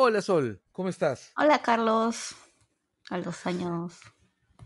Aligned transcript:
Hola 0.00 0.22
Sol, 0.22 0.62
¿cómo 0.70 0.88
estás? 0.88 1.32
Hola 1.36 1.60
Carlos, 1.60 2.36
a 3.10 3.18
los 3.18 3.44
años. 3.46 3.98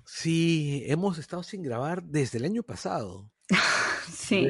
Sí, 0.05 0.85
hemos 0.87 1.17
estado 1.17 1.43
sin 1.43 1.63
grabar 1.63 2.03
desde 2.03 2.37
el 2.37 2.45
año 2.45 2.63
pasado. 2.63 3.33
sí. 4.13 4.47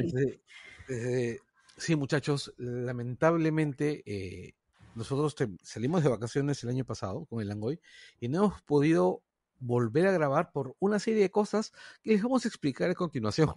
sí, 1.77 1.95
muchachos, 1.95 2.53
lamentablemente 2.57 4.03
eh, 4.05 4.55
nosotros 4.93 5.37
salimos 5.61 6.03
de 6.03 6.09
vacaciones 6.09 6.61
el 6.65 6.71
año 6.71 6.83
pasado 6.83 7.27
con 7.27 7.39
el 7.39 7.47
Langoy 7.47 7.79
y 8.19 8.27
no 8.27 8.39
hemos 8.39 8.61
podido 8.63 9.23
volver 9.59 10.07
a 10.07 10.11
grabar 10.11 10.51
por 10.51 10.75
una 10.79 10.99
serie 10.99 11.21
de 11.21 11.31
cosas 11.31 11.71
que 12.01 12.11
les 12.11 12.21
vamos 12.21 12.43
a 12.43 12.49
explicar 12.49 12.89
a 12.89 12.93
continuación, 12.93 13.53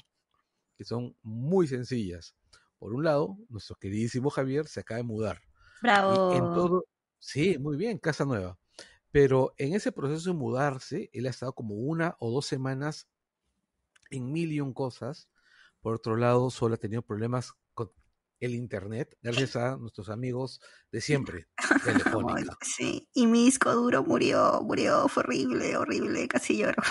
que 0.77 0.85
son 0.85 1.17
muy 1.25 1.67
sencillas. 1.67 2.37
Por 2.79 2.95
un 2.95 3.03
lado, 3.03 3.37
nuestro 3.49 3.75
queridísimo 3.75 4.31
Javier 4.31 4.69
se 4.69 4.79
acaba 4.79 4.99
de 4.99 5.03
mudar. 5.03 5.43
Bravo. 5.83 6.33
en 6.33 6.41
todo, 6.55 6.85
Sí, 7.19 7.59
muy 7.59 7.77
bien, 7.77 7.99
casa 7.99 8.25
nueva. 8.25 8.59
Pero 9.13 9.55
en 9.59 9.75
ese 9.75 9.93
proceso 9.93 10.31
de 10.31 10.37
mudarse, 10.37 11.11
él 11.13 11.27
ha 11.27 11.31
estado 11.31 11.55
como 11.55 11.75
una 11.75 12.17
o 12.21 12.31
dos 12.31 12.47
semanas 12.47 13.09
en 14.11 14.33
mil 14.33 14.53
y 14.53 14.61
un 14.61 14.73
cosas. 14.73 15.29
Por 15.81 15.95
otro 15.95 16.17
lado, 16.17 16.51
solo 16.51 16.75
ha 16.75 16.79
tenido 16.79 17.03
problemas 17.03 17.53
con 17.75 17.93
el 18.41 18.55
internet, 18.55 19.17
gracias 19.23 19.57
a 19.57 19.77
nuestros 19.77 20.11
amigos 20.11 20.61
de 20.93 21.01
siempre, 21.01 21.49
Telefónica. 21.85 22.57
Sí, 22.61 23.09
y 23.15 23.27
mi 23.27 23.45
disco 23.45 23.73
duro 23.73 24.03
murió, 24.05 24.61
murió, 24.63 25.09
fue 25.09 25.23
horrible, 25.23 25.77
horrible, 25.77 26.29
casi 26.29 26.59
lloro. 26.59 26.83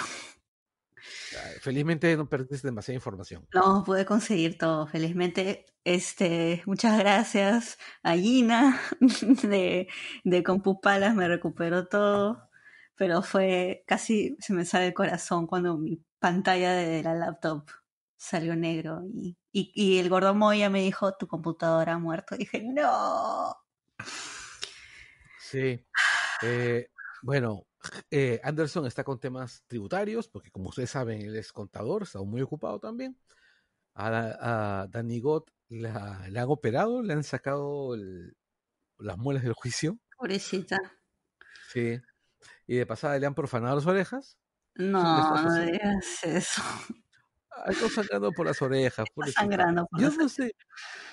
Felizmente 1.66 2.16
no 2.16 2.30
perdiste 2.30 2.68
demasiada 2.68 2.94
información. 2.94 3.48
No, 3.52 3.84
pude 3.84 4.06
conseguir 4.06 4.56
todo. 4.56 4.86
Felizmente, 4.86 5.66
este, 5.84 6.62
muchas 6.68 7.00
gracias 7.00 7.80
a 8.04 8.14
Gina 8.14 8.80
de, 9.42 9.88
de 10.24 10.44
Compupalas, 10.44 11.16
me 11.16 11.28
recuperó 11.28 11.88
todo. 11.88 12.52
Pero 12.94 13.24
fue 13.24 13.84
casi, 13.88 14.38
se 14.40 14.54
me 14.54 14.64
sale 14.64 14.86
el 14.86 14.94
corazón 14.94 15.48
cuando 15.48 15.76
mi 15.80 16.00
pantalla 16.20 16.72
de 16.74 17.02
la 17.02 17.16
laptop 17.16 17.68
salió 18.16 18.56
negro 18.56 19.02
y, 19.12 19.36
y, 19.52 19.72
y 19.74 19.98
el 19.98 20.08
gordo 20.08 20.36
Moya 20.36 20.70
me 20.70 20.82
dijo, 20.82 21.18
tu 21.18 21.26
computadora 21.26 21.94
ha 21.94 21.98
muerto. 21.98 22.36
Y 22.36 22.40
dije, 22.40 22.62
no. 22.64 23.56
Sí. 25.40 25.84
Eh, 26.44 26.90
bueno, 27.24 27.66
eh, 28.12 28.40
Anderson 28.44 28.86
está 28.86 29.04
con 29.04 29.20
temas 29.20 29.64
tributarios, 29.68 30.28
porque 30.28 30.52
como 30.52 30.70
ustedes 30.70 30.90
saben, 30.90 31.22
él 31.22 31.36
es 31.36 31.52
contador, 31.52 32.04
está 32.04 32.22
muy 32.22 32.42
ocupado 32.42 32.80
también. 32.80 33.18
A, 33.96 34.88
Danny 34.90 35.22
Gott 35.22 35.52
la, 35.70 36.28
le 36.30 36.40
han 36.40 36.50
operado, 36.50 37.02
le 37.02 37.14
han 37.14 37.24
sacado 37.24 37.96
las 38.98 39.18
muelas 39.18 39.44
del 39.44 39.54
juicio. 39.54 39.98
Pobrecita. 40.18 40.78
Sí. 41.72 42.00
Y 42.68 42.76
de 42.76 42.86
pasada 42.86 43.18
le 43.18 43.26
han 43.26 43.36
profanado 43.36 43.76
las 43.76 43.86
orejas. 43.86 44.38
No, 44.76 45.42
no 45.42 45.56
digas 45.62 46.24
eso. 46.24 46.62
Está 47.68 47.90
sangrando 47.90 48.32
por 48.34 48.46
las 48.46 48.62
orejas. 48.62 49.08
sangrando 49.34 49.88
yo 49.98 50.12
no 50.12 50.28
sé, 50.28 50.56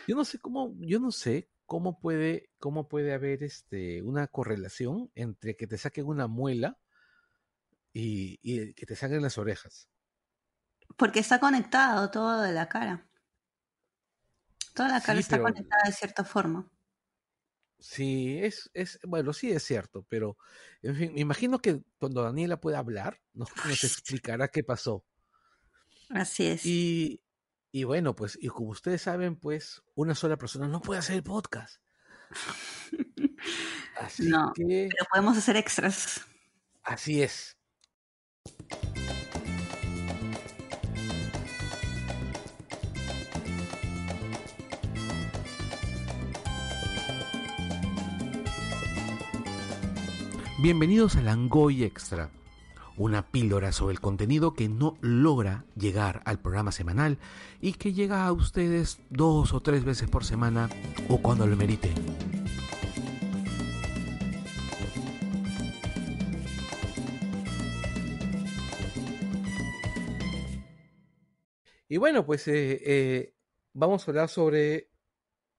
yo 0.07 0.17
no 0.17 0.25
sé 0.25 0.39
cómo, 0.41 0.75
yo 0.81 0.99
no 0.99 1.13
sé 1.13 1.49
cómo 1.73 1.99
puede, 1.99 2.51
cómo 2.59 2.87
puede 2.87 3.15
haber 3.15 3.43
este, 3.43 4.03
una 4.03 4.27
correlación 4.27 5.11
entre 5.15 5.57
que 5.57 5.67
te 5.67 5.79
saquen 5.79 6.05
una 6.05 6.27
muela 6.27 6.79
y, 7.95 8.75
que 8.75 8.85
te 8.85 8.95
saquen 8.95 9.23
las 9.23 9.39
orejas. 9.39 9.89
Porque 10.99 11.21
está 11.21 11.41
conectado 11.41 12.11
todo 12.11 12.43
de 12.43 12.53
la 12.53 12.69
cara. 12.69 13.09
Toda 14.75 14.91
la 14.91 15.01
cara 15.01 15.19
está 15.19 15.41
conectada 15.41 15.81
de 15.87 15.93
cierta 15.93 16.25
forma. 16.25 16.71
Sí, 17.79 18.39
es, 18.43 18.71
es, 18.75 18.99
bueno, 19.05 19.33
sí 19.33 19.51
es 19.51 19.63
cierto, 19.63 20.05
pero 20.11 20.37
en 20.83 20.95
fin, 20.95 21.15
me 21.15 21.21
imagino 21.23 21.59
que 21.59 21.81
cuando 21.97 22.23
Daniela 22.23 22.61
pueda 22.61 22.81
hablar, 22.81 23.19
nos, 23.33 23.49
nos 23.65 23.83
explicará 23.83 24.49
qué 24.49 24.63
pasó. 24.63 25.07
Así 26.11 26.49
es. 26.49 26.67
Y, 26.67 27.23
y 27.73 27.85
bueno, 27.85 28.15
pues, 28.15 28.39
y 28.41 28.49
como 28.49 28.69
ustedes 28.69 29.01
saben, 29.01 29.37
pues, 29.37 29.83
una 29.95 30.15
sola 30.15 30.37
persona 30.37 30.69
no 30.69 30.83
puede 30.83 31.01
hacer 31.01 31.17
el 31.17 31.23
podcast. 31.23 31.81
Así 33.99 34.29
no, 34.29 34.53
que... 34.55 34.89
pero 34.91 35.07
podemos 35.11 35.39
hacer 35.39 35.57
extras. 35.57 36.21
Así 36.85 37.23
es. 37.23 37.57
Bienvenidos 50.59 51.17
a 51.17 51.23
Langoy 51.23 51.85
Extra 51.85 52.31
una 53.03 53.31
píldora 53.33 53.73
sobre 53.73 53.95
el 53.95 54.01
contenido 54.01 54.55
que 54.55 54.69
no 54.69 54.97
logra 55.01 55.65
llegar 55.75 56.23
al 56.25 56.39
programa 56.39 56.71
semanal 56.71 57.19
y 57.61 57.73
que 57.73 57.93
llega 57.93 58.25
a 58.25 58.33
ustedes 58.33 59.01
dos 59.11 59.53
o 59.53 59.61
tres 59.61 59.85
veces 59.85 60.09
por 60.09 60.25
semana 60.25 60.71
o 61.09 61.19
cuando 61.19 61.47
lo 61.47 61.57
meriten. 61.57 61.95
Y 71.89 71.97
bueno, 71.97 72.25
pues 72.25 72.47
eh, 72.47 72.81
eh, 72.87 73.35
vamos 73.75 74.07
a 74.07 74.11
hablar 74.13 74.29
sobre 74.29 74.91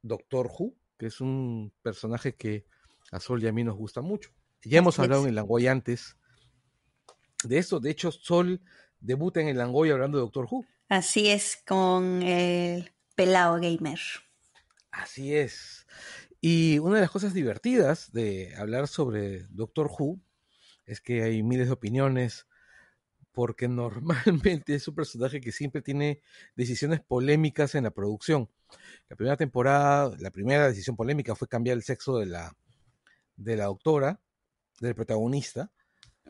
Doctor 0.01 0.47
Who, 0.47 0.75
que 0.97 1.07
es 1.07 1.19
un 1.19 1.73
personaje 1.81 2.35
que 2.35 2.65
a 3.11 3.19
Sol 3.19 3.43
y 3.43 3.47
a 3.47 3.51
mí 3.51 3.65
nos 3.65 3.75
gusta 3.75 4.01
mucho. 4.01 4.31
Ya 4.63 4.79
hemos 4.79 4.97
hablado 4.97 5.23
en 5.23 5.29
el 5.29 5.35
Langoy 5.35 5.67
antes 5.67 6.15
de 7.47 7.57
eso. 7.57 7.79
De 7.79 7.89
hecho, 7.89 8.11
Sol 8.11 8.61
debuta 8.99 9.41
en 9.41 9.47
el 9.47 9.57
Langoy 9.57 9.91
hablando 9.91 10.17
de 10.17 10.23
Doctor 10.23 10.47
Who. 10.49 10.65
Así 10.89 11.29
es, 11.29 11.57
con 11.65 12.21
el 12.21 12.91
pelado 13.15 13.55
gamer. 13.55 13.99
Así 14.91 15.35
es. 15.35 15.85
Y 16.39 16.79
una 16.79 16.95
de 16.95 17.01
las 17.01 17.11
cosas 17.11 17.33
divertidas 17.33 18.11
de 18.11 18.53
hablar 18.57 18.87
sobre 18.87 19.43
Doctor 19.49 19.89
Who 19.97 20.19
es 20.85 21.01
que 21.01 21.23
hay 21.23 21.41
miles 21.41 21.67
de 21.67 21.73
opiniones, 21.73 22.47
porque 23.31 23.67
normalmente 23.69 24.75
es 24.75 24.87
un 24.87 24.95
personaje 24.95 25.41
que 25.41 25.51
siempre 25.51 25.81
tiene 25.81 26.21
decisiones 26.55 27.01
polémicas 27.01 27.75
en 27.75 27.85
la 27.85 27.91
producción. 27.91 28.49
La 29.09 29.15
primera 29.15 29.37
temporada, 29.37 30.15
la 30.19 30.31
primera 30.31 30.67
decisión 30.67 30.95
polémica 30.95 31.35
fue 31.35 31.47
cambiar 31.47 31.77
el 31.77 31.83
sexo 31.83 32.17
de 32.17 32.25
la, 32.25 32.55
de 33.35 33.55
la 33.55 33.65
doctora, 33.65 34.19
del 34.79 34.95
protagonista, 34.95 35.71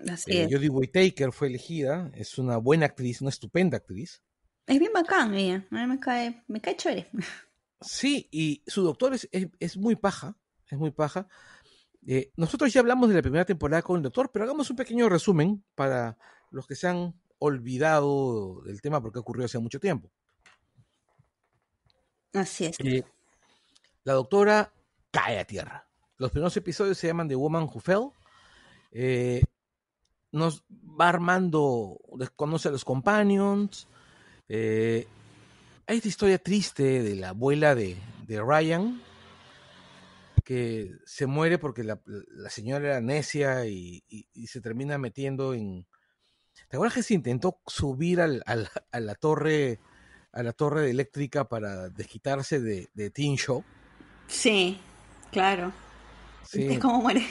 Así 0.09 0.31
eh, 0.31 0.47
Jodie 0.49 0.69
Whittaker 0.69 1.31
fue 1.31 1.47
elegida, 1.47 2.11
es 2.15 2.37
una 2.37 2.57
buena 2.57 2.87
actriz, 2.87 3.21
una 3.21 3.29
estupenda 3.29 3.77
actriz. 3.77 4.21
Es 4.65 4.79
bien 4.79 4.91
bacán 4.93 5.33
ella, 5.33 5.67
a 5.69 5.75
mí 5.75 5.87
me 5.87 5.99
cae, 5.99 6.43
me 6.47 6.61
cae 6.61 6.75
chévere. 6.75 7.09
Sí, 7.81 8.29
y 8.31 8.63
su 8.65 8.81
doctor 8.81 9.13
es, 9.13 9.27
es, 9.31 9.77
muy 9.77 9.95
paja, 9.95 10.37
es 10.69 10.77
muy 10.77 10.91
paja. 10.91 11.27
Eh, 12.07 12.31
nosotros 12.37 12.71
ya 12.71 12.79
hablamos 12.79 13.09
de 13.09 13.15
la 13.15 13.21
primera 13.21 13.45
temporada 13.45 13.81
con 13.81 13.97
el 13.97 14.03
doctor, 14.03 14.31
pero 14.31 14.45
hagamos 14.45 14.69
un 14.69 14.77
pequeño 14.77 15.09
resumen 15.09 15.63
para 15.75 16.17
los 16.49 16.65
que 16.65 16.75
se 16.75 16.87
han 16.87 17.13
olvidado 17.39 18.61
del 18.61 18.81
tema 18.81 19.01
porque 19.01 19.19
ocurrió 19.19 19.45
hace 19.45 19.59
mucho 19.59 19.79
tiempo. 19.79 20.09
Así 22.33 22.65
es. 22.65 22.79
Eh, 22.79 23.03
la 24.03 24.13
doctora 24.13 24.73
cae 25.11 25.39
a 25.39 25.45
tierra. 25.45 25.87
Los 26.17 26.31
primeros 26.31 26.55
episodios 26.57 26.97
se 26.97 27.07
llaman 27.07 27.27
The 27.27 27.35
Woman 27.35 27.63
Who 27.63 27.79
Fell. 27.79 28.11
Eh, 28.91 29.43
nos 30.33 30.65
va 30.99 31.07
armando, 31.07 31.97
desconoce 32.17 32.67
a 32.67 32.71
los 32.71 32.83
companions. 32.83 33.87
Eh, 34.49 35.07
hay 35.87 35.97
esta 35.97 36.09
historia 36.09 36.37
triste 36.37 37.01
de 37.01 37.15
la 37.15 37.29
abuela 37.29 37.75
de, 37.75 37.97
Ryan, 38.27 39.01
que 40.43 40.91
se 41.05 41.25
muere 41.25 41.57
porque 41.57 41.83
la, 41.83 41.99
señora 42.49 42.89
era 42.89 43.01
necia 43.01 43.65
y, 43.65 44.03
se 44.45 44.59
termina 44.59 44.97
metiendo 44.97 45.53
en... 45.53 45.87
¿Te 46.67 46.75
acuerdas 46.75 46.95
que 46.95 47.03
se 47.03 47.13
intentó 47.13 47.61
subir 47.65 48.19
a 48.19 48.27
la 48.27 49.15
torre 49.15 49.79
a 50.33 50.41
la 50.41 50.51
torre 50.51 50.89
eléctrica 50.89 51.47
para 51.47 51.89
desquitarse 51.89 52.59
de, 52.59 52.89
de 52.93 53.09
Teen 53.11 53.37
Show? 53.37 53.63
Sí, 54.27 54.79
claro. 55.31 55.71
Sí. 56.43 56.77
cómo 56.79 57.01
muere? 57.01 57.25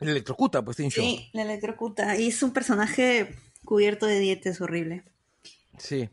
La 0.00 0.10
electrocuta, 0.10 0.64
pues, 0.64 0.76
Show. 0.76 0.90
Sí, 0.90 1.30
la 1.32 1.42
electrocuta. 1.42 2.16
Y 2.18 2.28
es 2.28 2.42
un 2.42 2.52
personaje 2.52 3.34
cubierto 3.64 4.06
de 4.06 4.18
dientes 4.18 4.60
horrible. 4.60 5.04
Sí. 5.78 6.08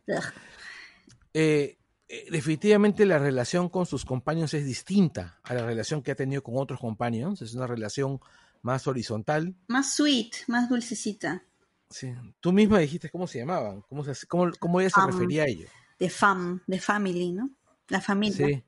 Eh, 1.33 1.77
eh, 2.07 2.27
definitivamente 2.29 3.05
la 3.05 3.19
relación 3.19 3.69
con 3.69 3.85
sus 3.85 4.05
compañeros 4.05 4.53
es 4.53 4.65
distinta 4.65 5.39
a 5.43 5.53
la 5.53 5.65
relación 5.65 6.01
que 6.01 6.11
ha 6.11 6.15
tenido 6.15 6.43
con 6.43 6.57
otros 6.57 6.79
compañeros. 6.79 7.41
Es 7.41 7.53
una 7.53 7.67
relación 7.67 8.19
más 8.61 8.87
horizontal. 8.87 9.55
Más 9.67 9.95
sweet, 9.95 10.31
más 10.47 10.69
dulcecita. 10.69 11.43
Sí. 11.89 12.13
Tú 12.39 12.51
misma 12.51 12.79
dijiste 12.79 13.09
cómo 13.09 13.27
se 13.27 13.39
llamaban, 13.39 13.81
cómo, 13.81 14.03
cómo, 14.27 14.51
cómo 14.59 14.79
ella 14.79 14.89
se 14.89 15.05
refería 15.05 15.43
a 15.43 15.47
ellos. 15.47 15.69
De 15.99 16.09
fam, 16.09 16.61
de 16.65 16.79
family, 16.79 17.31
¿no? 17.31 17.49
La 17.87 17.99
familia. 17.99 18.47
Sí. 18.47 18.63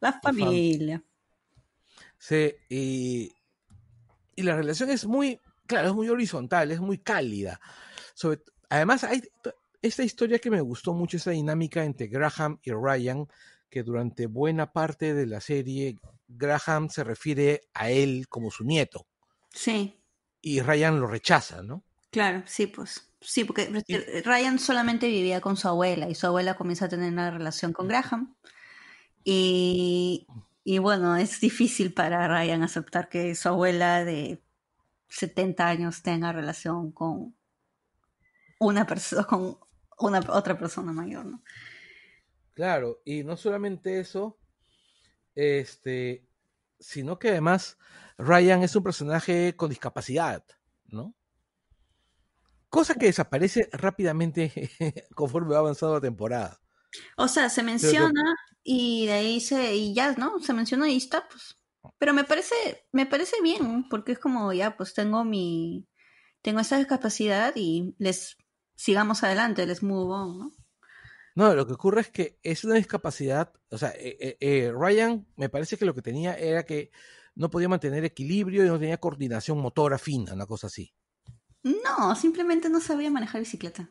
La 0.00 0.12
familia. 0.20 1.02
Sí, 2.18 2.54
y, 2.68 3.32
y 4.38 4.42
la 4.42 4.54
relación 4.54 4.88
es 4.90 5.04
muy, 5.04 5.40
claro, 5.66 5.88
es 5.88 5.94
muy 5.94 6.08
horizontal, 6.08 6.70
es 6.70 6.78
muy 6.78 6.98
cálida. 6.98 7.60
Sobre, 8.14 8.40
además, 8.70 9.02
hay 9.02 9.20
esta 9.82 10.04
historia 10.04 10.38
que 10.38 10.48
me 10.48 10.60
gustó 10.60 10.94
mucho, 10.94 11.16
esa 11.16 11.32
dinámica 11.32 11.82
entre 11.82 12.06
Graham 12.06 12.60
y 12.62 12.70
Ryan, 12.70 13.26
que 13.68 13.82
durante 13.82 14.26
buena 14.26 14.72
parte 14.72 15.12
de 15.12 15.26
la 15.26 15.40
serie 15.40 15.98
Graham 16.28 16.88
se 16.88 17.02
refiere 17.02 17.62
a 17.74 17.90
él 17.90 18.28
como 18.28 18.52
su 18.52 18.62
nieto. 18.62 19.08
Sí. 19.52 20.00
Y 20.40 20.60
Ryan 20.60 21.00
lo 21.00 21.08
rechaza, 21.08 21.64
¿no? 21.64 21.82
Claro, 22.12 22.44
sí, 22.46 22.68
pues. 22.68 23.10
Sí, 23.20 23.42
porque 23.42 24.22
Ryan 24.24 24.60
solamente 24.60 25.08
vivía 25.08 25.40
con 25.40 25.56
su 25.56 25.66
abuela 25.66 26.08
y 26.08 26.14
su 26.14 26.28
abuela 26.28 26.54
comienza 26.54 26.84
a 26.84 26.88
tener 26.88 27.12
una 27.12 27.32
relación 27.32 27.72
con 27.72 27.88
Graham. 27.88 28.36
Y, 29.24 30.28
y 30.70 30.76
bueno, 30.76 31.16
es 31.16 31.40
difícil 31.40 31.94
para 31.94 32.28
Ryan 32.28 32.62
aceptar 32.62 33.08
que 33.08 33.34
su 33.34 33.48
abuela 33.48 34.04
de 34.04 34.42
70 35.08 35.66
años 35.66 36.02
tenga 36.02 36.30
relación 36.30 36.92
con 36.92 37.34
una 38.60 38.86
persona, 38.86 39.24
con 39.24 39.58
una 39.98 40.18
otra 40.28 40.58
persona 40.58 40.92
mayor, 40.92 41.24
¿no? 41.24 41.42
Claro, 42.52 43.00
y 43.06 43.24
no 43.24 43.38
solamente 43.38 43.98
eso, 43.98 44.38
este, 45.34 46.28
sino 46.78 47.18
que 47.18 47.30
además 47.30 47.78
Ryan 48.18 48.62
es 48.62 48.76
un 48.76 48.82
personaje 48.82 49.56
con 49.56 49.70
discapacidad, 49.70 50.44
¿no? 50.84 51.14
Cosa 52.68 52.94
que 52.96 53.06
desaparece 53.06 53.70
rápidamente 53.72 54.52
conforme 55.14 55.54
va 55.54 55.60
avanzando 55.60 55.94
la 55.94 56.02
temporada. 56.02 56.60
O 57.16 57.28
sea, 57.28 57.50
se 57.50 57.62
menciona 57.62 58.36
y 58.62 59.06
de 59.06 59.12
ahí 59.12 59.40
se, 59.40 59.74
y 59.74 59.94
ya, 59.94 60.12
¿no? 60.12 60.38
Se 60.40 60.52
menciona 60.52 60.88
y 60.88 60.96
está, 60.96 61.28
pues. 61.28 61.56
Pero 61.98 62.12
me 62.12 62.24
parece, 62.24 62.54
me 62.92 63.06
parece 63.06 63.40
bien, 63.42 63.88
porque 63.88 64.12
es 64.12 64.18
como, 64.18 64.52
ya, 64.52 64.76
pues 64.76 64.94
tengo 64.94 65.24
mi, 65.24 65.88
tengo 66.42 66.60
esa 66.60 66.78
discapacidad 66.78 67.52
y 67.56 67.94
les 67.98 68.36
sigamos 68.76 69.22
adelante, 69.22 69.66
les 69.66 69.82
move 69.82 70.14
on, 70.14 70.38
¿no? 70.38 70.52
No, 71.34 71.54
lo 71.54 71.66
que 71.66 71.74
ocurre 71.74 72.00
es 72.00 72.10
que 72.10 72.40
es 72.42 72.64
una 72.64 72.74
discapacidad, 72.74 73.52
o 73.70 73.78
sea, 73.78 73.90
eh, 73.90 74.16
eh, 74.20 74.36
eh, 74.40 74.72
Ryan 74.74 75.24
me 75.36 75.48
parece 75.48 75.76
que 75.76 75.84
lo 75.84 75.94
que 75.94 76.02
tenía 76.02 76.34
era 76.34 76.64
que 76.64 76.90
no 77.36 77.48
podía 77.48 77.68
mantener 77.68 78.04
equilibrio 78.04 78.64
y 78.64 78.68
no 78.68 78.78
tenía 78.78 78.98
coordinación 78.98 79.58
motora 79.58 79.98
fina, 79.98 80.34
una 80.34 80.46
cosa 80.46 80.66
así. 80.66 80.92
No, 81.62 82.16
simplemente 82.16 82.68
no 82.68 82.80
sabía 82.80 83.10
manejar 83.10 83.40
bicicleta. 83.40 83.88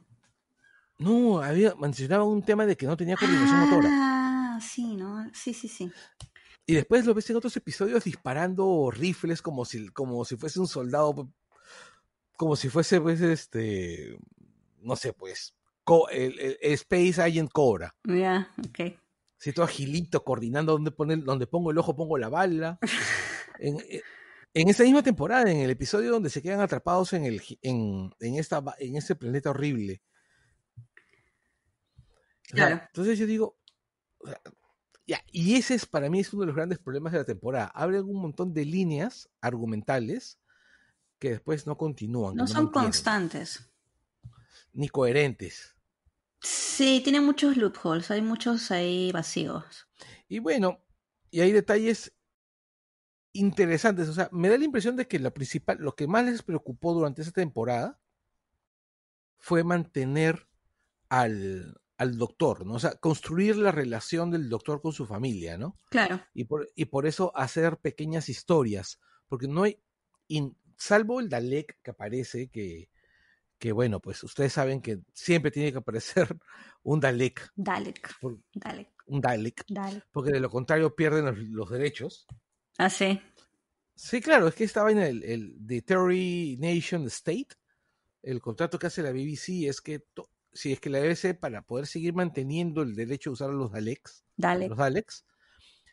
No, 0.99 1.41
había 1.41 1.75
mencionaba 1.75 2.23
un 2.23 2.43
tema 2.43 2.65
de 2.65 2.75
que 2.75 2.87
no 2.87 2.97
tenía 2.97 3.15
coordinación 3.15 3.59
motora. 3.59 3.89
Ah, 3.91 4.59
sí, 4.61 4.95
¿no? 4.95 5.29
Sí, 5.33 5.53
sí, 5.53 5.67
sí. 5.67 5.91
Y 6.65 6.73
después 6.73 7.05
lo 7.05 7.13
ves 7.13 7.29
en 7.29 7.37
otros 7.37 7.55
episodios 7.55 8.03
disparando 8.03 8.89
rifles 8.91 9.41
como 9.41 9.63
si, 9.63 9.87
como 9.89 10.25
si 10.25 10.35
fuese 10.35 10.59
un 10.59 10.67
soldado, 10.67 11.31
como 12.35 12.55
si 12.55 12.69
fuese, 12.69 12.99
pues, 12.99 13.21
este, 13.21 14.17
no 14.81 14.95
sé, 14.95 15.13
pues, 15.13 15.55
el, 16.11 16.57
Space 16.61 17.21
Agent 17.21 17.51
Cobra. 17.51 17.95
Ya, 18.03 18.53
ok. 18.67 18.93
Sí, 19.37 19.53
todo 19.53 19.65
agilito, 19.65 20.23
coordinando 20.23 20.73
dónde, 20.73 20.91
poner, 20.91 21.23
donde 21.23 21.47
pongo 21.47 21.71
el 21.71 21.77
ojo, 21.77 21.95
pongo 21.95 22.17
la 22.17 22.29
bala. 22.29 22.79
en, 23.59 23.79
eh, 23.89 24.01
en, 24.53 24.67
esa 24.67 24.83
misma 24.83 25.03
temporada, 25.03 25.49
en 25.49 25.59
el 25.59 25.69
episodio 25.69 26.11
donde 26.11 26.31
se 26.31 26.41
quedan 26.41 26.59
atrapados 26.59 27.13
en, 27.13 27.25
el, 27.25 27.41
en, 27.61 28.11
en, 28.19 28.35
esta, 28.35 28.63
en 28.79 28.97
este 28.97 29.15
planeta 29.15 29.51
horrible. 29.51 30.01
Claro. 32.47 32.81
entonces 32.87 33.19
yo 33.19 33.25
digo, 33.25 33.57
ya, 35.05 35.23
y 35.31 35.55
ese 35.55 35.75
es 35.75 35.85
para 35.85 36.09
mí 36.09 36.19
es 36.19 36.33
uno 36.33 36.41
de 36.41 36.47
los 36.47 36.55
grandes 36.55 36.79
problemas 36.79 37.13
de 37.13 37.19
la 37.19 37.25
temporada. 37.25 37.67
Abre 37.67 38.01
un 38.01 38.21
montón 38.21 38.53
de 38.53 38.65
líneas 38.65 39.29
argumentales 39.39 40.39
que 41.19 41.31
después 41.31 41.65
no 41.65 41.77
continúan. 41.77 42.35
No, 42.35 42.45
son 42.45 42.71
constantes. 42.71 43.71
Ni 44.73 44.89
coherentes. 44.89 45.75
Sí, 46.41 47.01
tiene 47.03 47.21
muchos 47.21 47.57
loopholes, 47.57 48.11
hay 48.11 48.21
muchos 48.21 48.69
ahí 48.69 49.11
vacíos. 49.11 49.87
Y 50.27 50.39
bueno, 50.39 50.83
y 51.31 51.39
hay 51.39 51.51
detalles 51.51 52.13
interesantes. 53.31 54.09
O 54.09 54.13
sea, 54.13 54.29
me 54.31 54.49
da 54.49 54.57
la 54.57 54.65
impresión 54.65 54.95
de 54.95 55.07
que 55.07 55.19
lo 55.19 55.33
principal, 55.33 55.77
lo 55.79 55.95
que 55.95 56.07
más 56.07 56.25
les 56.25 56.43
preocupó 56.43 56.93
durante 56.93 57.21
esa 57.21 57.31
temporada 57.31 57.99
fue 59.37 59.63
mantener 59.63 60.47
al, 61.09 61.79
al 61.97 62.17
doctor, 62.17 62.65
¿no? 62.65 62.75
O 62.75 62.79
sea, 62.79 62.95
construir 62.95 63.55
la 63.57 63.71
relación 63.71 64.29
del 64.29 64.49
doctor 64.49 64.81
con 64.81 64.93
su 64.93 65.05
familia, 65.05 65.57
¿no? 65.57 65.79
Claro. 65.89 66.21
Y 66.33 66.45
por, 66.45 66.69
y 66.75 66.85
por 66.85 67.07
eso 67.07 67.35
hacer 67.35 67.77
pequeñas 67.77 68.29
historias, 68.29 68.99
porque 69.27 69.47
no 69.47 69.63
hay, 69.63 69.79
salvo 70.77 71.19
el 71.19 71.29
Dalek 71.29 71.81
que 71.81 71.91
aparece, 71.91 72.49
que, 72.49 72.89
que 73.57 73.71
bueno, 73.71 73.99
pues 73.99 74.23
ustedes 74.23 74.53
saben 74.53 74.81
que 74.81 74.99
siempre 75.13 75.51
tiene 75.51 75.71
que 75.71 75.79
aparecer 75.79 76.27
un 76.83 76.99
Dalek. 76.99 77.51
Dalek. 77.55 78.15
Dalek. 78.53 78.89
Un 79.07 79.21
Dalek, 79.21 79.65
Porque 80.11 80.31
de 80.31 80.39
lo 80.39 80.49
contrario 80.49 80.95
pierden 80.95 81.53
los, 81.55 81.69
derechos. 81.69 82.27
Ah, 82.77 82.89
sí. 82.89 83.19
Sí, 83.95 84.21
claro, 84.21 84.49
es 84.49 84.55
que 84.55 84.65
estaba 84.65 84.91
en 84.91 84.99
el, 84.99 85.23
el 85.23 85.57
The 85.65 85.81
Terry 85.81 86.57
Nation 86.59 87.07
State. 87.07 87.47
El 88.21 88.41
contrato 88.41 88.77
que 88.77 88.87
hace 88.87 89.01
la 89.01 89.11
BBC 89.11 89.67
es 89.67 89.79
que 89.81 90.05
si 90.57 90.73
es 90.73 90.79
que 90.79 90.89
la 90.89 90.99
BBC, 90.99 91.39
para 91.39 91.61
poder 91.61 91.85
seguir 91.85 92.13
manteniendo 92.13 92.81
el 92.81 92.95
derecho 92.95 93.29
de 93.29 93.33
usar 93.35 93.49
a 93.51 93.53
los 93.53 93.71
Daleks, 93.71 94.23
los 94.37 94.77
Daleks, 94.77 95.25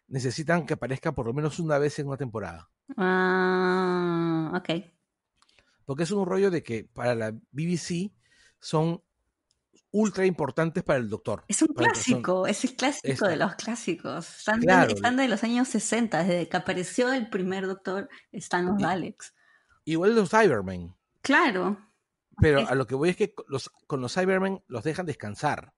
necesitan 0.08 0.66
que 0.66 0.74
aparezca 0.74 1.12
por 1.12 1.26
lo 1.26 1.34
menos 1.34 1.58
una 1.58 1.78
vez 1.78 1.98
en 1.98 2.08
una 2.08 2.16
temporada. 2.16 2.70
Ah, 2.96 4.52
ok. 4.54 4.84
Porque 5.84 6.04
es 6.04 6.10
un 6.10 6.26
rollo 6.26 6.50
de 6.50 6.62
que 6.62 6.84
para 6.84 7.14
la 7.14 7.32
BBC 7.52 8.12
son 8.58 9.02
ultra 9.90 10.24
importantes 10.24 10.82
para 10.82 10.98
el 10.98 11.08
doctor. 11.08 11.44
Es 11.46 11.60
un 11.62 11.68
clásico, 11.68 12.46
es 12.46 12.64
el 12.64 12.74
clásico 12.74 13.28
de 13.28 13.36
los 13.36 13.54
clásicos. 13.56 14.38
Están, 14.38 14.60
de, 15.16 15.28
los 15.28 15.44
años 15.44 15.68
60, 15.68 16.24
desde 16.24 16.48
que 16.48 16.56
apareció 16.56 17.12
el 17.12 17.28
primer 17.28 17.66
doctor, 17.66 18.08
están 18.32 18.66
los 18.66 18.78
Daleks. 18.78 19.34
Igual 19.84 20.14
los 20.14 20.30
Cybermen. 20.30 20.94
Claro. 21.20 21.78
Pero 22.40 22.66
a 22.68 22.74
lo 22.74 22.86
que 22.86 22.94
voy 22.94 23.10
es 23.10 23.16
que 23.16 23.34
los, 23.48 23.70
con 23.86 24.00
los 24.00 24.14
Cybermen 24.14 24.62
los 24.66 24.84
dejan 24.84 25.06
descansar. 25.06 25.72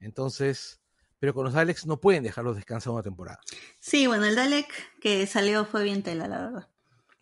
Entonces, 0.00 0.80
pero 1.18 1.32
con 1.34 1.44
los 1.44 1.54
Daleks 1.54 1.86
no 1.86 2.00
pueden 2.00 2.22
dejarlos 2.22 2.56
descansar 2.56 2.92
una 2.92 3.02
temporada. 3.02 3.40
Sí, 3.78 4.06
bueno, 4.06 4.24
el 4.26 4.36
Dalek 4.36 5.00
que 5.00 5.26
salió 5.26 5.64
fue 5.64 5.84
bien 5.84 6.02
tela, 6.02 6.28
la 6.28 6.38
verdad. 6.38 6.68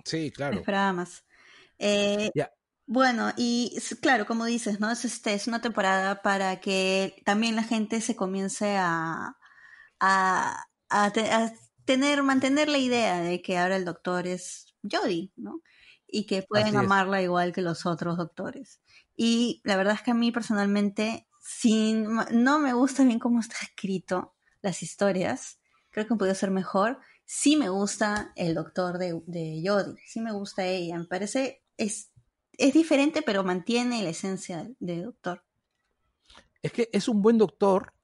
Sí, 0.05 0.31
claro. 0.31 0.59
Esperaba 0.59 0.93
más. 0.93 1.25
Eh, 1.79 2.31
bueno, 2.87 3.33
y 3.37 3.79
claro, 4.01 4.27
como 4.27 4.45
dices, 4.45 4.81
¿no? 4.81 4.91
Es, 4.91 5.05
este, 5.05 5.35
es 5.35 5.47
una 5.47 5.61
temporada 5.61 6.21
para 6.23 6.61
que 6.61 7.23
también 7.25 7.57
la 7.57 7.63
gente 7.63 8.01
se 8.01 8.17
comience 8.17 8.77
a, 8.77 9.37
a, 10.01 10.67
tener, 11.85 12.23
mantener 12.23 12.69
la 12.69 12.79
idea 12.79 13.21
de 13.21 13.41
que 13.41 13.59
ahora 13.59 13.77
el 13.77 13.85
doctor 13.85 14.27
es 14.27 14.75
Jodie, 14.83 15.31
¿no? 15.37 15.63
Y 16.15 16.27
que 16.27 16.43
pueden 16.43 16.77
amarla 16.77 17.23
igual 17.23 17.53
que 17.53 17.63
los 17.63 17.87
otros 17.87 18.19
doctores. 18.19 18.83
Y 19.17 19.63
la 19.65 19.77
verdad 19.77 19.95
es 19.95 20.03
que 20.03 20.11
a 20.11 20.15
mí 20.15 20.31
personalmente, 20.31 21.27
sin, 21.41 22.05
no 22.33 22.59
me 22.59 22.75
gusta 22.75 23.03
bien 23.03 23.19
cómo 23.19 23.41
está 23.41 23.57
escrito 23.63 24.35
las 24.61 24.83
historias, 24.83 25.59
creo 25.91 26.07
que 26.07 26.17
puede 26.17 26.35
ser 26.35 26.51
mejor. 26.51 27.01
Sí 27.25 27.57
me 27.57 27.71
gusta 27.71 28.33
el 28.37 28.55
doctor 28.55 28.99
de, 28.99 29.23
de 29.27 29.63
Jodie, 29.65 29.97
sí 30.07 30.21
me 30.21 30.33
gusta 30.33 30.67
ella, 30.67 30.99
me 30.99 31.07
parece 31.07 31.63
es, 31.79 32.13
es 32.59 32.75
diferente, 32.75 33.23
pero 33.23 33.43
mantiene 33.43 34.03
la 34.03 34.11
esencia 34.11 34.71
de 34.79 35.03
doctor. 35.03 35.45
Es 36.63 36.73
que 36.73 36.89
es 36.93 37.09
un 37.09 37.23
buen 37.23 37.39
doctor. 37.39 37.95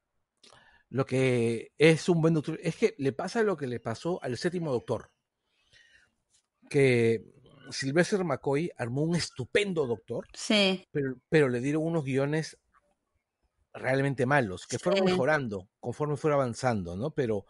Lo 0.90 1.04
que 1.04 1.72
es 1.76 2.08
un 2.08 2.22
buen 2.22 2.34
doctor 2.34 2.58
es 2.62 2.76
que 2.76 2.94
le 2.98 3.12
pasa 3.12 3.42
lo 3.42 3.56
que 3.56 3.66
le 3.66 3.78
pasó 3.78 4.22
al 4.22 4.36
séptimo 4.38 4.72
doctor. 4.72 5.10
Que 6.70 7.24
Sylvester 7.70 8.24
McCoy 8.24 8.70
armó 8.76 9.02
un 9.02 9.16
estupendo 9.16 9.86
doctor. 9.86 10.26
Sí. 10.34 10.86
Pero, 10.90 11.16
pero 11.28 11.48
le 11.48 11.60
dieron 11.60 11.84
unos 11.84 12.04
guiones 12.04 12.58
realmente 13.72 14.26
malos, 14.26 14.66
que 14.66 14.78
fueron 14.78 15.04
mejorando 15.04 15.68
conforme 15.80 16.16
fuera 16.16 16.36
avanzando, 16.36 16.96
¿no? 16.96 17.10
Pero, 17.10 17.46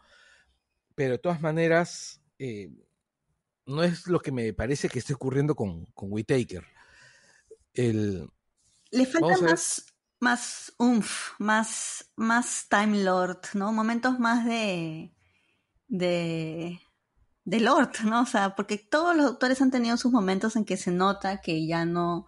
pero 0.95 1.13
de 1.13 1.17
todas 1.17 1.41
maneras, 1.41 2.21
eh, 2.37 2.69
no 3.65 3.83
es 3.83 4.07
lo 4.07 4.19
que 4.19 4.31
me 4.31 4.53
parece 4.53 4.89
que 4.89 4.99
esté 4.99 5.13
ocurriendo 5.13 5.55
con, 5.55 5.85
con 5.87 6.11
Whitaker. 6.11 6.65
El, 7.73 8.29
Le 8.91 9.05
falta 9.05 9.37
más, 9.41 9.85
más 10.19 10.73
umf, 10.77 11.31
más, 11.39 12.11
más 12.15 12.67
Time 12.69 13.03
Lord, 13.03 13.41
¿no? 13.53 13.71
Momentos 13.71 14.19
más 14.19 14.45
de, 14.45 15.13
de, 15.87 16.79
de 17.49 17.59
Lord, 17.59 18.03
¿no? 18.03 18.21
O 18.21 18.25
sea, 18.27 18.55
porque 18.55 18.77
todos 18.77 19.15
los 19.15 19.25
doctores 19.25 19.59
han 19.61 19.71
tenido 19.71 19.97
sus 19.97 20.11
momentos 20.11 20.55
en 20.55 20.65
que 20.65 20.77
se 20.77 20.91
nota 20.91 21.41
que 21.41 21.65
ya 21.65 21.83
no, 21.83 22.27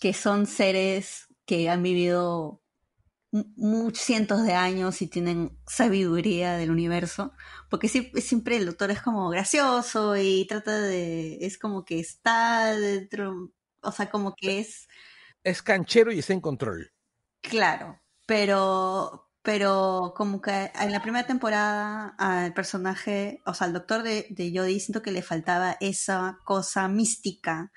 que 0.00 0.14
son 0.14 0.46
seres 0.46 1.26
que 1.44 1.68
han 1.68 1.82
vivido 1.82 2.62
muchos 3.32 4.02
cientos 4.02 4.42
de 4.42 4.54
años 4.54 5.02
y 5.02 5.08
tienen 5.08 5.56
sabiduría 5.66 6.56
del 6.56 6.70
universo, 6.70 7.32
porque 7.68 7.88
siempre 7.88 8.56
el 8.56 8.64
doctor 8.64 8.90
es 8.90 9.02
como 9.02 9.28
gracioso 9.28 10.16
y 10.16 10.46
trata 10.46 10.80
de, 10.80 11.36
es 11.42 11.58
como 11.58 11.84
que 11.84 12.00
está 12.00 12.74
dentro, 12.74 13.52
o 13.82 13.92
sea, 13.92 14.10
como 14.10 14.34
que 14.34 14.60
es... 14.60 14.88
Es 15.44 15.62
canchero 15.62 16.12
y 16.12 16.18
está 16.18 16.32
en 16.32 16.40
control. 16.40 16.92
Claro, 17.42 18.00
pero, 18.26 19.29
pero 19.42 20.12
como 20.16 20.40
que 20.40 20.70
en 20.80 20.92
la 20.92 21.02
primera 21.02 21.26
temporada 21.26 22.14
al 22.18 22.52
personaje, 22.54 23.42
o 23.46 23.54
sea, 23.54 23.66
al 23.66 23.72
doctor 23.72 24.02
de, 24.02 24.26
de 24.30 24.52
Jodie, 24.54 24.80
siento 24.80 25.02
que 25.02 25.12
le 25.12 25.22
faltaba 25.22 25.76
esa 25.80 26.38
cosa 26.44 26.88
mística 26.88 27.72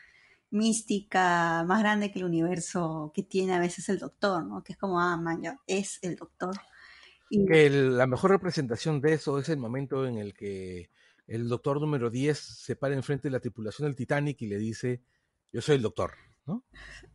mística 0.53 1.63
más 1.65 1.79
grande 1.79 2.11
que 2.11 2.19
el 2.19 2.25
universo 2.25 3.11
que 3.13 3.23
tiene 3.23 3.55
a 3.55 3.59
veces 3.59 3.89
el 3.89 3.97
doctor, 3.97 4.45
¿no? 4.45 4.63
Que 4.63 4.73
es 4.73 4.77
como, 4.77 5.01
ah, 5.01 5.17
man, 5.17 5.41
ya, 5.41 5.59
es 5.65 5.97
el 6.03 6.15
doctor. 6.15 6.55
La 7.31 8.05
mejor 8.05 8.29
representación 8.29 9.01
de 9.01 9.13
eso 9.13 9.39
es 9.39 9.49
el 9.49 9.57
momento 9.57 10.05
en 10.05 10.19
el 10.19 10.35
que 10.35 10.91
el 11.25 11.49
doctor 11.49 11.81
número 11.81 12.11
10 12.11 12.37
se 12.37 12.75
para 12.75 12.93
enfrente 12.93 13.27
de 13.27 13.31
la 13.31 13.39
tripulación 13.39 13.87
del 13.87 13.95
Titanic 13.95 14.39
y 14.43 14.47
le 14.47 14.59
dice, 14.59 15.01
yo 15.51 15.59
soy 15.59 15.77
el 15.77 15.81
doctor, 15.81 16.11
¿no? 16.45 16.63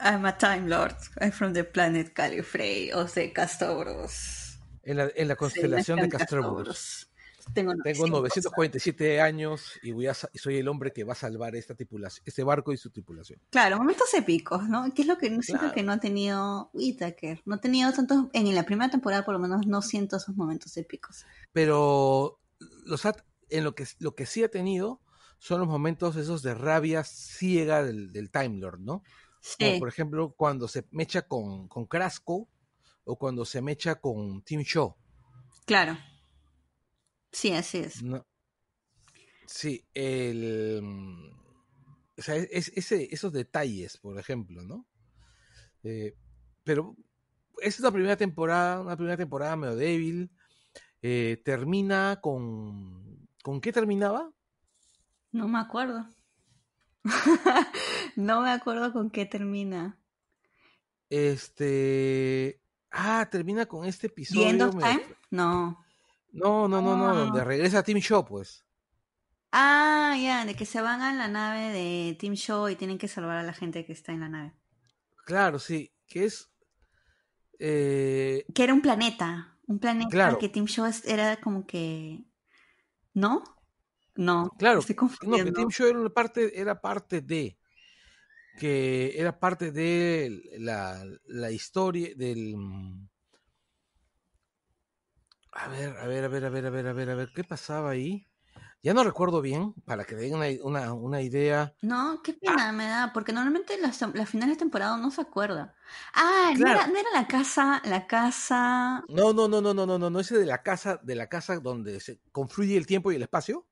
I'm 0.00 0.25
a 0.26 0.37
Time 0.37 0.68
Lord, 0.68 0.97
I'm 1.20 1.32
from 1.32 1.52
the 1.52 1.64
planet 1.64 2.12
Califrey, 2.12 2.92
o 2.92 3.06
sea, 3.08 3.32
Castobros. 3.32 4.58
En 4.82 4.97
la, 4.97 5.11
en 5.14 5.28
la 5.28 5.37
constelación 5.37 6.00
de 6.00 6.08
Castobros. 6.08 7.11
Tengo, 7.54 7.75
947 7.75 9.20
años 9.20 9.78
y 9.82 9.92
voy 9.92 10.06
a, 10.06 10.14
soy 10.14 10.56
el 10.56 10.68
hombre 10.68 10.92
que 10.92 11.04
va 11.04 11.12
a 11.12 11.16
salvar 11.16 11.56
esta 11.56 11.75
tripulación, 11.75 12.23
este 12.26 12.44
barco 12.44 12.73
y 12.73 12.76
su 12.76 12.90
tripulación. 12.90 13.40
Claro, 13.50 13.78
momentos 13.78 14.12
épicos, 14.14 14.68
¿no? 14.68 14.92
Que 14.94 15.02
es 15.02 15.08
lo 15.08 15.18
que 15.18 15.30
no 15.30 15.42
siento 15.42 15.73
que 15.73 15.82
no 15.82 15.92
ha 15.92 15.99
tenido 15.99 16.70
Whittaker. 16.73 17.40
No 17.47 17.56
ha 17.56 17.61
tenido 17.61 17.92
tantos, 17.92 18.26
en 18.32 18.54
la 18.54 18.64
primera 18.64 18.90
temporada 18.90 19.25
por 19.25 19.35
lo 19.35 19.40
menos 19.40 19.66
no 19.66 19.82
siento 19.82 20.16
esos 20.16 20.37
momentos 20.37 20.76
épicos. 20.76 21.25
Pero 21.52 22.38
los 22.85 23.02
en 23.50 23.64
lo 23.64 23.75
que, 23.75 23.87
lo 23.99 24.14
que 24.14 24.26
sí 24.26 24.44
ha 24.44 24.50
tenido 24.50 25.00
son 25.38 25.61
los 25.61 25.68
momentos 25.68 26.16
esos 26.16 26.42
de 26.42 26.54
rabia 26.54 27.04
ciega 27.04 27.83
del, 27.83 28.12
del 28.12 28.30
Time 28.30 28.59
Lord, 28.59 28.80
¿no? 28.80 29.02
Como 29.59 29.78
por 29.78 29.88
ejemplo 29.88 30.35
cuando 30.37 30.68
se 30.68 30.85
mecha 30.90 31.23
con, 31.23 31.68
con 31.68 31.87
Crasco 31.87 32.49
o 33.04 33.16
cuando 33.16 33.45
se 33.45 33.62
mecha 33.62 34.00
con 34.00 34.42
Tim 34.42 34.61
Shaw. 34.61 34.95
Claro. 35.64 35.97
Sí, 37.33 37.52
así 37.52 37.78
es. 37.78 38.02
Sí, 39.47 39.87
el. 39.95 40.83
O 42.16 42.23
sea, 42.23 42.37
es, 42.37 42.73
ese, 42.75 43.09
esos 43.14 43.33
detalles, 43.33 43.97
por 43.97 44.18
ejemplo, 44.18 44.62
¿no? 44.62 44.87
Eh, 45.85 46.16
pero 46.64 46.97
es 47.62 47.78
una 47.80 47.92
primera 47.92 48.16
temporada, 48.16 48.80
una 48.80 48.97
primera 48.97 49.16
temporada 49.16 49.57
medio 49.57 49.76
débil. 49.76 50.30
Eh, 51.00 51.40
termina 51.45 52.18
con. 52.21 53.28
¿Con 53.42 53.61
qué 53.61 53.73
terminaba? 53.73 54.33
No 55.38 55.47
me 55.47 55.59
acuerdo. 55.61 56.04
no 58.16 58.42
me 58.42 58.50
acuerdo 58.50 58.92
con 58.92 59.09
qué 59.11 59.25
termina. 59.25 59.97
Este. 61.09 62.61
Ah, 62.90 63.28
termina 63.30 63.66
con 63.66 63.87
este 63.87 64.09
episodio. 64.09 64.59
¿The 64.59 64.64
of 64.64 64.83
Time? 64.83 65.02
No. 65.30 65.85
No, 66.33 66.66
no, 66.66 66.83
no, 66.83 66.97
no, 66.97 67.14
donde 67.14 67.40
ah. 67.40 67.45
regresa 67.45 67.85
Team 67.85 68.00
Show, 68.00 68.25
pues. 68.25 68.64
Ah, 69.52 70.16
ya, 70.21 70.45
de 70.45 70.54
que 70.54 70.66
se 70.66 70.80
van 70.80 71.00
a 71.00 71.14
la 71.14 71.28
nave 71.28 71.71
de 71.71 72.16
Team 72.18 72.35
Show 72.35 72.68
y 72.68 72.76
tienen 72.76 72.99
que 72.99 73.09
salvar 73.09 73.38
a 73.38 73.42
la 73.42 73.54
gente 73.54 73.87
que 73.87 73.92
está 73.92 74.12
en 74.12 74.21
la 74.21 74.28
nave. 74.28 74.52
Claro, 75.25 75.59
sí, 75.59 75.95
que 76.07 76.25
es... 76.25 76.50
Eh... 77.61 78.45
Que 78.54 78.64
era 78.64 78.75
un 78.75 78.83
planeta, 78.83 79.57
un 79.66 79.78
planeta 79.78 80.11
claro. 80.11 80.38
que 80.38 80.49
Team 80.49 80.66
Show 80.66 80.87
era 81.04 81.37
como 81.40 81.66
que... 81.66 82.25
¿No? 83.14 83.42
No, 84.19 84.51
claro, 84.59 84.81
estoy 84.81 84.97
no, 85.23 85.37
que 85.37 85.53
Team 85.53 85.69
Show 85.69 85.87
era 85.87 86.01
una 86.01 86.11
parte, 86.11 86.61
era 86.61 86.81
parte 86.81 87.21
de 87.21 87.57
que 88.59 89.15
era 89.17 89.39
parte 89.39 89.71
de 89.71 90.43
la, 90.59 91.05
la 91.27 91.53
historia 91.53 92.17
del 92.17 92.57
a 95.53 95.69
ver, 95.69 95.97
a 95.99 96.07
ver, 96.09 96.25
a 96.25 96.29
ver, 96.29 96.45
a 96.45 96.49
ver, 96.49 96.67
a 96.67 96.71
ver, 96.71 96.87
a 96.89 96.93
ver, 96.93 97.11
a 97.11 97.15
ver, 97.15 97.29
¿qué 97.33 97.45
pasaba 97.45 97.91
ahí? 97.91 98.27
Ya 98.83 98.93
no 98.93 99.05
recuerdo 99.05 99.41
bien, 99.41 99.73
para 99.87 100.03
que 100.03 100.17
den 100.17 100.35
una, 100.65 100.93
una, 100.95 101.23
idea. 101.23 101.73
No, 101.81 102.21
qué 102.25 102.33
pena 102.33 102.73
me 102.73 102.89
da, 102.89 103.13
porque 103.13 103.33
normalmente 103.33 103.79
las, 103.81 104.01
las 104.15 104.29
finales 104.29 104.57
de 104.57 104.59
temporada 104.59 104.97
no 104.97 105.13
se 105.13 105.21
acuerda. 105.21 105.77
Ah, 106.13 106.53
no, 106.57 106.67
era, 106.67 106.89
la 107.15 107.29
casa, 107.29 107.81
la 107.85 108.09
casa. 108.09 109.05
No, 109.09 109.33
no, 109.33 109.47
no, 109.47 109.61
no, 109.61 109.73
no, 109.73 109.87
no, 109.87 109.97
no, 109.97 110.11
no, 110.11 110.19
ese 110.19 110.37
de 110.37 110.47
la 110.47 110.65
casa, 110.65 110.99
de 111.05 111.15
la 111.15 111.29
casa 111.29 111.61
donde 111.61 112.01
se 112.01 112.21
confluye 112.33 112.77
el 112.77 112.87
tiempo 112.89 113.13
y 113.13 113.15
el 113.15 113.23
espacio. 113.23 113.68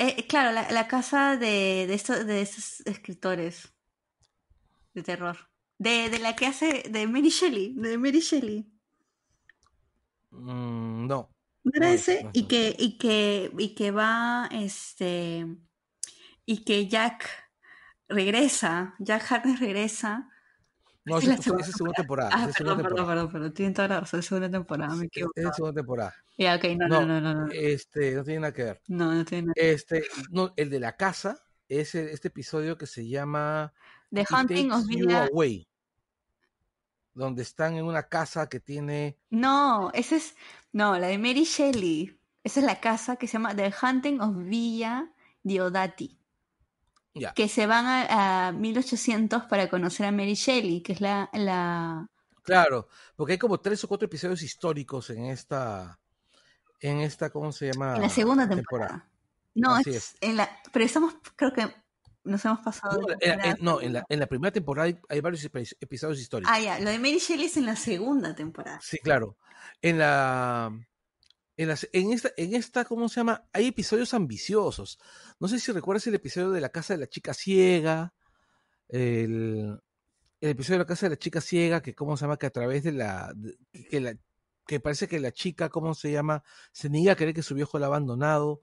Eh, 0.00 0.26
claro, 0.28 0.52
la, 0.52 0.70
la, 0.70 0.86
casa 0.86 1.36
de, 1.36 1.86
de, 1.88 1.94
estos, 1.94 2.24
de 2.24 2.40
estos 2.40 2.80
escritores 2.86 3.74
de 4.94 5.02
terror. 5.02 5.36
De, 5.76 6.08
de 6.08 6.20
la 6.20 6.36
que 6.36 6.46
hace, 6.46 6.84
de 6.88 7.06
Mary 7.08 7.30
Shelley, 7.30 7.74
de 7.74 7.98
Mary 7.98 8.20
Shelley. 8.20 8.72
Mm, 10.30 11.06
no. 11.08 11.30
¿No 11.64 11.72
era 11.74 11.92
ese? 11.92 12.28
y, 12.32 12.46
que, 12.46 12.74
y, 12.78 12.96
que, 12.96 13.50
y 13.58 13.74
que 13.74 13.90
va, 13.90 14.48
este, 14.52 15.46
y 16.46 16.64
que 16.64 16.86
Jack 16.86 17.28
regresa, 18.08 18.94
Jack 19.00 19.30
Harkness 19.30 19.60
regresa. 19.60 20.30
No, 21.04 21.18
es, 21.18 21.24
la 21.24 21.36
segunda, 21.38 21.92
temporada. 21.94 22.30
Ah, 22.32 22.48
perdón, 22.56 22.82
perdón, 22.82 23.06
perdón, 23.06 23.32
perdón, 23.32 23.52
tiene 23.54 23.74
toda 23.74 23.88
la 23.88 24.00
razón, 24.00 24.20
es 24.20 24.26
segunda 24.26 24.50
temporada, 24.50 24.94
me 24.94 25.06
equivoco. 25.06 25.32
Es 25.34 25.56
segunda 25.56 25.80
temporada. 25.80 26.14
Ya, 26.38 26.54
ok, 26.54 26.64
no, 26.78 26.88
no, 26.88 27.04
no, 27.04 27.20
no, 27.20 27.34
no, 27.34 27.52
Este, 27.52 28.12
no 28.14 28.24
tiene 28.24 28.40
nada 28.40 28.54
que 28.54 28.64
ver. 28.64 28.82
No, 28.86 29.12
no 29.12 29.24
tiene 29.24 29.48
nada 29.48 29.54
que 29.54 29.60
ver. 29.60 29.74
Este, 29.74 30.04
no, 30.30 30.54
el 30.56 30.70
de 30.70 30.80
la 30.80 30.96
casa 30.96 31.42
es 31.68 31.94
este 31.94 32.28
episodio 32.28 32.78
que 32.78 32.86
se 32.86 33.06
llama 33.06 33.72
The 34.10 34.24
Hunting 34.30 34.70
of 34.70 34.86
Villa 34.86 35.28
donde 37.18 37.42
están 37.42 37.74
en 37.74 37.84
una 37.84 38.04
casa 38.04 38.48
que 38.48 38.60
tiene... 38.60 39.18
No, 39.30 39.90
esa 39.92 40.14
es... 40.14 40.36
No, 40.72 40.96
la 40.98 41.08
de 41.08 41.18
Mary 41.18 41.42
Shelley. 41.42 42.16
Esa 42.44 42.60
es 42.60 42.66
la 42.66 42.78
casa 42.78 43.16
que 43.16 43.26
se 43.26 43.32
llama 43.34 43.56
The 43.56 43.74
Hunting 43.82 44.20
of 44.20 44.36
Villa 44.36 45.12
Diodati. 45.42 46.16
Ya. 47.14 47.32
Que 47.32 47.48
se 47.48 47.66
van 47.66 47.86
a, 47.86 48.52
1800 48.52 49.44
para 49.44 49.68
conocer 49.68 50.06
a 50.06 50.12
Mary 50.12 50.34
Shelley, 50.34 50.80
que 50.80 50.92
es 50.92 51.00
la, 51.00 51.28
la... 51.32 52.08
Claro, 52.44 52.88
porque 53.16 53.32
hay 53.32 53.38
como 53.38 53.58
tres 53.58 53.82
o 53.82 53.88
cuatro 53.88 54.06
episodios 54.06 54.42
históricos 54.42 55.10
en 55.10 55.24
esta... 55.24 55.98
En 56.80 57.00
esta, 57.00 57.30
¿cómo 57.30 57.52
se 57.52 57.72
llama? 57.72 57.96
En 57.96 58.02
la 58.02 58.08
segunda 58.08 58.48
temporada. 58.48 59.08
No, 59.54 59.76
es, 59.78 60.16
en 60.20 60.36
la, 60.36 60.48
pero 60.72 60.84
estamos, 60.84 61.14
creo 61.34 61.52
que 61.52 61.66
nos 62.24 62.44
hemos 62.44 62.60
pasado. 62.60 63.00
No, 63.00 63.80
en, 63.80 63.92
la, 63.92 64.04
en, 64.08 64.20
la, 64.20 64.26
primera 64.26 64.52
temporada 64.52 64.92
hay, 65.08 65.20
varios 65.20 65.44
episodios 65.44 66.20
históricos. 66.20 66.52
Ah, 66.54 66.60
ya, 66.60 66.78
lo 66.78 66.90
de 66.90 66.98
Mary 66.98 67.18
Shelley 67.18 67.46
es 67.46 67.56
en 67.56 67.66
la 67.66 67.76
segunda 67.76 68.34
temporada. 68.34 68.78
Sí, 68.82 68.98
claro. 68.98 69.36
En 69.82 69.98
la. 69.98 70.70
En, 71.56 71.70
en, 71.92 72.12
esta, 72.12 72.30
en 72.36 72.54
esta, 72.54 72.84
¿cómo 72.84 73.08
se 73.08 73.16
llama? 73.16 73.48
Hay 73.52 73.66
episodios 73.66 74.14
ambiciosos. 74.14 75.00
No 75.40 75.48
sé 75.48 75.58
si 75.58 75.72
recuerdas 75.72 76.06
el 76.06 76.14
episodio 76.14 76.50
de 76.50 76.60
la 76.60 76.68
casa 76.68 76.94
de 76.94 77.00
la 77.00 77.08
chica 77.08 77.34
ciega. 77.34 78.14
El, 78.88 79.80
el 80.40 80.50
episodio 80.50 80.76
de 80.76 80.84
la 80.84 80.86
casa 80.86 81.06
de 81.06 81.10
la 81.10 81.18
chica 81.18 81.40
ciega, 81.40 81.82
que 81.82 81.94
cómo 81.94 82.16
se 82.16 82.24
llama, 82.24 82.36
que 82.36 82.46
a 82.46 82.50
través 82.50 82.84
de 82.84 82.92
la, 82.92 83.34
que 83.90 84.00
la, 84.00 84.14
que 84.68 84.80
parece 84.80 85.08
que 85.08 85.18
la 85.18 85.32
chica, 85.32 85.70
¿cómo 85.70 85.94
se 85.94 86.12
llama? 86.12 86.44
Se 86.72 86.90
niega 86.90 87.12
a 87.14 87.16
creer 87.16 87.32
que 87.32 87.42
su 87.42 87.54
viejo 87.54 87.78
la 87.78 87.86
ha 87.86 87.88
abandonado. 87.88 88.60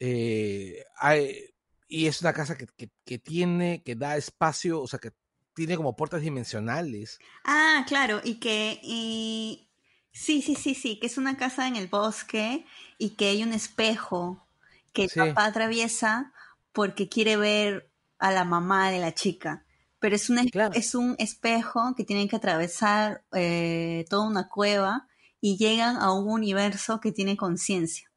Eh, 0.00 0.82
hay, 0.96 1.50
y 1.86 2.06
es 2.06 2.22
una 2.22 2.32
casa 2.32 2.56
que, 2.56 2.66
que, 3.04 3.18
tiene, 3.18 3.82
que 3.84 3.94
da 3.94 4.16
espacio, 4.16 4.80
o 4.80 4.88
sea, 4.88 4.98
que 4.98 5.12
tiene 5.54 5.76
como 5.76 5.96
puertas 5.96 6.22
dimensionales. 6.22 7.18
Ah, 7.44 7.84
claro, 7.86 8.22
y 8.24 8.36
que, 8.36 8.80
y... 8.82 9.68
sí, 10.12 10.40
sí, 10.40 10.54
sí, 10.54 10.74
sí, 10.74 10.98
que 10.98 11.08
es 11.08 11.18
una 11.18 11.36
casa 11.36 11.68
en 11.68 11.76
el 11.76 11.88
bosque 11.88 12.64
y 12.96 13.10
que 13.10 13.28
hay 13.28 13.42
un 13.42 13.52
espejo 13.52 14.48
que 14.94 15.04
el 15.04 15.10
papá 15.10 15.44
atraviesa 15.44 16.32
porque 16.72 17.10
quiere 17.10 17.36
ver 17.36 17.92
a 18.18 18.30
la 18.30 18.44
mamá 18.44 18.90
de 18.90 18.98
la 18.98 19.12
chica. 19.12 19.66
Pero 20.02 20.16
es 20.16 20.28
un, 20.28 20.50
es 20.74 20.94
un 20.94 21.16
espejo 21.18 21.94
que 21.96 22.04
tienen 22.04 22.28
que 22.28 22.36
atravesar 22.36 23.24
eh, 23.32 24.04
toda 24.10 24.28
una 24.28 24.48
cueva 24.48 25.08
y 25.40 25.56
llegan 25.56 25.96
a 25.96 26.12
un 26.12 26.28
universo 26.30 27.00
que 27.00 27.12
tiene 27.12 27.38
conciencia. 27.38 28.10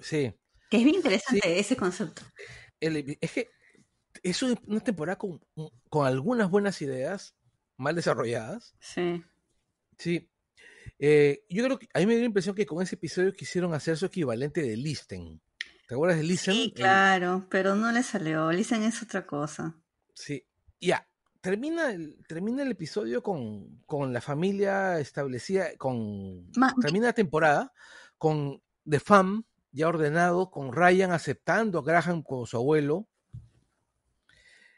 Sí. 0.00 0.34
Que 0.68 0.78
es 0.78 0.84
bien 0.84 0.96
interesante 0.96 1.60
ese 1.60 1.76
concepto 1.76 2.22
es 2.80 3.32
que 3.32 3.50
es 4.22 4.42
una 4.42 4.80
temporada 4.80 5.16
con, 5.16 5.40
con, 5.88 6.06
algunas 6.06 6.50
buenas 6.50 6.80
ideas, 6.82 7.36
mal 7.76 7.94
desarrolladas. 7.94 8.74
Sí. 8.80 9.22
Sí. 9.98 10.28
Eh, 10.98 11.44
yo 11.48 11.64
creo 11.64 11.78
que 11.78 11.88
a 11.92 11.98
mí 12.00 12.06
me 12.06 12.14
dio 12.14 12.22
la 12.22 12.26
impresión 12.26 12.54
que 12.54 12.66
con 12.66 12.82
ese 12.82 12.94
episodio 12.96 13.32
quisieron 13.32 13.74
hacer 13.74 13.96
su 13.96 14.06
equivalente 14.06 14.62
de 14.62 14.76
Listen. 14.76 15.40
¿Te 15.86 15.94
acuerdas 15.94 16.18
de 16.18 16.24
Listen? 16.24 16.54
Sí, 16.54 16.72
claro, 16.74 17.46
pero 17.50 17.76
no 17.76 17.92
le 17.92 18.02
salió. 18.02 18.50
Listen 18.50 18.82
es 18.82 19.02
otra 19.02 19.26
cosa. 19.26 19.76
Sí. 20.14 20.44
Ya. 20.80 21.08
termina 21.40 21.90
el, 21.92 22.18
termina 22.26 22.62
el 22.62 22.72
episodio 22.72 23.22
con, 23.22 23.82
con 23.86 24.12
la 24.12 24.20
familia 24.20 24.98
establecida, 24.98 25.76
con 25.78 26.50
Ma- 26.56 26.74
termina 26.80 27.06
la 27.06 27.12
temporada 27.12 27.72
con 28.18 28.60
The 28.88 29.00
Fam 29.00 29.44
ya 29.72 29.88
ordenado, 29.88 30.50
con 30.50 30.72
Ryan 30.72 31.12
aceptando 31.12 31.78
a 31.78 31.82
Graham 31.82 32.22
como 32.22 32.46
su 32.46 32.56
abuelo, 32.56 33.06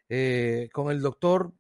eh, 0.09 0.69
con 0.73 0.91
el 0.91 1.01
doctor, 1.01 1.53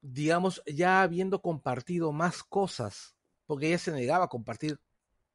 digamos, 0.00 0.62
ya 0.66 1.02
habiendo 1.02 1.40
compartido 1.40 2.12
más 2.12 2.42
cosas, 2.42 3.14
porque 3.46 3.68
ella 3.68 3.78
se 3.78 3.92
negaba 3.92 4.26
a 4.26 4.28
compartir 4.28 4.78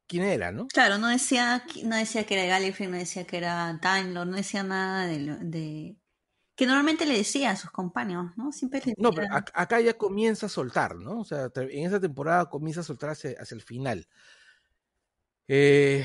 quién 0.06 0.22
era, 0.24 0.52
¿no? 0.52 0.68
Claro, 0.68 0.98
no 0.98 1.08
decía, 1.08 1.64
no 1.84 1.96
decía 1.96 2.24
que 2.24 2.34
era 2.34 2.46
Gallifrey, 2.46 2.88
no 2.88 2.96
decía 2.96 3.26
que 3.26 3.38
era 3.38 3.78
Time 3.80 4.12
Lord, 4.12 4.28
no 4.28 4.36
decía 4.36 4.62
nada 4.62 5.06
de- 5.06 5.96
que 6.56 6.66
normalmente 6.66 7.04
le 7.06 7.16
decía 7.16 7.50
a 7.50 7.56
sus 7.56 7.70
compañeros, 7.70 8.30
¿no? 8.36 8.52
Siempre 8.52 8.80
le 8.84 8.94
No, 8.96 9.10
decía- 9.10 9.24
pero 9.30 9.34
ac- 9.34 9.50
acá 9.54 9.80
ya 9.80 9.94
comienza 9.94 10.46
a 10.46 10.48
soltar, 10.48 10.96
¿no? 10.96 11.20
O 11.20 11.24
sea, 11.24 11.50
en 11.56 11.86
esa 11.86 12.00
temporada 12.00 12.48
comienza 12.48 12.80
a 12.80 12.84
soltar 12.84 13.10
hacia, 13.10 13.32
hacia 13.40 13.54
el 13.56 13.62
final. 13.62 14.06
Eh, 15.48 16.04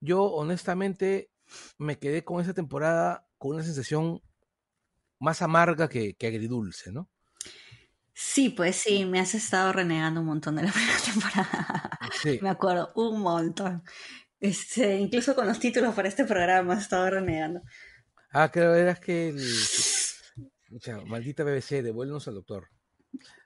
yo, 0.00 0.24
honestamente, 0.24 1.30
me 1.78 1.98
quedé 1.98 2.24
con 2.24 2.40
esa 2.40 2.54
temporada 2.54 3.26
con 3.38 3.54
una 3.54 3.62
sensación 3.64 4.22
más 5.18 5.42
amarga 5.42 5.88
que, 5.88 6.14
que 6.14 6.26
agridulce, 6.26 6.92
¿no? 6.92 7.08
Sí, 8.12 8.48
pues 8.50 8.76
sí, 8.76 9.04
me 9.04 9.20
has 9.20 9.34
estado 9.34 9.72
renegando 9.72 10.20
un 10.20 10.26
montón 10.26 10.56
de 10.56 10.62
la 10.62 10.72
primera 10.72 10.98
temporada. 11.04 11.98
Sí. 12.22 12.38
Me 12.42 12.48
acuerdo, 12.48 12.92
un 12.96 13.20
montón. 13.20 13.82
Este, 14.40 14.96
incluso 14.98 15.34
con 15.34 15.46
los 15.46 15.58
títulos 15.60 15.94
para 15.94 16.08
este 16.08 16.24
programa 16.24 16.74
he 16.74 16.78
estado 16.78 17.10
renegando. 17.10 17.62
Ah, 18.38 18.50
creo 18.52 18.74
eras 18.74 19.00
que 19.00 19.30
el. 19.30 19.40
Maldita 21.06 21.42
BBC, 21.42 21.82
devuélvenos 21.82 22.28
al 22.28 22.34
doctor. 22.34 22.68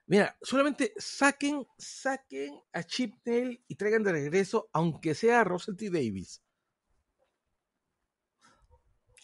Mira, 0.07 0.37
solamente 0.43 0.93
saquen, 0.97 1.65
saquen 1.79 2.59
a 2.73 2.83
Chipnell 2.83 3.63
y 3.69 3.77
traigan 3.77 4.03
de 4.03 4.11
regreso, 4.11 4.69
aunque 4.73 5.15
sea 5.15 5.43
a 5.43 5.45
T. 5.77 5.91
Davis. 5.91 6.43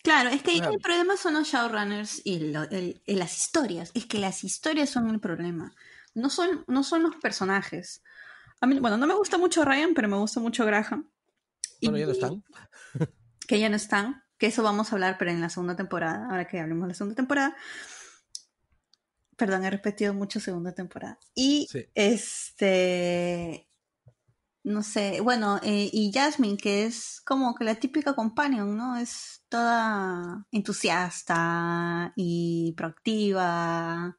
Claro, 0.04 0.28
es 0.28 0.40
que 0.44 0.52
Claro. 0.52 0.74
el 0.74 0.78
problema 0.78 1.16
son 1.16 1.34
los 1.34 1.48
showrunners 1.48 2.22
y, 2.24 2.38
lo- 2.52 2.70
el- 2.70 3.02
y 3.04 3.16
las 3.16 3.36
historias. 3.36 3.90
Es 3.94 4.06
que 4.06 4.18
las 4.20 4.44
historias 4.44 4.88
son 4.90 5.10
el 5.10 5.18
problema. 5.18 5.74
No 6.14 6.30
son, 6.30 6.64
no 6.68 6.84
son 6.84 7.02
los 7.02 7.16
personajes. 7.16 8.04
A 8.60 8.68
mí, 8.68 8.78
bueno, 8.78 8.98
no 8.98 9.08
me 9.08 9.14
gusta 9.14 9.36
mucho 9.36 9.64
Ryan, 9.64 9.94
pero 9.94 10.06
me 10.08 10.16
gusta 10.16 10.38
mucho 10.38 10.64
Graham. 10.64 11.10
Bueno, 11.82 11.96
Y- 11.98 12.00
ya 12.02 12.06
no 12.06 12.12
están. 12.12 12.44
que 13.48 13.58
ya 13.58 13.68
no 13.68 13.74
están, 13.74 14.22
que 14.38 14.46
eso 14.46 14.62
vamos 14.62 14.90
a 14.90 14.96
hablar, 14.96 15.16
pero 15.18 15.30
en 15.30 15.40
la 15.40 15.48
segunda 15.50 15.76
temporada, 15.76 16.26
ahora 16.30 16.46
que 16.46 16.60
hablemos 16.60 16.84
de 16.84 16.88
la 16.88 16.94
segunda 16.94 17.16
temporada. 17.16 17.56
Perdón, 19.36 19.64
he 19.64 19.70
repetido 19.70 20.14
mucho 20.14 20.40
segunda 20.40 20.72
temporada. 20.72 21.18
Y 21.34 21.66
Sí. 21.70 21.86
este, 21.94 23.68
no 24.64 24.82
sé, 24.82 25.20
bueno, 25.20 25.60
eh, 25.62 25.90
y 25.92 26.10
Jasmine, 26.12 26.56
que 26.56 26.86
es 26.86 27.20
como 27.24 27.54
que 27.54 27.64
la 27.64 27.76
típica 27.76 28.14
companion, 28.14 28.76
¿no? 28.76 28.96
Es 28.96 29.44
toda 29.48 30.46
entusiasta 30.50 32.12
y 32.16 32.72
proactiva 32.76 34.16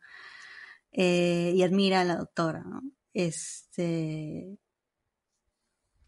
eh, 0.91 1.53
y 1.55 1.63
admira 1.63 2.01
a 2.01 2.05
la 2.05 2.15
doctora, 2.15 2.63
¿no? 2.63 2.81
Este, 3.13 4.57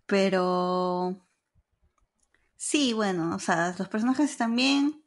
pero 0.05 1.27
Sí, 2.61 2.91
bueno, 2.91 3.33
o 3.33 3.39
sea, 3.39 3.73
los 3.79 3.87
personajes 3.87 4.37
bien. 4.49 5.01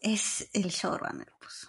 Es 0.00 0.48
el 0.52 0.68
showrunner, 0.68 1.32
pues. 1.40 1.68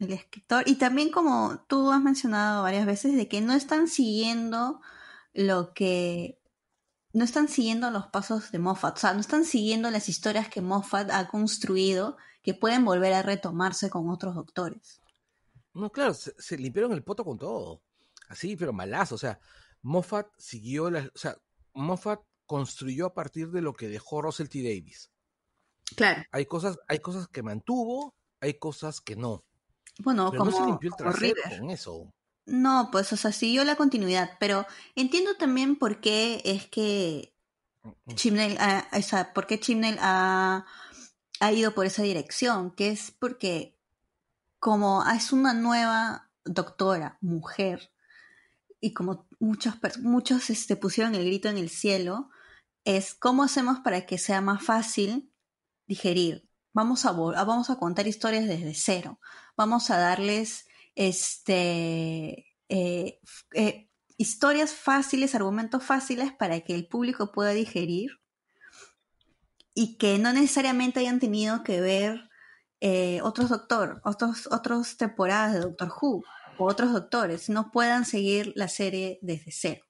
El 0.00 0.12
escritor. 0.12 0.64
Y 0.66 0.74
también 0.74 1.12
como 1.12 1.60
tú 1.68 1.92
has 1.92 2.02
mencionado 2.02 2.64
varias 2.64 2.84
veces, 2.84 3.14
de 3.16 3.28
que 3.28 3.40
no 3.40 3.52
están 3.52 3.86
siguiendo 3.86 4.80
lo 5.34 5.72
que... 5.72 6.42
No 7.12 7.22
están 7.22 7.46
siguiendo 7.46 7.92
los 7.92 8.08
pasos 8.08 8.50
de 8.50 8.58
Moffat. 8.58 8.96
O 8.96 9.00
sea, 9.00 9.14
no 9.14 9.20
están 9.20 9.44
siguiendo 9.44 9.88
las 9.92 10.08
historias 10.08 10.48
que 10.48 10.60
Moffat 10.60 11.08
ha 11.12 11.28
construido 11.28 12.16
que 12.42 12.54
pueden 12.54 12.84
volver 12.84 13.12
a 13.12 13.22
retomarse 13.22 13.88
con 13.88 14.10
otros 14.10 14.34
doctores. 14.34 15.00
No, 15.74 15.92
claro, 15.92 16.12
se, 16.12 16.34
se 16.42 16.58
limpiaron 16.58 16.90
el 16.90 17.04
poto 17.04 17.24
con 17.24 17.38
todo. 17.38 17.82
Así, 18.28 18.56
pero 18.56 18.72
malazo. 18.72 19.14
O 19.14 19.18
sea, 19.18 19.38
Moffat 19.82 20.26
siguió 20.38 20.90
la. 20.90 21.08
O 21.14 21.18
sea, 21.18 21.38
Moffat 21.72 22.20
construyó 22.46 23.06
a 23.06 23.14
partir 23.14 23.50
de 23.50 23.60
lo 23.60 23.74
que 23.74 23.88
dejó 23.88 24.22
Russell 24.22 24.48
T. 24.48 24.62
Davis. 24.62 25.10
Claro. 25.94 26.22
Hay 26.32 26.46
cosas, 26.46 26.78
hay 26.88 26.98
cosas 26.98 27.28
que 27.28 27.42
mantuvo, 27.42 28.14
hay 28.40 28.54
cosas 28.54 29.00
que 29.00 29.16
no. 29.16 29.44
Bueno, 29.98 30.30
Pero 30.30 30.44
como, 30.44 30.50
no 30.50 30.56
se 30.56 30.66
limpió 30.66 30.90
el 30.90 30.96
trasero 30.96 31.42
con 31.58 31.70
eso. 31.70 32.12
No, 32.46 32.90
pues, 32.92 33.12
o 33.12 33.16
sea, 33.16 33.32
siguió 33.32 33.64
la 33.64 33.76
continuidad, 33.76 34.32
pero 34.38 34.66
entiendo 34.94 35.36
también 35.36 35.76
por 35.76 36.00
qué 36.00 36.42
es 36.44 36.66
que 36.66 37.34
Chibnall, 38.14 38.56
ha- 38.58 38.88
o 38.92 39.02
sea, 39.02 39.32
por 39.32 39.46
qué 39.46 39.58
Chibnall 39.58 39.98
ha, 40.00 40.64
ha 41.40 41.52
ido 41.52 41.74
por 41.74 41.86
esa 41.86 42.02
dirección, 42.02 42.70
que 42.70 42.90
es 42.90 43.10
porque 43.10 43.76
como 44.58 45.04
es 45.08 45.32
una 45.32 45.54
nueva 45.54 46.30
doctora, 46.44 47.18
mujer, 47.20 47.90
y 48.80 48.92
como 48.92 49.26
muchos, 49.40 49.74
muchos 50.02 50.50
este, 50.50 50.76
pusieron 50.76 51.14
el 51.14 51.24
grito 51.24 51.48
en 51.48 51.58
el 51.58 51.70
cielo, 51.70 52.30
es 52.86 53.14
cómo 53.14 53.42
hacemos 53.42 53.80
para 53.80 54.06
que 54.06 54.16
sea 54.16 54.40
más 54.40 54.62
fácil 54.62 55.32
digerir. 55.86 56.48
Vamos 56.72 57.04
a, 57.04 57.12
vamos 57.12 57.68
a 57.68 57.78
contar 57.78 58.06
historias 58.06 58.46
desde 58.46 58.74
cero. 58.74 59.20
Vamos 59.56 59.90
a 59.90 59.98
darles 59.98 60.66
este, 60.94 62.46
eh, 62.68 63.20
eh, 63.54 63.90
historias 64.16 64.72
fáciles, 64.72 65.34
argumentos 65.34 65.82
fáciles 65.82 66.32
para 66.32 66.60
que 66.60 66.74
el 66.74 66.86
público 66.86 67.32
pueda 67.32 67.50
digerir 67.50 68.20
y 69.74 69.98
que 69.98 70.18
no 70.18 70.32
necesariamente 70.32 71.00
hayan 71.00 71.18
tenido 71.18 71.64
que 71.64 71.80
ver 71.80 72.30
eh, 72.80 73.20
otros 73.22 73.48
doctor, 73.50 74.00
otros, 74.04 74.46
otros 74.52 74.96
temporadas 74.96 75.54
de 75.54 75.60
Doctor 75.60 75.92
Who 76.00 76.22
o 76.58 76.64
otros 76.66 76.92
doctores, 76.92 77.48
no 77.48 77.72
puedan 77.72 78.04
seguir 78.04 78.52
la 78.54 78.68
serie 78.68 79.18
desde 79.22 79.50
cero. 79.50 79.85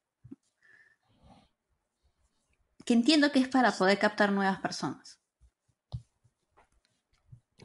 Que 2.86 2.94
entiendo 2.94 3.32
que 3.32 3.40
es 3.40 3.48
para 3.48 3.72
poder 3.72 3.98
captar 3.98 4.32
nuevas 4.32 4.60
personas. 4.60 5.20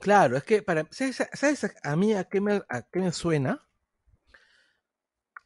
Claro, 0.01 0.35
es 0.35 0.43
que 0.43 0.63
para. 0.63 0.87
¿Sabes, 0.89 1.23
sabes 1.33 1.71
a- 1.83 1.95
mí 1.95 2.13
a 2.13 2.23
qué 2.23 2.41
me, 2.41 2.63
a 2.67 2.81
qué 2.81 2.99
me 2.99 3.11
suena? 3.11 3.61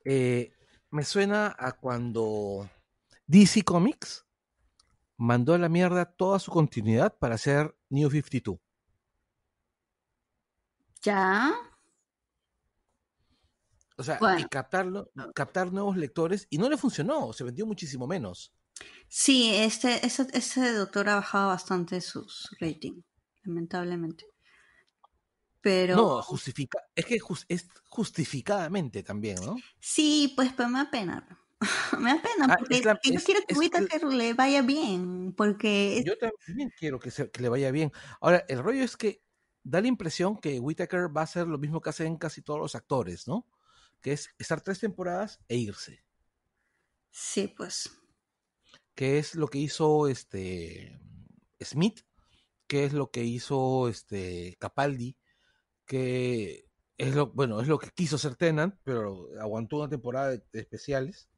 Eh, 0.06 0.54
me 0.92 1.04
suena 1.04 1.54
a 1.60 1.74
cuando 1.74 2.70
DC 3.28 3.64
Comics 3.64 4.26
mandó 5.18 5.54
a 5.54 5.58
la 5.58 5.68
mierda 5.68 6.06
toda 6.06 6.40
su 6.40 6.52
continuidad 6.52 7.18
para 7.18 7.36
hacer 7.36 7.76
New 7.90 8.10
52. 8.10 8.60
¿Ya? 11.02 11.54
O 13.98 14.04
sea, 14.04 14.20
y 14.40 14.46
captarlo, 14.46 15.12
captar 15.34 15.72
nuevos 15.74 15.98
lectores, 15.98 16.48
y 16.50 16.58
no 16.58 16.70
le 16.70 16.78
funcionó, 16.78 17.34
se 17.34 17.44
vendió 17.44 17.66
muchísimo 17.66 18.08
menos. 18.08 18.54
Sí, 19.08 19.52
este, 19.56 20.06
ese, 20.06 20.28
ese 20.34 20.74
doctor 20.74 21.10
ha 21.10 21.16
bajado 21.16 21.48
bastante 21.50 22.02
sus 22.02 22.50
rating, 22.60 23.02
lamentablemente. 23.44 24.26
Pero 25.62 25.98
No, 25.98 26.22
justifica, 26.22 26.80
es 26.96 27.06
que 27.06 27.16
es 27.50 27.68
justificadamente 27.90 29.02
también, 29.04 29.44
¿no? 29.46 29.64
sí, 29.80 30.34
pues, 30.36 30.54
pero 30.54 30.70
me 30.70 30.80
da 30.80 30.92
pena. 30.92 31.28
me 32.00 32.12
da 32.14 32.22
pena, 32.22 32.48
Ah, 32.48 32.58
porque 32.58 32.84
la- 32.84 33.02
yo 33.04 33.12
es- 33.12 33.24
quiero 33.24 33.42
que 33.48 33.56
Whittaker 33.56 34.04
le 34.04 34.34
vaya 34.34 34.62
bien, 34.62 35.34
porque 35.36 36.04
Yo 36.04 36.18
también 36.18 36.72
quiero 36.76 37.00
que, 37.00 37.12
se- 37.12 37.32
que 37.32 37.42
le 37.42 37.50
vaya 37.50 37.72
bien. 37.72 37.92
Ahora, 38.22 38.44
el 38.50 38.60
rollo 38.64 38.84
es 38.84 38.98
que 38.98 39.24
da 39.64 39.82
la 39.82 39.88
impresión 39.88 40.38
que 40.38 40.60
Whittaker 40.60 41.16
va 41.16 41.22
a 41.22 41.24
hacer 41.26 41.48
lo 41.48 41.58
mismo 41.58 41.82
que 41.82 41.90
hacen 41.90 42.18
casi 42.18 42.42
todos 42.42 42.60
los 42.60 42.76
actores, 42.76 43.28
¿no? 43.28 43.48
Que 44.02 44.14
es 44.14 44.30
estar 44.38 44.62
tres 44.62 44.80
temporadas 44.80 45.40
e 45.48 45.58
irse. 45.58 46.04
sí, 47.12 47.48
pues. 47.48 47.90
Que 48.96 49.20
es 49.20 49.36
lo 49.36 49.48
que 49.48 49.60
hizo 49.60 50.08
este 50.08 51.00
Smith, 51.62 52.02
que 52.68 52.86
es 52.86 52.94
lo 52.94 53.12
que 53.12 53.24
hizo 53.24 53.90
este 53.90 54.58
Capaldi, 54.60 55.18
que 55.86 56.66
es 56.98 57.14
lo, 57.14 57.28
bueno, 57.28 57.62
es 57.62 57.68
lo 57.68 57.78
que 57.78 57.90
quiso 57.90 58.18
ser 58.18 58.36
Tennant, 58.36 58.76
pero 58.84 59.28
aguantó 59.40 59.78
una 59.78 59.90
temporada 59.90 60.30
de, 60.30 60.44
de 60.52 60.60
especiales. 60.62 61.30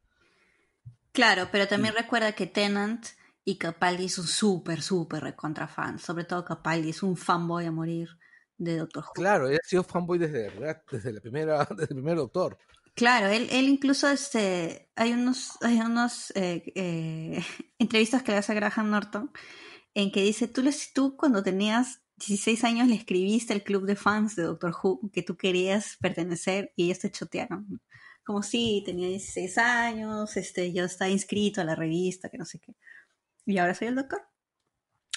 Claro, 1.12 1.50
pero 1.52 1.67
también 1.67 1.96
recuerda 1.96 2.34
que 2.34 2.46
Tennant 2.46 3.06
y 3.43 3.58
Capaldi 3.58 4.10
son 4.10 4.28
súper, 4.28 4.82
súper 4.82 5.24
recontra 5.24 5.67
fans. 5.67 6.04
Sobre 6.04 6.26
todo 6.26 6.46
Capaldi 6.46 6.89
es 6.89 7.02
un 7.02 7.17
fanboy 7.17 7.65
a 7.65 7.72
morir 7.72 8.10
de 8.58 8.78
Doctor 8.78 9.04
Who. 9.04 9.13
Claro, 9.13 9.48
él 9.48 9.56
ha 9.56 9.67
sido 9.67 9.84
fanboy 9.84 10.17
desde, 10.17 10.52
desde 10.91 11.13
la 11.13 11.22
primera, 11.22 11.65
desde 11.72 11.93
el 11.93 11.96
primer 11.96 12.17
doctor. 12.17 12.58
Claro, 12.98 13.28
él, 13.28 13.48
él 13.52 13.70
incluso 13.70 14.10
este, 14.10 14.90
hay 14.96 15.14
unos, 15.14 15.52
hay 15.62 15.80
unos 15.80 16.32
eh, 16.36 16.64
eh, 16.76 17.40
entrevistas 17.78 18.24
que 18.24 18.32
le 18.32 18.40
hace 18.40 18.52
a 18.54 18.56
Graham 18.56 18.90
Norton 18.90 19.32
en 19.94 20.12
que 20.12 20.24
dice, 20.24 20.48
tú, 20.48 20.64
les- 20.64 20.92
tú 20.94 21.16
cuando 21.16 21.44
tenías 21.44 22.02
16 22.16 22.64
años 22.64 22.88
le 22.88 22.96
escribiste 22.96 23.54
al 23.54 23.62
club 23.64 23.86
de 23.86 23.96
fans 23.96 24.36
de 24.36 24.44
Doctor 24.44 24.74
Who 24.82 25.12
que 25.14 25.22
tú 25.22 25.38
querías 25.38 25.96
pertenecer 26.02 26.74
y 26.76 26.86
ellos 26.86 26.98
te 26.98 27.12
chotearon. 27.12 27.80
Como 28.26 28.42
sí, 28.42 28.82
tenía 28.84 29.08
16 29.10 29.60
años, 29.60 30.36
este, 30.36 30.74
yo 30.74 30.84
estaba 30.86 31.10
inscrito 31.12 31.62
a 31.62 31.66
la 31.66 31.76
revista, 31.76 32.30
que 32.30 32.40
no 32.40 32.46
sé 32.46 32.60
qué. 32.60 32.74
Y 33.46 33.60
ahora 33.60 33.76
soy 33.76 33.90
el 33.90 33.96
doctor. 33.96 34.22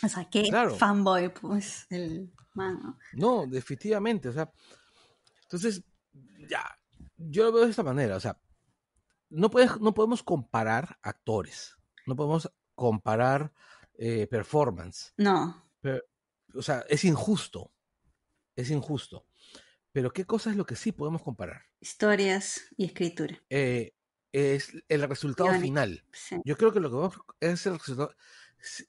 O 0.03 0.09
sea, 0.09 0.29
qué 0.31 0.43
fanboy, 0.77 1.33
pues, 1.33 1.87
el 1.89 2.31
man, 2.55 2.79
¿no? 2.83 2.99
No, 3.15 3.47
definitivamente, 3.47 4.29
o 4.29 4.33
sea. 4.33 4.53
Entonces, 5.45 5.83
ya, 6.49 6.63
yo 7.29 7.45
lo 7.45 7.53
veo 7.53 7.65
de 7.65 7.71
esta 7.71 7.83
manera, 7.83 8.17
o 8.17 8.21
sea, 8.21 8.41
no, 9.29 9.51
puedes, 9.51 9.81
no 9.81 9.95
podemos 9.95 10.23
comparar 10.23 10.99
actores, 11.03 11.77
no 12.07 12.17
podemos 12.17 12.51
comparar 12.75 13.53
eh, 13.95 14.27
performance. 14.27 15.13
No. 15.17 15.71
o 16.55 16.63
sea, 16.63 16.85
es 16.89 17.05
injusto, 17.05 17.73
es 18.57 18.71
injusto. 18.71 19.27
Pero 19.93 20.13
¿qué 20.13 20.25
cosa 20.25 20.51
es 20.51 20.57
lo 20.57 20.65
que 20.65 20.77
sí 20.77 20.93
podemos 20.93 21.23
comparar? 21.23 21.63
Historias 21.81 22.61
y 22.77 22.85
escritura. 22.85 23.43
Eh, 23.51 23.93
es 24.33 24.73
el 24.89 25.03
resultado 25.09 25.53
final. 25.61 26.05
Yo 26.45 26.57
creo 26.57 26.73
que 26.73 26.81
lo 26.81 26.91
que 26.91 26.97
vamos 26.97 27.17
es 27.41 27.67
el 27.67 27.79
resultado. 27.79 28.15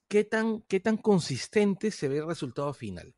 ¿Qué 0.07 0.23
tan, 0.23 0.61
qué 0.63 0.79
tan 0.79 0.97
consistente 0.97 1.91
se 1.91 2.07
ve 2.07 2.19
el 2.19 2.27
resultado 2.27 2.73
final? 2.73 3.15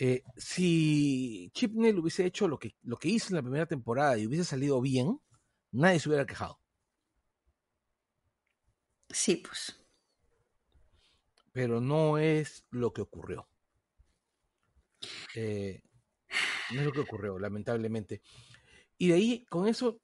Eh, 0.00 0.22
si 0.36 1.50
Chipnell 1.54 1.98
hubiese 1.98 2.24
hecho 2.24 2.46
lo 2.46 2.56
que, 2.58 2.76
lo 2.82 2.96
que 2.98 3.08
hizo 3.08 3.30
en 3.30 3.36
la 3.36 3.42
primera 3.42 3.66
temporada 3.66 4.16
y 4.16 4.26
hubiese 4.26 4.44
salido 4.44 4.80
bien, 4.80 5.20
nadie 5.72 5.98
se 5.98 6.08
hubiera 6.08 6.24
quejado. 6.24 6.60
Sí, 9.10 9.36
pues. 9.36 9.76
Pero 11.52 11.80
no 11.80 12.18
es 12.18 12.64
lo 12.70 12.92
que 12.92 13.00
ocurrió. 13.00 13.48
Eh, 15.34 15.82
no 16.72 16.80
es 16.80 16.86
lo 16.86 16.92
que 16.92 17.00
ocurrió, 17.00 17.36
lamentablemente. 17.38 18.22
Y 18.98 19.08
de 19.08 19.14
ahí, 19.14 19.44
con 19.46 19.66
eso. 19.66 20.00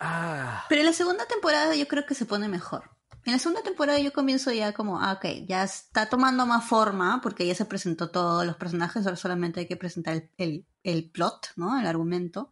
Ah. 0.00 0.66
Pero 0.68 0.80
en 0.80 0.86
la 0.86 0.92
segunda 0.92 1.26
temporada 1.26 1.76
yo 1.76 1.86
creo 1.86 2.04
que 2.04 2.14
se 2.14 2.26
pone 2.26 2.48
mejor. 2.48 2.97
En 3.28 3.32
la 3.32 3.38
segunda 3.38 3.62
temporada 3.62 3.98
yo 3.98 4.10
comienzo 4.10 4.50
ya 4.52 4.72
como, 4.72 5.02
ah, 5.02 5.12
ok, 5.12 5.46
ya 5.46 5.62
está 5.62 6.08
tomando 6.08 6.46
más 6.46 6.64
forma 6.64 7.20
porque 7.22 7.46
ya 7.46 7.54
se 7.54 7.66
presentó 7.66 8.10
todos 8.10 8.46
los 8.46 8.56
personajes, 8.56 9.04
ahora 9.04 9.18
solamente 9.18 9.60
hay 9.60 9.66
que 9.66 9.76
presentar 9.76 10.30
el, 10.38 10.66
el, 10.82 11.10
plot, 11.10 11.48
¿no? 11.56 11.78
El 11.78 11.86
argumento. 11.86 12.50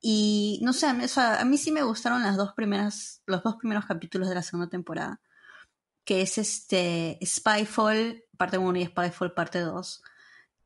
Y 0.00 0.58
no 0.62 0.72
sé, 0.72 0.86
a 0.86 0.94
mí, 1.44 1.58
sí 1.58 1.70
me 1.70 1.82
gustaron 1.82 2.22
las 2.22 2.38
dos 2.38 2.54
primeras, 2.54 3.22
los 3.26 3.42
dos 3.42 3.56
primeros 3.56 3.84
capítulos 3.84 4.30
de 4.30 4.36
la 4.36 4.42
segunda 4.42 4.70
temporada, 4.70 5.20
que 6.04 6.22
es 6.22 6.38
este 6.38 7.18
Spyfall, 7.22 8.24
parte 8.38 8.56
1 8.56 8.78
y 8.78 8.86
Spyfall, 8.86 9.34
parte 9.34 9.60
2 9.60 10.02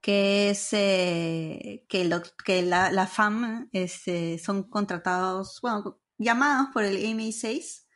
que 0.01 0.51
es 0.51 0.69
eh, 0.75 1.85
que, 1.89 2.05
lo, 2.05 2.23
que 2.45 2.63
la, 2.63 2.93
la 2.93 3.09
FAM 3.09 3.69
este, 3.73 4.39
son 4.39 4.63
contratados, 4.71 5.59
bueno, 5.61 5.99
llamados 6.19 6.69
por 6.73 6.85
el 6.85 6.99
MI6 6.99 7.90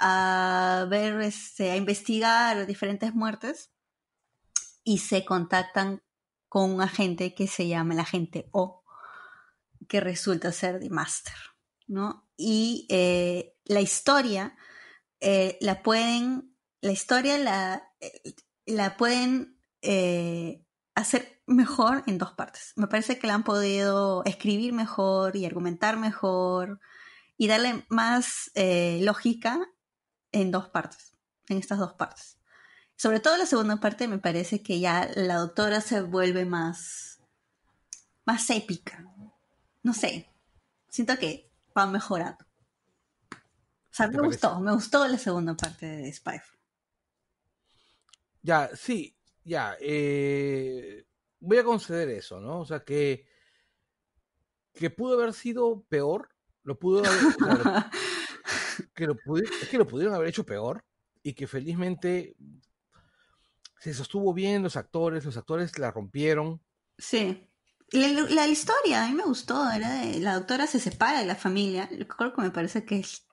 a 0.00 0.86
ver, 0.88 1.20
este, 1.20 1.70
a 1.70 1.76
investigar 1.76 2.66
diferentes 2.66 3.14
muertes 3.14 3.70
y 4.82 4.98
se 4.98 5.24
contactan 5.24 6.02
con 6.48 6.72
un 6.72 6.80
agente 6.80 7.34
que 7.34 7.46
se 7.46 7.68
llama 7.68 7.94
el 7.94 8.00
agente 8.00 8.48
O, 8.50 8.82
que 9.88 10.00
resulta 10.00 10.52
ser 10.52 10.80
The 10.80 10.90
Master, 10.90 11.34
¿no? 11.86 12.28
Y 12.36 12.86
eh, 12.88 13.56
la 13.64 13.80
historia 13.80 14.56
eh, 15.20 15.58
la 15.60 15.82
pueden, 15.82 16.56
la 16.80 16.92
historia 16.92 17.38
la, 17.38 17.92
la 18.66 18.96
pueden 18.96 19.58
hacer 20.94 21.42
mejor 21.46 22.04
en 22.06 22.18
dos 22.18 22.32
partes. 22.32 22.72
Me 22.76 22.86
parece 22.86 23.18
que 23.18 23.26
la 23.26 23.34
han 23.34 23.44
podido 23.44 24.24
escribir 24.24 24.72
mejor 24.72 25.36
y 25.36 25.44
argumentar 25.44 25.96
mejor 25.96 26.80
y 27.36 27.48
darle 27.48 27.84
más 27.88 28.50
eh, 28.54 29.00
lógica 29.02 29.66
en 30.32 30.50
dos 30.50 30.68
partes, 30.68 31.14
en 31.48 31.58
estas 31.58 31.78
dos 31.78 31.94
partes. 31.94 32.38
Sobre 32.96 33.20
todo 33.20 33.36
la 33.36 33.46
segunda 33.46 33.78
parte 33.78 34.08
me 34.08 34.18
parece 34.18 34.62
que 34.62 34.78
ya 34.78 35.10
la 35.14 35.36
doctora 35.36 35.80
se 35.80 36.02
vuelve 36.02 36.44
más, 36.44 37.20
más 38.26 38.50
épica. 38.50 39.04
No 39.82 39.94
sé, 39.94 40.30
siento 40.88 41.16
que 41.18 41.50
va 41.76 41.86
mejorando. 41.86 42.44
O 43.32 43.92
sea, 43.92 44.08
me 44.08 44.20
gustó, 44.20 44.60
me 44.60 44.72
gustó 44.72 45.06
la 45.08 45.18
segunda 45.18 45.56
parte 45.56 45.86
de 45.86 46.12
Spyfall. 46.12 46.58
Ya, 48.42 48.70
sí, 48.74 49.16
ya, 49.44 49.76
eh, 49.80 51.06
voy 51.40 51.58
a 51.58 51.64
conceder 51.64 52.08
eso, 52.10 52.40
¿no? 52.40 52.60
O 52.60 52.64
sea, 52.64 52.84
que, 52.84 53.26
que 54.74 54.90
pudo 54.90 55.18
haber 55.18 55.34
sido 55.34 55.82
peor, 55.88 56.28
lo 56.62 56.78
pudo 56.78 57.02
haber, 57.04 57.10
que 59.00 59.06
lo 59.06 59.16
es 59.36 59.68
que 59.68 59.78
lo 59.78 59.86
pudieron 59.86 60.14
haber 60.14 60.28
hecho 60.28 60.46
peor 60.46 60.84
y 61.22 61.32
que 61.32 61.46
felizmente 61.46 62.36
se 63.78 63.94
sostuvo 63.94 64.34
bien 64.34 64.62
los 64.62 64.76
actores, 64.76 65.24
los 65.24 65.36
actores 65.36 65.78
la 65.78 65.90
rompieron. 65.90 66.60
Sí. 66.98 67.46
La, 67.92 68.46
historia 68.46 69.04
a 69.04 69.08
mí 69.08 69.14
me 69.14 69.24
gustó, 69.24 69.68
era 69.68 70.02
de 70.02 70.20
la 70.20 70.34
doctora 70.34 70.68
se 70.68 70.78
separa 70.78 71.20
de 71.20 71.26
la 71.26 71.34
familia, 71.34 71.88
creo 71.88 72.32
que 72.32 72.42
me 72.42 72.50
parece 72.52 72.84
que 72.84 73.00
es... 73.00 73.26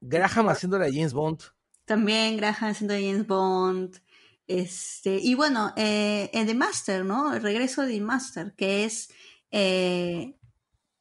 Graham 0.00 0.50
haciendo 0.50 0.78
la 0.78 0.86
James 0.86 1.12
Bond. 1.12 1.42
También 1.84 2.36
Graham 2.36 2.70
haciendo 2.70 2.94
de 2.94 3.10
James 3.10 3.26
Bond. 3.26 4.00
Este, 4.46 5.18
y 5.20 5.34
bueno, 5.34 5.72
eh, 5.76 6.30
The 6.32 6.54
Master, 6.54 7.04
¿no? 7.04 7.34
El 7.34 7.42
regreso 7.42 7.82
de 7.82 7.94
The 7.94 8.00
Master, 8.00 8.54
que 8.54 8.84
es, 8.84 9.12
eh, 9.50 10.36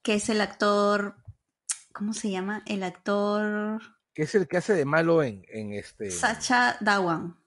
que 0.01 0.15
es 0.15 0.29
el 0.29 0.41
actor, 0.41 1.20
¿cómo 1.93 2.13
se 2.13 2.31
llama? 2.31 2.63
El 2.65 2.83
actor... 2.83 3.81
Que 4.13 4.23
es 4.23 4.35
el 4.35 4.47
que 4.47 4.57
hace 4.57 4.73
de 4.73 4.85
malo 4.85 5.23
en, 5.23 5.45
en 5.49 5.73
este... 5.73 6.11
Sacha 6.11 6.77
Dawan. 6.81 7.37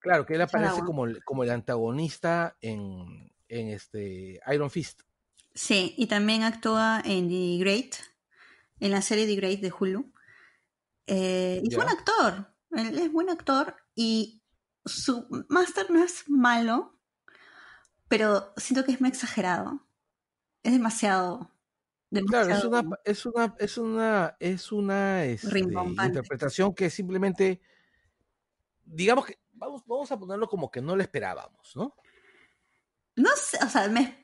Claro, 0.00 0.26
que 0.26 0.34
él 0.34 0.42
aparece 0.42 0.82
como, 0.82 1.06
como 1.24 1.44
el 1.44 1.50
antagonista 1.50 2.56
en, 2.60 3.32
en 3.48 3.68
este 3.68 4.40
Iron 4.52 4.70
Fist. 4.70 5.02
Sí, 5.54 5.94
y 5.96 6.06
también 6.06 6.44
actúa 6.44 7.02
en 7.04 7.28
The 7.28 7.58
Great, 7.58 7.96
en 8.80 8.92
la 8.92 9.02
serie 9.02 9.26
The 9.26 9.36
Great 9.36 9.60
de 9.60 9.72
Hulu. 9.76 10.12
Eh, 11.06 11.60
y 11.64 11.68
es 11.68 11.76
buen 11.76 11.88
actor, 11.88 12.52
él 12.70 12.98
es 12.98 13.10
buen 13.10 13.30
actor 13.30 13.74
y 13.94 14.42
su 14.84 15.26
máster 15.48 15.90
no 15.90 16.04
es 16.04 16.28
malo, 16.28 16.98
pero 18.08 18.52
siento 18.56 18.84
que 18.84 18.92
es 18.92 19.00
muy 19.00 19.08
exagerado. 19.08 19.86
Es 20.62 20.72
demasiado. 20.72 21.50
Claro, 22.10 22.54
es 22.54 22.64
una, 22.64 22.84
es 23.04 23.26
una, 23.26 23.54
es 23.58 23.78
una, 23.78 24.36
es 24.40 24.72
una 24.72 25.24
este, 25.24 25.58
interpretación 25.58 26.74
que 26.74 26.88
simplemente, 26.88 27.60
digamos 28.84 29.26
que, 29.26 29.38
vamos, 29.52 29.82
vamos 29.86 30.10
a 30.10 30.18
ponerlo 30.18 30.48
como 30.48 30.70
que 30.70 30.80
no 30.80 30.96
le 30.96 31.02
esperábamos, 31.02 31.76
¿no? 31.76 31.94
No 33.14 33.30
sé, 33.36 33.58
o 33.62 33.68
sea, 33.68 33.88
me, 33.88 34.22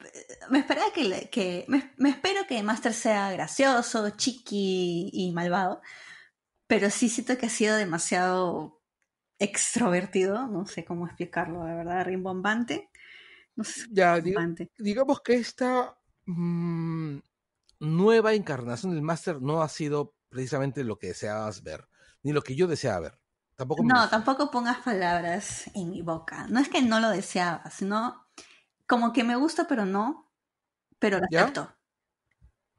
me 0.50 0.60
esperaba 0.60 0.92
que, 0.94 1.28
que 1.28 1.64
me, 1.68 1.92
me, 1.96 2.10
espero 2.10 2.46
que 2.46 2.62
Master 2.62 2.94
sea 2.94 3.30
gracioso, 3.32 4.08
chiqui 4.10 5.10
y 5.12 5.32
malvado, 5.32 5.82
pero 6.66 6.88
sí 6.90 7.08
siento 7.08 7.36
que 7.36 7.46
ha 7.46 7.50
sido 7.50 7.76
demasiado 7.76 8.80
extrovertido, 9.38 10.46
no 10.46 10.64
sé 10.66 10.84
cómo 10.84 11.06
explicarlo, 11.06 11.64
de 11.64 11.74
verdad, 11.74 12.04
rimbombante. 12.06 12.88
No 13.56 13.64
sé, 13.64 13.86
ya, 13.90 14.20
digamos 14.78 15.20
que 15.20 15.34
esta 15.34 15.98
mm, 16.24 17.18
nueva 17.84 18.34
encarnación 18.34 18.92
del 18.92 19.02
máster 19.02 19.40
no 19.40 19.62
ha 19.62 19.68
sido 19.68 20.14
precisamente 20.28 20.84
lo 20.84 20.98
que 20.98 21.08
deseabas 21.08 21.62
ver, 21.62 21.88
ni 22.22 22.32
lo 22.32 22.42
que 22.42 22.56
yo 22.56 22.66
deseaba 22.66 23.00
ver. 23.00 23.20
Tampoco 23.54 23.84
no, 23.84 24.08
tampoco 24.08 24.50
pongas 24.50 24.78
palabras 24.78 25.70
en 25.74 25.90
mi 25.90 26.02
boca. 26.02 26.46
No 26.48 26.58
es 26.58 26.68
que 26.68 26.82
no 26.82 26.98
lo 26.98 27.10
deseaba, 27.10 27.70
sino 27.70 28.26
como 28.86 29.12
que 29.12 29.22
me 29.22 29.36
gusta, 29.36 29.66
pero 29.68 29.86
no, 29.86 30.32
pero 30.98 31.18
lo 31.18 31.26
acepto. 31.26 31.72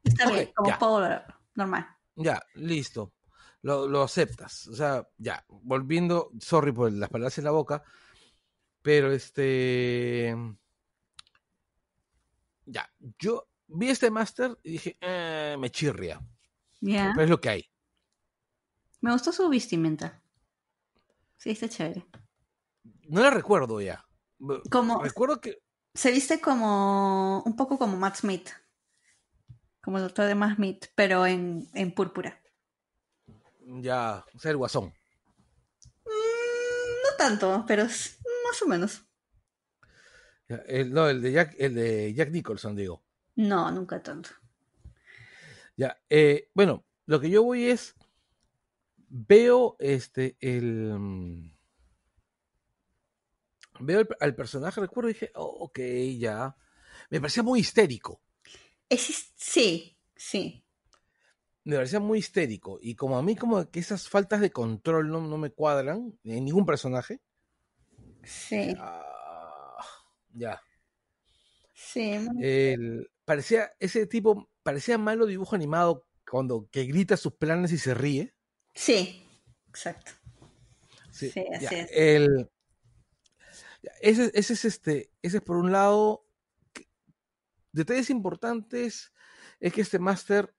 Está 0.04 0.30
bien, 0.30 0.50
como 0.54 0.78
puedo 0.78 1.22
normal. 1.54 1.86
Ya, 2.16 2.42
listo 2.54 3.14
lo, 3.66 4.02
aceptas. 4.02 4.68
O 4.68 4.74
sea, 4.74 5.06
ya, 5.18 5.44
volviendo, 5.48 6.30
sorry 6.40 6.72
por 6.72 6.92
las 6.92 7.10
palabras 7.10 7.36
en 7.38 7.44
la 7.44 7.50
boca, 7.50 7.82
pero 8.82 9.10
este... 9.12 10.34
Ya, 12.66 12.88
yo 13.18 13.48
vi 13.68 13.90
este 13.90 14.10
máster 14.10 14.58
y 14.62 14.72
dije, 14.72 14.96
eh, 15.00 15.56
me 15.58 15.70
chirria. 15.70 16.20
Pero 16.80 17.22
es 17.22 17.30
lo 17.30 17.40
que 17.40 17.48
hay. 17.48 17.70
Me 19.00 19.12
gustó 19.12 19.32
su 19.32 19.48
vestimenta. 19.48 20.22
Sí, 21.36 21.50
está 21.50 21.68
chévere. 21.68 22.06
No 23.08 23.22
la 23.22 23.30
recuerdo 23.30 23.80
ya. 23.80 24.04
Como, 24.70 25.02
recuerdo 25.02 25.40
que. 25.40 25.58
Se 25.94 26.10
viste 26.10 26.40
como. 26.40 27.42
un 27.44 27.56
poco 27.56 27.78
como 27.78 27.96
Matt 27.96 28.16
Smith. 28.16 28.50
Como 29.82 29.98
el 29.98 30.04
doctor 30.04 30.26
de 30.26 30.34
Matt 30.34 30.56
Smith, 30.56 30.86
pero 30.94 31.26
en, 31.26 31.68
en 31.74 31.92
púrpura 31.92 32.40
ya, 33.66 34.24
o 34.34 34.38
sea, 34.38 34.50
el 34.50 34.56
guasón. 34.56 34.92
Mm, 36.04 36.08
no 37.04 37.16
tanto, 37.18 37.64
pero 37.66 37.84
más 37.84 38.62
o 38.62 38.66
menos. 38.66 39.02
El, 40.48 40.92
no, 40.92 41.08
el 41.08 41.20
de, 41.20 41.32
Jack, 41.32 41.56
el 41.58 41.74
de 41.74 42.14
Jack 42.14 42.30
Nicholson, 42.30 42.76
digo. 42.76 43.04
No, 43.36 43.70
nunca 43.70 44.02
tanto. 44.02 44.30
Ya, 45.76 46.00
eh, 46.08 46.50
bueno, 46.54 46.86
lo 47.04 47.20
que 47.20 47.28
yo 47.28 47.42
voy 47.42 47.66
es, 47.66 47.94
veo 49.08 49.76
este, 49.78 50.36
el... 50.40 50.98
Mm, 50.98 51.54
veo 53.80 54.00
el, 54.00 54.08
al 54.20 54.34
personaje, 54.34 54.80
recuerdo 54.80 55.10
y 55.10 55.12
dije, 55.12 55.30
oh, 55.34 55.64
ok, 55.66 55.78
ya. 56.18 56.56
Me 57.10 57.20
parecía 57.20 57.42
muy 57.42 57.60
histérico. 57.60 58.22
Es, 58.88 59.32
sí, 59.36 59.96
sí. 60.14 60.64
Me 61.64 61.76
parecía 61.76 62.00
muy 62.00 62.20
histérico. 62.20 62.78
Y 62.80 62.94
como 62.94 63.18
a 63.18 63.22
mí 63.22 63.36
como 63.36 63.70
que 63.70 63.80
esas 63.80 64.08
faltas 64.08 64.40
de 64.40 64.50
control 64.50 65.10
no, 65.10 65.20
no 65.20 65.36
me 65.36 65.50
cuadran 65.50 66.18
en 66.24 66.44
ningún 66.44 66.64
personaje. 66.64 67.20
Sí. 68.22 68.74
ah, 68.78 69.84
ya. 70.32 70.62
Sí. 71.74 72.26
El, 72.40 73.10
parecía, 73.26 73.72
ese 73.78 74.06
tipo, 74.06 74.50
parecía 74.62 74.96
malo 74.96 75.26
dibujo 75.26 75.54
animado 75.54 76.06
cuando 76.28 76.66
que 76.70 76.84
grita 76.84 77.18
sus 77.18 77.34
planes 77.34 77.72
y 77.72 77.78
se 77.78 77.92
ríe. 77.92 78.34
Sí, 78.74 79.28
exacto. 79.68 80.12
Sí, 81.10 81.30
Sí, 81.30 81.44
así 81.54 81.64
ya, 81.64 81.80
es. 81.82 81.90
el- 81.92 82.50
ya, 83.82 83.90
ese, 84.00 84.30
ese 84.34 84.52
es 84.54 84.64
este, 84.64 85.12
ese 85.22 85.36
es 85.38 85.42
por 85.42 85.56
un 85.56 85.72
lado. 85.72 86.26
que- 86.72 86.88
Detalles 87.72 88.10
importantes 88.10 89.12
es 89.60 89.72
que 89.72 89.80
este 89.82 89.98
máster, 89.98 90.54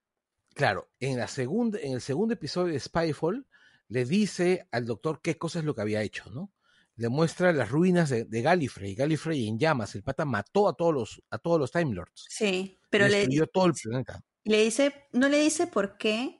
claro, 0.54 0.90
en 1.00 1.18
la 1.18 1.28
segunda, 1.28 1.78
en 1.80 1.92
el 1.92 2.00
segundo 2.00 2.34
episodio 2.34 2.72
de 2.72 2.80
Spyfall, 2.80 3.46
le 3.88 4.04
dice 4.04 4.68
al 4.70 4.84
doctor 4.84 5.20
qué 5.22 5.38
cosa 5.38 5.60
es 5.60 5.64
lo 5.64 5.74
que 5.74 5.80
había 5.82 6.02
hecho, 6.02 6.30
¿no? 6.30 6.52
Le 6.98 7.08
muestra 7.08 7.52
las 7.52 7.70
ruinas 7.70 8.10
de, 8.10 8.24
de 8.24 8.42
Gallifrey, 8.42 8.94
Gallifrey 8.94 9.48
en 9.48 9.58
llamas. 9.58 9.94
El 9.94 10.02
pata 10.02 10.24
mató 10.24 10.68
a 10.68 10.74
todos 10.74 10.92
los, 10.92 11.22
a 11.30 11.38
todos 11.38 11.58
los 11.58 11.72
Time 11.72 11.94
Lords. 11.94 12.26
Sí, 12.28 12.78
pero 12.90 13.08
le, 13.08 13.18
destruyó 13.18 13.46
todo 13.46 13.66
el 13.66 13.72
planeta. 13.72 14.20
le 14.44 14.64
dice, 14.64 15.06
no 15.12 15.28
le 15.28 15.40
dice 15.40 15.66
por 15.66 15.96
qué, 15.96 16.38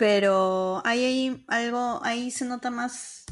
pero 0.00 0.82
hay 0.84 1.04
ahí 1.04 1.44
algo, 1.48 2.00
ahí 2.02 2.30
se 2.30 2.46
nota 2.46 2.70
más, 2.70 3.26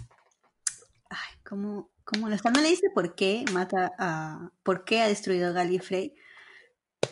ay, 1.08 1.40
¿cómo, 1.42 1.90
cómo 2.04 2.28
lo 2.28 2.34
está? 2.34 2.50
No 2.50 2.60
le 2.60 2.68
dice 2.68 2.88
por 2.94 3.14
qué 3.14 3.44
mata 3.52 3.92
a, 3.98 4.52
por 4.62 4.84
qué 4.84 5.00
ha 5.00 5.08
destruido 5.08 5.48
a 5.48 5.52
Gallifrey, 5.52 6.14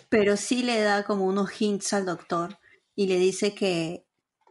pero 0.09 0.37
sí 0.37 0.63
le 0.63 0.81
da 0.81 1.05
como 1.05 1.25
unos 1.25 1.61
hints 1.61 1.93
al 1.95 2.07
doctor 2.07 2.59
y 2.95 3.07
le 3.07 3.19
dice 3.19 3.55
que, 3.55 4.06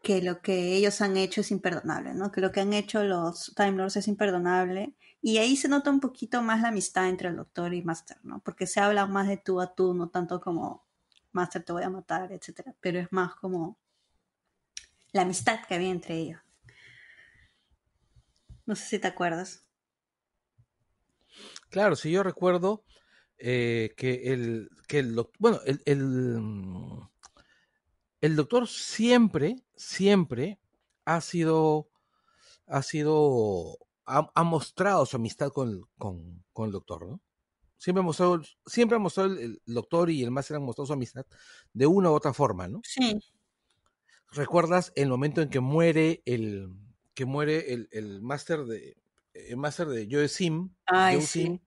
que 0.06 0.22
lo 0.22 0.40
que 0.40 0.76
ellos 0.76 1.02
han 1.02 1.18
hecho 1.18 1.42
es 1.42 1.50
imperdonable, 1.50 2.14
¿no? 2.14 2.32
Que 2.32 2.40
lo 2.40 2.52
que 2.52 2.60
han 2.60 2.74
hecho 2.74 3.04
los 3.04 3.56
Time 3.56 3.72
Lords 3.72 3.96
es 3.96 4.08
imperdonable. 4.08 4.94
Y 5.20 5.40
ahí 5.40 5.58
se 5.58 5.68
nota 5.68 5.90
un 5.90 6.00
poquito 6.00 6.44
más 6.44 6.62
la 6.62 6.68
amistad 6.68 7.10
entre 7.10 7.30
el 7.30 7.36
doctor 7.36 7.74
y 7.74 7.82
Master, 7.82 8.18
¿no? 8.22 8.40
Porque 8.42 8.68
se 8.68 8.80
habla 8.80 9.08
más 9.08 9.28
de 9.28 9.38
tú 9.38 9.60
a 9.60 9.74
tú, 9.74 9.96
no 9.96 10.10
tanto 10.10 10.40
como 10.40 10.86
Master 11.32 11.64
te 11.64 11.74
voy 11.74 11.82
a 11.82 11.90
matar, 11.90 12.32
etcétera. 12.32 12.76
Pero 12.82 13.00
es 13.00 13.12
más 13.12 13.34
como 13.34 13.80
la 15.12 15.24
amistad 15.24 15.66
que 15.68 15.74
había 15.74 15.90
entre 15.90 16.20
ellos. 16.20 16.40
No 18.68 18.76
sé 18.76 18.86
si 18.86 19.00
te 19.00 19.08
acuerdas. 19.08 19.66
Claro, 21.72 21.96
si 21.96 22.12
yo 22.12 22.22
recuerdo 22.22 22.84
eh, 23.40 23.96
que 23.98 24.32
el, 24.34 24.70
que 24.88 25.00
el 25.00 25.20
bueno, 25.40 25.62
el, 25.66 25.82
el, 25.88 26.06
mm, 26.40 27.10
el 28.22 28.36
doctor 28.36 28.68
siempre, 28.68 29.58
siempre 29.76 30.60
ha 31.06 31.22
sido, 31.22 31.90
ha 32.68 32.82
sido, 32.82 33.78
ha, 34.06 34.32
ha 34.34 34.44
mostrado 34.44 35.06
su 35.06 35.16
amistad 35.18 35.50
con, 35.50 35.88
con, 35.98 36.44
con 36.54 36.66
el 36.66 36.72
doctor, 36.72 37.08
¿no? 37.08 37.22
Siempre 37.78 38.00
ha 38.02 38.04
mostrado, 38.04 38.42
siempre 38.66 38.96
ha 38.96 39.00
mostrado 39.00 39.34
el, 39.34 39.62
el 39.66 39.74
doctor 39.74 40.10
y 40.10 40.24
el 40.24 40.32
máster 40.32 40.58
han 40.58 40.64
mostrado 40.64 40.88
su 40.88 40.94
amistad 40.94 41.26
de 41.74 41.86
una 41.86 42.10
u 42.10 42.14
otra 42.14 42.34
forma, 42.34 42.68
¿no? 42.68 42.82
Sí. 42.84 43.20
¿Recuerdas 44.32 44.92
el 44.96 45.10
momento 45.10 45.42
en 45.42 45.50
que 45.50 45.60
muere 45.60 46.24
el, 46.26 46.70
que 47.14 47.26
muere 47.26 47.74
el, 47.74 47.88
el 47.92 48.22
máster 48.22 48.66
de, 48.66 48.98
el 49.34 49.58
máster 49.58 49.88
de 49.88 50.08
Joe 50.10 50.28
Sim, 50.28 50.74
Ay, 50.86 51.16
Joe 51.16 51.26
sí. 51.26 51.42
Sim, 51.44 51.60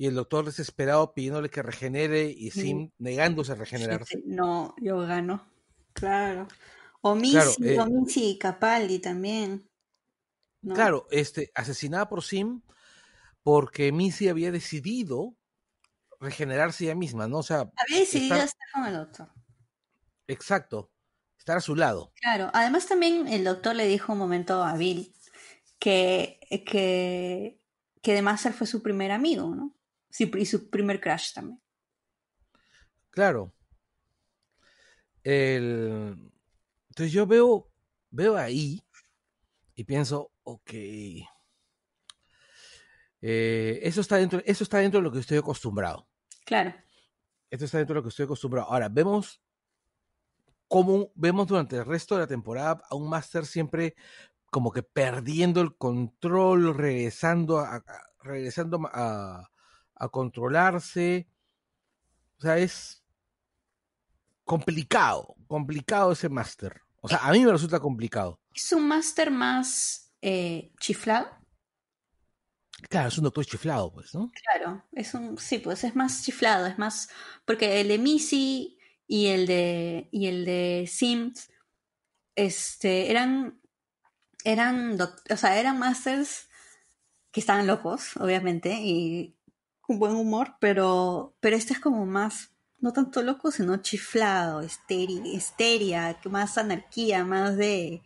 y 0.00 0.06
el 0.06 0.14
doctor 0.14 0.46
desesperado 0.46 1.12
pidiéndole 1.12 1.50
que 1.50 1.62
regenere 1.62 2.24
y 2.30 2.50
Sí. 2.52 2.62
Sim 2.62 2.90
negándose 2.96 3.52
a 3.52 3.54
regenerarse. 3.56 4.16
Sí, 4.16 4.22
No, 4.24 4.74
yo 4.80 4.96
gano. 5.00 5.46
Claro. 5.92 6.48
O 7.02 7.14
Missy, 7.14 7.34
Claro, 7.34 7.50
eh, 7.62 7.78
o 7.80 7.84
Missy 7.86 8.38
Capaldi 8.38 8.98
también. 8.98 9.68
¿no? 10.62 10.74
Claro, 10.74 11.06
este, 11.10 11.50
asesinada 11.54 12.08
por 12.08 12.22
Sim 12.24 12.62
porque 13.42 13.92
Missy 13.92 14.28
había 14.30 14.50
decidido 14.50 15.36
regenerarse 16.18 16.84
ella 16.84 16.94
misma, 16.94 17.28
¿no? 17.28 17.38
O 17.38 17.42
sea, 17.42 17.70
Había 17.76 17.98
decidido 17.98 18.36
estar- 18.36 18.46
estar 18.46 18.68
con 18.72 18.86
el 18.86 18.94
doctor. 18.94 19.28
exacto, 20.28 20.90
estar 21.38 21.58
a 21.58 21.60
su 21.60 21.76
lado. 21.76 22.10
Claro, 22.22 22.50
además 22.54 22.86
también 22.86 23.28
el 23.28 23.44
doctor 23.44 23.76
le 23.76 23.86
dijo 23.86 24.14
un 24.14 24.18
momento 24.18 24.62
a 24.64 24.74
Bill 24.78 25.12
que, 25.78 26.40
que, 26.66 27.60
que 28.00 28.14
de 28.14 28.22
Master 28.22 28.54
fue 28.54 28.66
su 28.66 28.82
primer 28.82 29.10
amigo, 29.12 29.54
¿no? 29.54 29.76
Sí, 30.10 30.30
y 30.36 30.44
su 30.46 30.68
primer 30.70 31.00
crush 31.00 31.32
también. 31.32 31.60
Claro. 33.10 33.52
El... 35.22 36.32
Entonces 36.88 37.12
yo 37.12 37.26
veo, 37.26 37.68
veo 38.10 38.36
ahí 38.36 38.82
y 39.74 39.84
pienso, 39.84 40.32
ok. 40.42 40.72
eh, 43.22 43.80
eso, 43.82 44.00
está 44.00 44.16
dentro, 44.16 44.40
eso 44.44 44.64
está 44.64 44.78
dentro 44.78 45.00
de 45.00 45.04
lo 45.04 45.12
que 45.12 45.20
estoy 45.20 45.38
acostumbrado. 45.38 46.08
Claro, 46.44 46.74
Esto 47.50 47.64
está 47.64 47.78
dentro 47.78 47.94
de 47.94 47.98
lo 47.98 48.02
que 48.02 48.08
estoy 48.08 48.24
acostumbrado. 48.24 48.68
Ahora, 48.70 48.88
vemos 48.88 49.42
cómo 50.68 51.10
vemos 51.14 51.46
durante 51.48 51.76
el 51.76 51.84
resto 51.84 52.14
de 52.14 52.22
la 52.22 52.26
temporada 52.26 52.82
a 52.88 52.94
un 52.94 53.08
Master 53.08 53.44
siempre 53.44 53.94
como 54.50 54.72
que 54.72 54.82
perdiendo 54.82 55.60
el 55.60 55.76
control, 55.76 56.74
regresando 56.76 57.58
a, 57.58 57.76
a- 57.76 58.10
regresando 58.22 58.80
a, 58.92 59.49
a 60.00 60.08
controlarse. 60.08 61.28
O 62.38 62.40
sea, 62.42 62.58
es 62.58 63.04
complicado, 64.44 65.36
complicado 65.46 66.12
ese 66.12 66.28
Master. 66.28 66.80
O 67.00 67.08
sea, 67.08 67.18
a 67.18 67.32
mí 67.32 67.44
me 67.44 67.52
resulta 67.52 67.78
complicado. 67.80 68.40
es 68.54 68.72
un 68.72 68.88
Master 68.88 69.30
más 69.30 70.12
eh, 70.22 70.72
chiflado. 70.80 71.28
Claro, 72.88 73.08
es 73.08 73.18
un 73.18 73.24
doctor 73.24 73.44
chiflado, 73.44 73.92
pues, 73.92 74.14
¿no? 74.14 74.32
Claro, 74.42 74.84
es 74.92 75.12
un, 75.14 75.36
sí, 75.38 75.58
pues 75.58 75.84
es 75.84 75.94
más 75.94 76.24
chiflado, 76.24 76.66
es 76.66 76.78
más, 76.78 77.10
porque 77.44 77.80
el 77.80 77.88
de 77.88 77.98
Missy 77.98 78.78
y 79.06 79.26
el 79.26 79.46
de 79.46 80.08
y 80.12 80.28
el 80.28 80.44
de 80.46 80.88
Sims, 80.90 81.50
este, 82.36 83.10
eran, 83.10 83.60
eran, 84.44 84.96
doc- 84.96 85.22
o 85.30 85.36
sea, 85.36 85.58
eran 85.60 85.78
masters 85.78 86.48
que 87.32 87.40
estaban 87.40 87.66
locos, 87.66 88.16
obviamente, 88.16 88.72
y 88.80 89.36
buen 89.98 90.12
humor, 90.12 90.56
pero, 90.60 91.34
pero 91.40 91.56
este 91.56 91.72
es 91.72 91.80
como 91.80 92.06
más, 92.06 92.52
no 92.78 92.92
tanto 92.92 93.22
loco, 93.22 93.50
sino 93.50 93.76
chiflado, 93.78 94.62
histeria, 94.62 96.18
más 96.24 96.58
anarquía, 96.58 97.24
más 97.24 97.56
de 97.56 98.02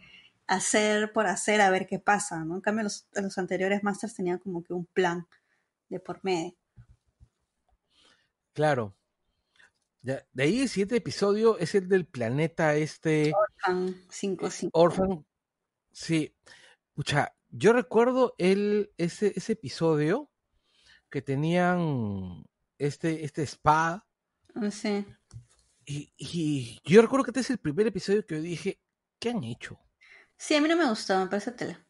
hacer 0.47 1.13
por 1.13 1.27
hacer 1.27 1.61
a 1.61 1.71
ver 1.71 1.87
qué 1.87 1.99
pasa, 1.99 2.45
¿no? 2.45 2.57
En 2.57 2.61
cambio, 2.61 2.85
los, 2.85 3.07
los 3.15 3.39
anteriores 3.39 3.83
masters 3.83 4.15
tenían 4.15 4.39
como 4.39 4.63
que 4.63 4.73
un 4.73 4.87
plan 4.87 5.27
de 5.89 6.01
por 6.01 6.21
medio. 6.23 6.55
Claro. 8.53 8.95
Ya, 10.03 10.25
de 10.33 10.43
ahí 10.43 10.61
el 10.61 10.69
siguiente 10.69 10.97
episodio 10.97 11.59
es 11.59 11.75
el 11.75 11.89
del 11.89 12.07
planeta 12.07 12.75
este. 12.77 13.33
Fan 13.57 13.95
5-5. 14.09 14.69
Orphan, 14.73 15.27
sí. 15.93 16.35
Pucha, 16.93 17.35
yo 17.49 17.73
recuerdo 17.73 18.35
el, 18.39 18.93
ese, 18.99 19.33
ese 19.35 19.55
episodio 19.55 20.31
que 21.15 21.23
tenían 21.23 22.45
este, 22.77 23.25
este 23.25 23.45
spa. 23.45 24.05
No 24.53 24.69
sé. 24.73 25.07
Y, 25.87 26.13
y 26.17 26.81
yo 26.85 27.01
recuerdo 27.03 27.23
que 27.25 27.31
este 27.31 27.39
es 27.43 27.51
el 27.51 27.59
primer 27.59 27.87
episodio 27.87 28.27
que 28.27 28.35
yo 28.35 28.43
dije, 28.43 28.81
¿qué 29.21 29.31
han 29.31 29.45
hecho? 29.45 29.79
Sí, 30.37 30.57
a 30.57 30.61
mí 30.61 30.69
no 30.69 30.77
me 30.77 30.89
gustó, 30.89 31.17
me 31.21 31.29
parece 31.29 31.53
tela. 31.53 31.87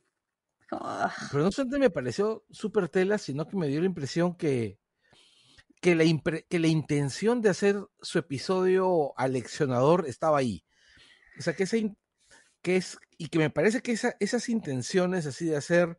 Ah, 0.72 1.10
Pero 1.32 1.42
no 1.44 1.50
solamente 1.50 1.78
me 1.78 1.88
pareció 1.88 2.44
súper 2.50 2.90
tela, 2.90 3.16
sino 3.16 3.46
que 3.48 3.56
me 3.56 3.68
dio 3.68 3.80
la 3.80 3.86
impresión 3.86 4.36
que, 4.36 4.78
que, 5.80 5.94
la 5.94 6.04
impre- 6.04 6.44
que 6.46 6.58
la 6.58 6.66
intención 6.68 7.40
de 7.40 7.48
hacer 7.48 7.76
su 8.02 8.18
episodio 8.18 9.18
aleccionador 9.18 10.06
estaba 10.06 10.36
ahí. 10.36 10.66
O 11.38 11.40
sea, 11.42 11.54
que, 11.56 11.62
esa 11.62 11.78
in- 11.78 11.96
que 12.60 12.76
es, 12.76 12.98
y 13.16 13.28
que 13.28 13.38
me 13.38 13.48
parece 13.48 13.80
que 13.80 13.92
esa- 13.92 14.16
esas 14.20 14.50
intenciones 14.50 15.24
así 15.24 15.46
de 15.46 15.56
hacer 15.56 15.96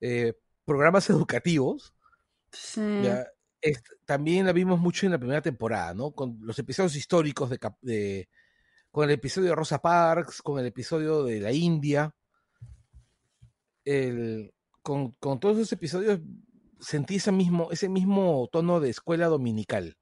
eh, 0.00 0.32
programas 0.64 1.10
educativos, 1.10 1.92
sí. 2.52 2.80
ya, 3.02 3.26
es- 3.60 3.82
también 4.04 4.46
la 4.46 4.52
vimos 4.52 4.78
mucho 4.78 5.06
en 5.06 5.12
la 5.12 5.18
primera 5.18 5.42
temporada, 5.42 5.94
¿no? 5.94 6.12
Con 6.12 6.38
los 6.42 6.58
episodios 6.58 6.96
históricos 6.96 7.50
de, 7.80 8.28
con 8.90 9.04
el 9.04 9.10
episodio 9.10 9.50
de 9.50 9.54
Rosa 9.56 9.80
Parks, 9.80 10.42
con 10.42 10.58
el 10.60 10.66
episodio 10.66 11.24
de 11.24 11.40
la 11.40 11.52
India, 11.52 12.14
el- 13.84 14.52
con, 14.82 15.12
con 15.12 15.38
todos 15.40 15.56
esos 15.58 15.72
episodios 15.72 16.20
sentí 16.80 17.16
ese 17.16 17.30
mismo, 17.32 17.70
ese 17.70 17.88
mismo 17.88 18.48
tono 18.52 18.80
de 18.80 18.90
escuela 18.90 19.26
dominical. 19.28 19.96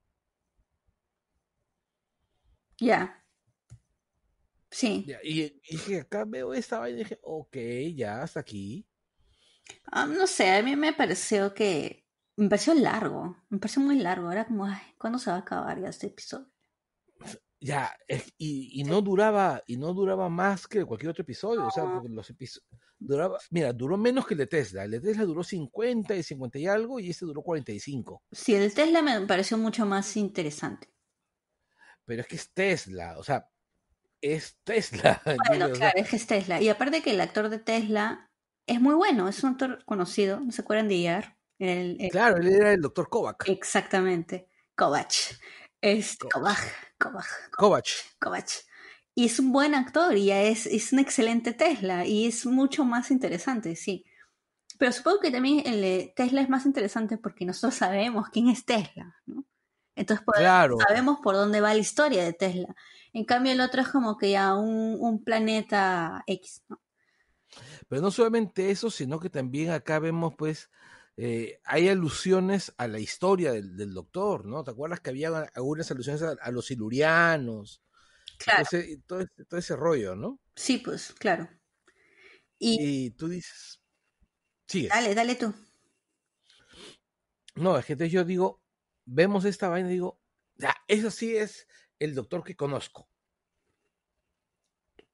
Ya. 2.81 3.23
Sí. 4.71 5.07
Y 5.23 5.61
dije, 5.69 6.01
acá 6.01 6.25
veo 6.25 6.55
esta 6.55 6.79
vaina 6.79 7.01
y 7.01 7.03
dije, 7.03 7.19
ok, 7.23 7.57
ya, 7.95 8.23
hasta 8.23 8.41
aquí. 8.41 8.87
Ah, 9.87 10.07
no 10.07 10.27
sé, 10.27 10.51
a 10.51 10.63
mí 10.63 10.75
me 10.77 10.93
pareció 10.93 11.53
que. 11.55 12.00
Me 12.41 12.49
pareció 12.49 12.73
largo. 12.75 13.37
Me 13.51 13.59
pareció 13.59 13.83
muy 13.83 13.99
largo. 13.99 14.33
Era 14.33 14.47
como, 14.47 14.65
ay, 14.65 14.81
¿cuándo 14.99 15.19
se 15.19 15.31
va 15.31 15.37
a 15.37 15.41
acabar 15.41 15.79
ya 15.81 15.89
este 15.89 16.07
episodio? 16.07 16.51
Ya, 17.61 17.95
y, 18.39 18.81
y 18.81 18.85
no 18.85 19.03
duraba, 19.03 19.63
y 19.67 19.77
no 19.77 19.93
duraba 19.93 20.31
más 20.31 20.67
que 20.67 20.83
cualquier 20.87 21.11
otro 21.11 21.23
episodio. 21.23 21.67
O 21.67 21.71
sea, 21.71 21.85
No. 21.85 21.95
porque 21.95 22.09
los 22.09 22.31
episodios. 22.31 22.67
Duraba, 22.99 23.39
mira, 23.51 23.73
duró 23.75 23.97
menos 23.99 24.27
que 24.27 24.35
el 24.35 24.39
de 24.39 24.47
Tesla. 24.47 24.85
El 24.85 24.93
de 24.93 25.01
Tesla 25.01 25.25
duró 25.25 25.43
50 25.45 26.15
y 26.17 26.23
50 26.23 26.59
y 26.59 26.67
algo, 26.67 26.99
y 26.99 27.11
este 27.11 27.27
duró 27.27 27.43
45. 27.43 28.23
Sí, 28.33 28.55
el 28.55 28.73
Tesla 28.73 29.03
me 29.03 29.21
pareció 29.27 29.59
mucho 29.59 29.85
más 29.85 30.17
interesante. 30.17 30.89
Pero 32.07 32.23
es 32.23 32.27
que 32.29 32.37
es 32.37 32.53
Tesla, 32.53 33.19
o 33.19 33.23
sea, 33.23 33.47
es 34.23 34.59
Tesla. 34.65 35.21
Bueno, 35.49 35.71
claro, 35.73 35.99
es 35.99 36.09
que 36.09 36.17
es 36.17 36.27
Tesla. 36.27 36.61
Y 36.63 36.69
aparte 36.71 37.03
que 37.03 37.11
el 37.11 37.21
actor 37.21 37.51
de 37.51 37.59
Tesla 37.59 38.31
es 38.67 38.81
muy 38.81 38.95
bueno, 38.95 39.29
es 39.29 39.43
un 39.45 39.51
actor 39.51 39.85
conocido. 39.85 40.41
¿No 40.41 40.53
se 40.53 40.63
acuerdan 40.63 40.89
de 40.89 40.97
El, 41.61 41.97
el- 42.01 42.11
claro, 42.11 42.39
él 42.39 42.49
era 42.49 42.73
el 42.73 42.81
doctor 42.81 43.09
Kovac. 43.09 43.49
Exactamente. 43.49 44.49
Kovac. 44.75 45.13
Es 45.81 46.17
Kovac. 46.17 46.59
Kovac. 46.99 46.99
Kovac. 46.99 47.27
Kovac. 47.53 47.87
Kovac. 48.19 48.49
Y 49.15 49.27
es 49.27 49.39
un 49.39 49.53
buen 49.53 49.75
actor 49.75 50.17
y 50.17 50.31
es, 50.31 50.67
es 50.67 50.93
un 50.93 50.99
excelente 50.99 51.53
Tesla 51.53 52.07
y 52.07 52.27
es 52.27 52.47
mucho 52.47 52.85
más 52.85 53.11
interesante, 53.11 53.77
sí. 53.77 54.05
Pero 54.79 54.93
supongo 54.93 55.21
que 55.21 55.31
también 55.31 55.63
el 55.67 55.83
de 55.83 56.13
Tesla 56.17 56.41
es 56.41 56.49
más 56.49 56.65
interesante 56.65 57.19
porque 57.19 57.45
nosotros 57.45 57.75
sabemos 57.75 58.29
quién 58.33 58.49
es 58.49 58.65
Tesla, 58.65 59.15
¿no? 59.27 59.45
Entonces 59.95 60.25
podemos- 60.25 60.43
Claro. 60.45 60.79
sabemos 60.89 61.19
por 61.23 61.35
dónde 61.35 61.61
va 61.61 61.75
la 61.75 61.81
historia 61.81 62.25
de 62.25 62.33
Tesla. 62.33 62.75
En 63.13 63.25
cambio 63.27 63.53
el 63.53 63.61
otro 63.61 63.83
es 63.83 63.89
como 63.89 64.17
que 64.17 64.31
ya 64.31 64.55
un, 64.55 64.97
un 64.99 65.23
planeta 65.23 66.23
X, 66.27 66.63
¿no? 66.69 66.81
Pero 67.89 68.01
no 68.01 68.11
solamente 68.11 68.71
eso, 68.71 68.91
sino 68.91 69.19
que 69.19 69.29
también 69.29 69.71
acá 69.71 69.99
vemos, 69.99 70.35
pues, 70.39 70.71
eh, 71.21 71.61
hay 71.65 71.89
alusiones 71.89 72.75
a 72.79 72.89
la 72.89 72.99
historia 73.01 73.53
del, 73.53 73.77
del 73.77 73.95
doctor, 73.95 74.47
¿no? 74.47 74.65
¿Te 74.65 74.71
acuerdas 74.73 75.01
que 75.01 75.11
había 75.11 75.29
algunas 75.55 75.91
alusiones 75.91 76.23
a, 76.23 76.33
a 76.41 76.51
los 76.53 76.67
silurianos? 76.67 77.83
Claro. 78.39 78.65
Todo, 78.71 78.81
ese, 78.81 78.99
todo, 79.07 79.21
ese- 79.23 79.45
todo 79.47 79.61
ese 79.61 79.77
rollo, 79.77 80.17
¿no? 80.17 80.41
Sí, 80.55 80.79
pues, 80.79 81.13
claro. 81.13 81.49
Y 82.61 82.77
Y 82.77 83.11
tú 83.13 83.29
dices, 83.29 83.81
sigue. 84.69 84.93
dale, 84.93 85.15
dale 85.15 85.37
tú. 85.37 85.55
No, 87.55 87.79
es 87.79 87.85
que 87.87 87.93
entonces 87.95 88.13
yo 88.13 88.25
digo, 88.25 88.63
vemos 89.05 89.45
esta 89.45 89.69
vaina 89.69 89.89
y 89.89 89.93
digo, 89.95 90.21
ya, 90.57 90.75
eso 90.89 91.11
sí 91.11 91.37
es 91.37 91.67
el 91.99 92.15
doctor 92.15 92.43
que 92.45 92.57
conozco. 92.57 93.09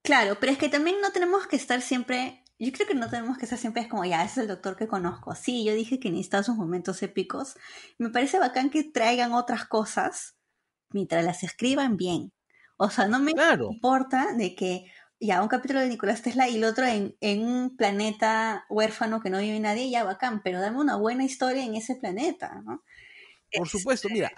Claro, 0.03 0.39
pero 0.41 0.53
es 0.53 0.59
que 0.59 0.69
también 0.71 1.01
no 1.03 1.13
tenemos 1.13 1.47
que 1.47 1.57
estar 1.57 1.83
siempre, 1.83 2.43
yo 2.59 2.73
creo 2.73 2.87
que 2.87 2.95
no 2.95 3.09
tenemos 3.11 3.39
que 3.39 3.45
estar 3.45 3.59
siempre 3.59 3.83
es 3.83 3.89
como, 3.89 4.05
ya, 4.05 4.23
ese 4.25 4.33
es 4.33 4.39
el 4.39 4.49
doctor 4.49 4.77
que 4.77 4.89
conozco. 4.89 5.35
Sí, 5.35 5.65
yo 5.65 5.75
dije 5.75 6.01
que 6.01 6.11
necesitaba 6.11 6.43
sus 6.43 6.57
momentos 6.57 7.03
épicos. 7.03 7.57
Me 7.99 8.11
parece 8.11 8.39
bacán 8.39 8.71
que 8.71 8.85
traigan 8.85 9.33
otras 9.33 9.67
cosas 9.67 10.37
mientras 10.91 11.25
las 11.25 11.43
escriban 11.45 11.97
bien. 11.97 12.33
O 12.79 12.91
sea, 12.91 13.07
no 13.09 13.21
me 13.21 13.33
Claro, 13.35 13.69
importa 13.69 14.33
de 14.35 14.55
que 14.55 14.87
ya 15.21 15.43
un 15.43 15.49
capítulo 15.49 15.81
de 15.81 15.89
Nicolás 15.89 16.23
Tesla 16.23 16.49
y 16.49 16.57
el 16.57 16.65
otro 16.65 16.87
en, 16.87 17.17
en 17.21 17.45
un 17.47 17.77
planeta 17.77 18.67
huérfano 18.71 19.21
que 19.21 19.31
no 19.31 19.39
vive 19.41 19.61
nadie, 19.61 19.91
ya 19.91 20.05
bacán, 20.05 20.43
pero 20.43 20.61
dame 20.61 20.79
una 20.81 20.97
buena 20.97 21.25
historia 21.25 21.65
en 21.65 21.75
ese 21.77 21.97
planeta, 21.97 22.63
¿no? 22.65 22.85
por 23.53 23.69
Es- 23.69 23.69
supuesto, 23.69 24.11
mira. 24.11 24.33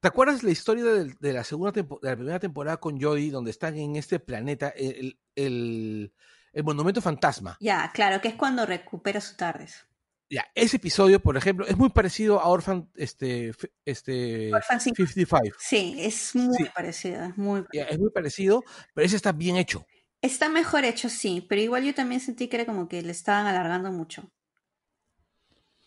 ¿Te 0.00 0.08
acuerdas 0.08 0.42
la 0.44 0.50
historia 0.52 0.84
de, 0.84 1.32
la 1.34 1.44
segunda 1.44 1.72
de 1.72 1.86
la 2.02 2.16
primera 2.16 2.38
temporada 2.40 2.78
con 2.78 3.00
Joey, 3.00 3.30
donde 3.30 3.50
están 3.52 3.76
en 3.78 3.96
este 3.96 4.20
planeta, 4.20 4.70
el, 4.70 5.20
el, 5.36 6.14
el 6.52 6.64
monumento 6.64 7.00
fantasma? 7.00 7.56
Ya, 7.60 7.90
claro, 7.92 8.20
que 8.20 8.28
es 8.28 8.34
cuando 8.34 8.66
recupera 8.66 9.20
su 9.20 9.36
tardes. 9.36 9.86
Ya, 10.32 10.46
ese 10.54 10.76
episodio, 10.76 11.20
por 11.20 11.36
ejemplo, 11.36 11.66
es 11.66 11.76
muy 11.76 11.90
parecido 11.90 12.40
a 12.40 12.46
Orphan 12.46 12.88
este, 12.94 13.52
este 13.84 14.54
Orphan 14.54 14.80
5. 14.80 14.94
55. 14.96 15.56
Sí, 15.58 15.96
es 15.98 16.36
muy 16.36 16.56
Sí. 16.56 16.66
parecido, 16.72 17.24
es 17.24 17.36
muy 17.36 17.64
Ya, 17.72 17.84
es 17.84 17.98
muy 17.98 18.10
parecido, 18.10 18.62
pero 18.94 19.04
ese 19.06 19.16
está 19.16 19.32
bien 19.32 19.56
hecho. 19.56 19.84
Está 20.22 20.48
mejor 20.48 20.84
hecho, 20.84 21.08
sí, 21.08 21.44
pero 21.48 21.60
igual 21.62 21.82
yo 21.84 21.94
también 21.94 22.20
sentí 22.20 22.46
que 22.46 22.56
era 22.56 22.66
como 22.66 22.88
que 22.88 23.02
le 23.02 23.10
estaban 23.10 23.46
alargando 23.46 23.90
mucho. 23.90 24.30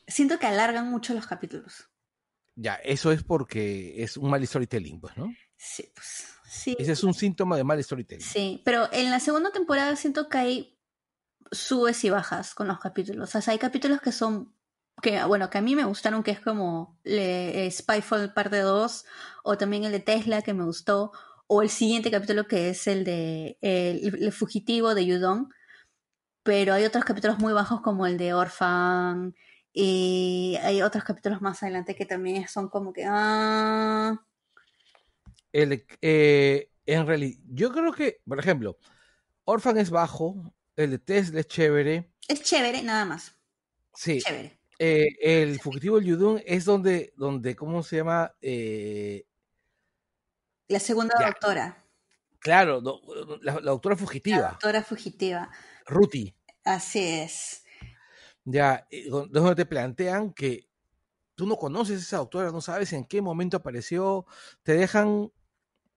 Siento 0.07 0.37
que 0.39 0.47
alargan 0.47 0.89
mucho 0.89 1.13
los 1.13 1.25
capítulos. 1.27 1.89
Ya, 2.55 2.75
eso 2.75 3.11
es 3.11 3.23
porque 3.23 4.03
es 4.03 4.17
un 4.17 4.29
mal 4.29 4.45
storytelling, 4.45 4.99
pues, 4.99 5.15
¿no? 5.17 5.33
Sí, 5.55 5.89
pues. 5.95 6.27
Sí, 6.53 6.75
Ese 6.79 6.91
es 6.91 7.03
un 7.03 7.13
síntoma 7.13 7.57
de 7.57 7.63
mal 7.63 7.83
storytelling. 7.83 8.21
sí. 8.23 8.61
Pero 8.63 8.87
en 8.91 9.09
la 9.11 9.19
segunda 9.19 9.51
temporada 9.51 9.95
siento 9.95 10.29
que 10.29 10.37
hay 10.37 10.79
subes 11.51 12.03
y 12.03 12.09
bajas 12.09 12.53
con 12.55 12.67
los 12.67 12.79
capítulos. 12.79 13.35
O 13.35 13.41
sea, 13.41 13.51
hay 13.53 13.59
capítulos 13.59 14.01
que 14.01 14.11
son. 14.11 14.53
que 15.01 15.23
bueno, 15.25 15.49
que 15.49 15.57
a 15.57 15.61
mí 15.61 15.75
me 15.75 15.83
gustaron, 15.85 16.21
que 16.23 16.31
es 16.31 16.39
como 16.39 16.99
le- 17.03 17.65
eh, 17.65 17.71
Spyfall 17.71 18.31
parte 18.33 18.59
2, 18.59 19.05
o 19.43 19.57
también 19.57 19.83
el 19.83 19.91
de 19.91 19.99
Tesla, 19.99 20.41
que 20.43 20.53
me 20.53 20.63
gustó, 20.63 21.11
o 21.47 21.61
el 21.63 21.69
siguiente 21.69 22.11
capítulo 22.11 22.47
que 22.47 22.69
es 22.69 22.85
el 22.87 23.03
de 23.03 23.57
el, 23.61 24.23
el 24.23 24.31
fugitivo 24.31 24.93
de 24.95 25.05
Yudong. 25.05 25.49
Pero 26.43 26.73
hay 26.73 26.85
otros 26.85 27.03
capítulos 27.05 27.39
muy 27.39 27.53
bajos 27.53 27.81
como 27.81 28.05
el 28.05 28.17
de 28.17 28.33
Orphan. 28.33 29.35
Y 29.73 30.57
hay 30.61 30.81
otros 30.83 31.03
capítulos 31.03 31.41
más 31.41 31.63
adelante 31.63 31.95
que 31.95 32.05
también 32.05 32.47
son 32.47 32.69
como 32.69 32.93
que. 32.93 33.05
Ah, 33.07 34.23
El, 35.53 35.85
eh, 36.01 36.69
en 36.85 37.07
realidad, 37.07 37.39
yo 37.47 37.71
creo 37.71 37.93
que, 37.93 38.19
por 38.27 38.39
ejemplo, 38.39 38.77
Orphan 39.45 39.77
es 39.77 39.89
bajo, 39.89 40.53
el 40.75 40.91
de 40.91 40.99
Tesla 40.99 41.39
es 41.39 41.47
chévere. 41.47 42.11
es 42.27 42.41
chévere, 42.43 42.81
nada 42.83 43.05
más. 43.05 43.35
Sí, 43.95 44.19
Chévere. 44.19 44.59
eh, 44.79 45.05
el 45.21 45.59
fugitivo 45.59 45.97
del 45.97 46.05
Yudun 46.07 46.41
es 46.45 46.65
donde, 46.65 47.13
donde, 47.15 47.55
¿cómo 47.55 47.83
se 47.83 47.97
llama? 47.97 48.33
Eh, 48.41 49.25
La 50.67 50.79
segunda 50.79 51.13
Ya. 51.19 51.27
doctora. 51.27 51.85
claro, 52.39 52.81
do- 52.81 53.01
la, 53.41 53.53
la 53.61 53.71
doctora 53.71 53.95
La 53.95 53.99
fugitiva, 53.99 54.49
doctora 54.49 54.83
fugitiva. 54.83 55.49
Ruti. 55.85 56.35
Así 56.65 56.99
es. 57.03 57.63
Ya, 58.45 58.87
don- 59.09 59.31
donde 59.31 59.55
te 59.55 59.65
plantean 59.65 60.33
que 60.33 60.67
tú 61.35 61.45
no 61.45 61.55
conoces 61.57 61.99
a 61.99 62.01
esa 62.01 62.17
doctora, 62.17 62.51
no 62.51 62.61
sabes 62.61 62.91
en 62.93 63.05
qué 63.05 63.21
momento 63.21 63.57
apareció, 63.57 64.25
te 64.63 64.73
dejan 64.73 65.31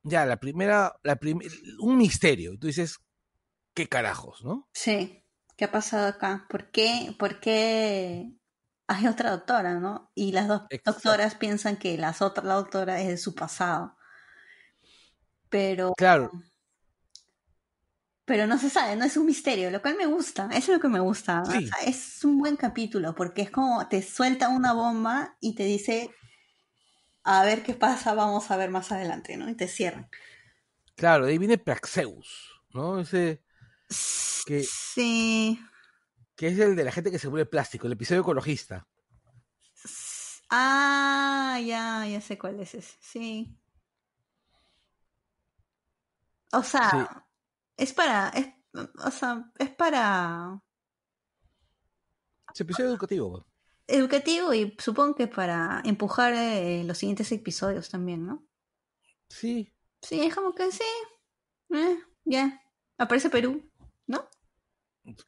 ya 0.06 0.26
la 0.26 0.38
primera, 0.38 0.94
la 1.02 1.16
prim- 1.16 1.40
un 1.80 1.96
misterio, 1.98 2.52
y 2.54 2.58
tú 2.58 2.66
dices, 2.68 2.96
¿qué 3.74 3.88
carajos, 3.88 4.44
no? 4.44 4.68
Sí. 4.72 5.22
¿Qué 5.56 5.64
ha 5.64 5.72
pasado 5.72 6.06
acá? 6.08 6.46
¿Por 6.50 6.70
qué, 6.70 7.14
por 7.18 7.40
qué 7.40 8.30
hay 8.86 9.06
otra 9.06 9.30
doctora, 9.30 9.80
no? 9.80 10.10
Y 10.14 10.32
las 10.32 10.48
dos 10.48 10.62
Exacto. 10.70 10.92
doctoras 10.92 11.34
piensan 11.34 11.78
que 11.78 11.96
las 11.98 12.20
otra, 12.22 12.44
la 12.44 12.54
doctora 12.54 13.00
es 13.00 13.08
de 13.08 13.16
su 13.16 13.34
pasado. 13.34 13.96
Pero, 15.48 15.92
Claro, 15.96 16.30
pero 18.24 18.46
no 18.48 18.58
se 18.58 18.70
sabe, 18.70 18.96
no 18.96 19.04
es 19.04 19.16
un 19.16 19.26
misterio, 19.26 19.70
lo 19.70 19.80
cual 19.80 19.96
me 19.96 20.06
gusta. 20.06 20.48
Eso 20.50 20.72
es 20.72 20.78
lo 20.78 20.80
que 20.80 20.88
me 20.88 20.98
gusta. 21.00 21.42
es 21.86 22.24
un 22.24 22.38
buen 22.38 22.56
capítulo 22.56 23.14
porque 23.14 23.42
es 23.42 23.50
como 23.50 23.86
te 23.88 24.02
suelta 24.02 24.48
una 24.48 24.72
bomba 24.72 25.36
y 25.40 25.54
te 25.54 25.64
dice 25.64 26.10
a 27.26 27.44
ver 27.44 27.62
qué 27.62 27.74
pasa, 27.74 28.14
vamos 28.14 28.50
a 28.50 28.56
ver 28.56 28.70
más 28.70 28.92
adelante, 28.92 29.36
¿no? 29.36 29.48
Y 29.50 29.54
te 29.56 29.68
cierran. 29.68 30.08
claro, 30.94 31.26
de 31.26 31.32
ahí 31.32 31.38
viene 31.38 31.58
Praxeus, 31.58 32.62
¿no? 32.70 33.00
Ese 33.00 33.42
que, 34.46 34.62
Sí. 34.62 35.60
que 36.36 36.48
es 36.48 36.58
el 36.58 36.76
de 36.76 36.84
la 36.84 36.92
gente 36.92 37.10
que 37.10 37.18
se 37.18 37.28
vuelve 37.28 37.46
plástico, 37.46 37.86
el 37.86 37.94
episodio 37.94 38.22
ecologista. 38.22 38.86
Ah, 40.50 41.58
ya, 41.64 42.06
ya 42.06 42.20
sé 42.20 42.38
cuál 42.38 42.60
es 42.60 42.74
ese. 42.74 42.96
Sí. 43.00 43.58
O 46.52 46.62
sea, 46.62 46.90
Sí. 46.90 46.98
es 47.76 47.92
para, 47.92 48.28
es, 48.30 48.46
o 49.04 49.10
sea, 49.10 49.50
es 49.58 49.70
para 49.70 50.60
Ese 52.54 52.62
episodio 52.62 52.90
educativo. 52.90 53.46
Educativo 53.88 54.52
y 54.54 54.76
supongo 54.78 55.14
que 55.14 55.28
para 55.28 55.80
empujar 55.84 56.34
eh, 56.34 56.82
los 56.84 56.98
siguientes 56.98 57.30
episodios 57.32 57.88
también, 57.88 58.26
¿no? 58.26 58.46
Sí, 59.28 59.72
Sí, 60.02 60.20
es 60.20 60.34
como 60.34 60.54
que 60.54 60.70
sí. 60.70 60.84
eh, 61.74 61.98
ya. 62.24 62.62
Aparece 62.98 63.30
Perú, 63.30 63.68
¿no? 64.06 64.28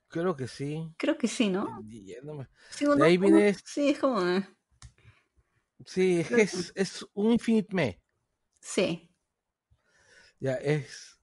creo 0.08 0.34
que 0.36 0.48
sí. 0.48 0.92
Creo 0.98 1.16
que 1.16 1.28
sí, 1.28 1.48
¿no? 1.48 1.64
Me- 1.82 2.00
De 2.02 2.96
¿no? 2.96 3.04
ahí 3.04 3.16
viene- 3.16 3.54
Sí, 3.64 3.90
es 3.90 3.98
como. 3.98 4.20
eh, 4.26 4.48
Sí, 5.86 6.20
es, 6.20 6.28
que 6.28 6.42
es, 6.42 6.72
es 6.74 7.06
un 7.14 7.32
Infinite 7.32 7.74
Me. 7.74 8.02
Sí. 8.60 9.08
Ya, 10.40 10.54
es. 10.54 11.20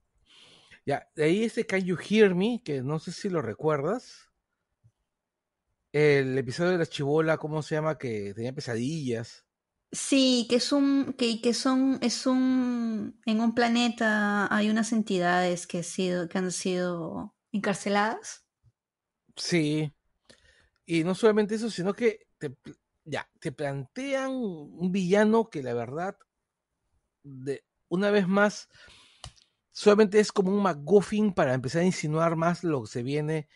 Ya, 0.86 1.10
de 1.16 1.24
ahí 1.26 1.44
este 1.44 1.66
Can 1.66 1.84
You 1.84 1.98
Hear 1.98 2.36
Me, 2.36 2.62
que 2.64 2.82
no 2.82 3.00
sé 3.00 3.12
si 3.12 3.30
lo 3.30 3.42
recuerdas. 3.42 4.25
El 5.96 6.38
episodio 6.38 6.72
de 6.72 6.78
la 6.78 6.86
chivola, 6.86 7.38
¿cómo 7.38 7.62
se 7.62 7.76
llama? 7.76 7.98
Que 7.98 8.34
tenía 8.34 8.52
pesadillas. 8.52 9.46
Sí, 9.94 10.46
que 10.50 10.58
es 10.58 10.74
un, 10.74 11.14
que, 11.14 11.42
que 11.42 11.54
son, 11.54 12.00
es 12.02 12.26
un, 12.26 13.18
en 13.26 13.40
un 13.40 13.56
planeta 13.56 14.54
hay 14.54 14.70
unas 14.70 14.92
entidades 14.92 15.68
que, 15.68 15.80
ha 15.80 15.84
sido, 15.84 16.28
que 16.28 16.38
han 16.38 16.52
sido 16.52 17.34
encarceladas. 17.54 18.46
Sí. 19.38 19.94
Y 20.86 21.06
no 21.06 21.16
solamente 21.16 21.56
eso, 21.56 21.70
sino 21.70 21.94
que 21.94 22.28
te, 22.40 22.54
ya, 23.06 23.30
te 23.40 23.54
plantean 23.54 24.32
un 24.32 24.92
villano 24.92 25.50
que 25.50 25.64
la 25.64 25.74
verdad, 25.74 26.18
de, 27.24 27.64
una 27.88 28.12
vez 28.12 28.28
más, 28.28 28.68
solamente 29.72 30.20
es 30.20 30.34
como 30.34 30.52
un 30.52 30.62
McGuffin 30.62 31.34
para 31.34 31.54
empezar 31.54 31.84
a 31.84 31.86
insinuar 31.86 32.36
más 32.36 32.66
lo 32.66 32.84
que 32.84 32.90
se 32.90 33.02
viene 33.02 33.48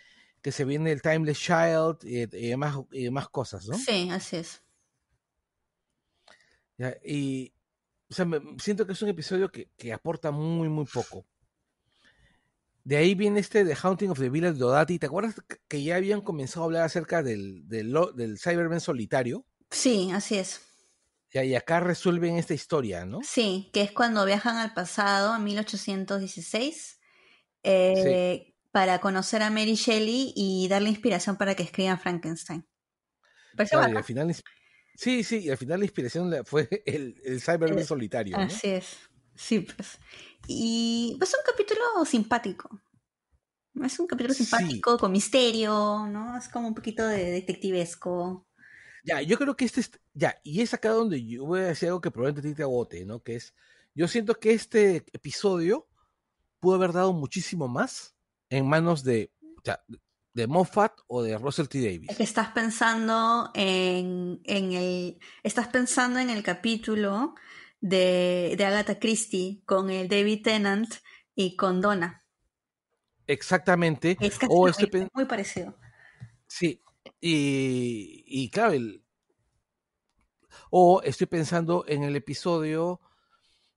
que 0.41 0.51
se 0.51 0.65
viene 0.65 0.91
el 0.91 1.01
Timeless 1.01 1.39
Child 1.39 1.97
y, 2.03 2.21
y, 2.21 2.49
demás, 2.49 2.75
y 2.91 3.03
demás 3.05 3.29
cosas, 3.29 3.67
¿no? 3.67 3.77
Sí, 3.77 4.09
así 4.11 4.37
es. 4.37 4.61
Ya, 6.77 6.95
y 7.03 7.53
o 8.09 8.13
sea, 8.13 8.25
me, 8.25 8.41
siento 8.61 8.85
que 8.85 8.93
es 8.93 9.01
un 9.01 9.09
episodio 9.09 9.51
que, 9.51 9.69
que, 9.77 9.93
aporta 9.93 10.31
muy, 10.31 10.69
muy 10.69 10.85
poco. 10.85 11.25
De 12.83 12.97
ahí 12.97 13.13
viene 13.13 13.39
este 13.39 13.65
The 13.65 13.75
Haunting 13.83 14.09
of 14.11 14.19
the 14.19 14.29
Village 14.29 14.57
Dodati. 14.57 14.97
¿Te 14.97 15.05
acuerdas 15.05 15.35
que 15.67 15.83
ya 15.83 15.97
habían 15.97 16.21
comenzado 16.21 16.63
a 16.63 16.65
hablar 16.65 16.83
acerca 16.83 17.21
del, 17.21 17.67
del, 17.67 17.95
del 18.15 18.39
Cyberman 18.39 18.79
solitario? 18.79 19.45
Sí, 19.69 20.09
así 20.11 20.37
es. 20.37 20.61
Ya, 21.31 21.43
y 21.43 21.53
acá 21.53 21.81
resuelven 21.81 22.37
esta 22.37 22.55
historia, 22.55 23.05
¿no? 23.05 23.19
Sí, 23.23 23.69
que 23.73 23.81
es 23.81 23.91
cuando 23.91 24.25
viajan 24.25 24.57
al 24.57 24.73
pasado, 24.73 25.33
a 25.33 25.37
1816. 25.37 26.99
Eh, 27.61 28.43
sí 28.47 28.48
para 28.72 28.99
conocer 28.99 29.41
a 29.41 29.49
Mary 29.49 29.76
Shelley 29.76 30.34
y 30.36 30.67
darle 30.67 30.89
inspiración 30.89 31.38
para 31.38 31.55
que 31.55 31.63
escriban 31.63 31.99
Frankenstein. 31.99 32.67
Claro, 33.55 33.93
y 33.93 33.97
al 33.97 34.03
final, 34.03 34.36
sí, 34.95 35.24
sí, 35.24 35.39
y 35.39 35.49
al 35.49 35.57
final 35.57 35.80
la 35.80 35.86
inspiración 35.86 36.34
fue 36.45 36.70
el, 36.86 37.20
el 37.24 37.41
Cyberman 37.41 37.86
solitario. 37.86 38.38
¿no? 38.38 38.43
Así 38.43 38.70
es, 38.70 38.97
sí, 39.36 39.61
pues. 39.61 39.99
Y 40.47 41.15
pues 41.17 41.34
un 41.34 41.41
capítulo 41.45 42.05
simpático. 42.05 42.82
Es 43.84 43.99
un 43.99 44.07
capítulo 44.07 44.34
simpático, 44.34 44.93
sí. 44.93 44.97
con 44.99 45.11
misterio, 45.11 46.07
¿no? 46.07 46.38
Es 46.38 46.49
como 46.49 46.67
un 46.67 46.76
poquito 46.76 47.07
de 47.07 47.32
detectivesco. 47.32 48.47
Ya, 49.03 49.22
yo 49.22 49.38
creo 49.38 49.55
que 49.55 49.65
este, 49.65 49.82
es, 49.82 49.91
ya, 50.13 50.39
y 50.43 50.61
es 50.61 50.74
acá 50.74 50.89
donde 50.89 51.26
yo 51.26 51.45
voy 51.45 51.61
a 51.61 51.67
decir 51.67 51.88
algo 51.88 52.01
que 52.01 52.11
probablemente 52.11 52.53
te 52.53 52.63
agote, 52.63 53.05
¿no? 53.05 53.24
Que 53.24 53.36
es, 53.36 53.53
yo 53.95 54.07
siento 54.07 54.36
que 54.36 54.51
este 54.51 54.97
episodio 55.13 55.88
pudo 56.59 56.76
haber 56.76 56.91
dado 56.91 57.13
muchísimo 57.13 57.67
más 57.67 58.15
en 58.49 58.67
manos 58.67 59.03
de, 59.03 59.31
o 59.57 59.61
sea, 59.63 59.83
de 60.33 60.47
Moffat 60.47 60.93
o 61.07 61.21
de 61.21 61.37
Russell 61.37 61.67
T. 61.67 61.79
Davis. 61.79 62.09
Es 62.09 62.17
que 62.17 62.23
estás 62.23 62.49
pensando 62.49 63.51
en, 63.53 64.41
en 64.43 64.71
el. 64.73 65.19
Estás 65.43 65.67
pensando 65.67 66.19
en 66.19 66.29
el 66.29 66.43
capítulo 66.43 67.35
de, 67.81 68.55
de 68.57 68.65
Agatha 68.65 68.99
Christie 68.99 69.61
con 69.65 69.89
el 69.89 70.07
David 70.07 70.43
Tennant 70.43 70.93
y 71.35 71.55
con 71.55 71.81
Donna. 71.81 72.23
Exactamente. 73.27 74.17
Es 74.19 74.37
casi 74.39 74.51
o 74.51 74.67
este 74.67 74.89
muy, 74.97 75.07
muy 75.13 75.25
parecido. 75.25 75.77
Sí. 76.47 76.81
Y, 77.21 78.23
y 78.25 78.49
claro, 78.49 78.73
el, 78.73 79.03
o 80.71 81.01
estoy 81.03 81.27
pensando 81.27 81.85
en 81.87 82.03
el 82.03 82.15
episodio 82.15 83.01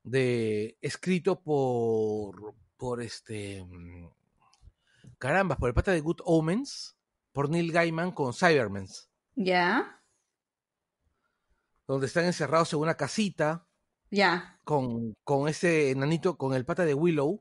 de 0.02 0.78
escrito 0.80 1.40
por 1.40 2.54
por 2.76 3.00
este 3.00 3.64
caramba, 5.22 5.56
por 5.56 5.68
el 5.68 5.74
pata 5.74 5.92
de 5.92 6.00
Good 6.00 6.20
Omens, 6.24 6.96
por 7.30 7.48
Neil 7.48 7.70
Gaiman 7.70 8.10
con 8.10 8.34
Cybermans. 8.34 9.08
Ya. 9.36 10.02
Donde 11.86 12.06
están 12.06 12.24
encerrados 12.24 12.72
en 12.72 12.80
una 12.80 12.96
casita. 12.96 13.64
Ya. 14.10 14.58
Con, 14.64 15.14
con 15.22 15.48
ese 15.48 15.92
enanito, 15.92 16.36
con 16.36 16.54
el 16.54 16.64
pata 16.64 16.84
de 16.84 16.94
Willow. 16.94 17.40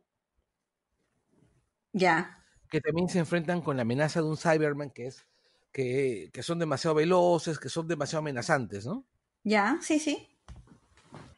Ya. 1.92 2.46
Que 2.70 2.82
también 2.82 3.10
se 3.10 3.18
enfrentan 3.18 3.62
con 3.62 3.78
la 3.78 3.82
amenaza 3.82 4.22
de 4.22 4.28
un 4.28 4.38
Cyberman 4.38 4.92
que 4.92 5.08
es. 5.08 5.26
Que, 5.72 6.30
que 6.32 6.44
son 6.44 6.60
demasiado 6.60 6.94
veloces, 6.94 7.58
que 7.58 7.70
son 7.70 7.88
demasiado 7.88 8.20
amenazantes, 8.20 8.86
¿no? 8.86 9.06
Ya, 9.44 9.80
sí, 9.82 9.98
sí. 9.98 10.30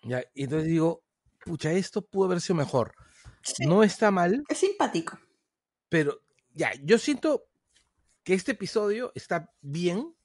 Ya, 0.01 0.25
y 0.33 0.43
entonces 0.43 0.67
digo, 0.67 1.03
pucha, 1.45 1.71
esto 1.71 2.01
pudo 2.01 2.25
haber 2.25 2.41
sido 2.41 2.57
mejor. 2.57 2.95
Sí. 3.43 3.65
No 3.65 3.81
está 3.81 4.11
mal. 4.11 4.43
Es 4.49 4.57
simpático. 4.57 5.17
Pero 5.87 6.22
ya, 6.53 6.71
yo 6.83 6.97
siento 6.97 7.47
que 8.23 8.33
este 8.33 8.53
episodio 8.53 9.11
está 9.15 9.51
bien, 9.61 10.15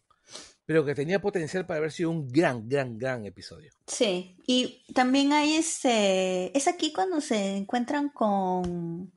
pero 0.64 0.84
que 0.84 0.94
tenía 0.94 1.20
potencial 1.20 1.66
para 1.66 1.78
haber 1.78 1.92
sido 1.92 2.10
un 2.10 2.28
gran, 2.28 2.68
gran, 2.68 2.98
gran 2.98 3.24
episodio. 3.26 3.72
Sí, 3.86 4.36
y 4.46 4.84
también 4.92 5.32
hay 5.32 5.54
este, 5.54 6.56
es 6.56 6.68
aquí 6.68 6.92
cuando 6.92 7.20
se 7.20 7.56
encuentran 7.56 8.10
con 8.10 9.12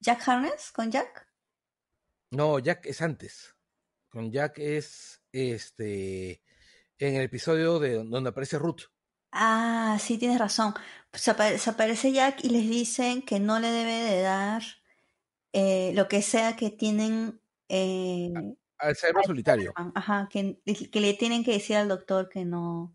Jack 0.00 0.26
Harness, 0.26 0.72
con 0.72 0.90
Jack. 0.90 1.26
No, 2.30 2.58
Jack 2.58 2.86
es 2.86 3.02
antes. 3.02 3.54
Con 4.08 4.32
Jack 4.32 4.58
es 4.58 5.20
este 5.32 6.42
en 6.98 7.14
el 7.14 7.22
episodio 7.22 7.78
de 7.78 8.02
donde 8.04 8.30
aparece 8.30 8.58
Ruth. 8.58 8.82
Ah, 9.30 9.98
sí, 10.00 10.18
tienes 10.18 10.38
razón. 10.38 10.74
Se, 11.12 11.30
apare 11.30 11.58
se 11.58 11.70
aparece 11.70 12.12
Jack 12.12 12.44
y 12.44 12.50
les 12.50 12.68
dicen 12.68 13.22
que 13.22 13.40
no 13.40 13.60
le 13.60 13.70
debe 13.70 13.92
de 13.92 14.22
dar 14.22 14.62
eh, 15.60 15.92
lo 15.92 16.06
que 16.06 16.22
sea 16.22 16.54
que 16.54 16.70
tienen 16.70 17.40
eh, 17.68 18.32
al 18.78 18.94
cerebro 18.94 19.24
solitario. 19.24 19.72
Ajá, 19.74 20.28
que, 20.30 20.60
que, 20.64 21.00
le 21.00 21.14
tienen 21.14 21.42
que 21.42 21.52
decir 21.52 21.76
al 21.76 21.88
doctor 21.88 22.28
que 22.28 22.44
no. 22.44 22.94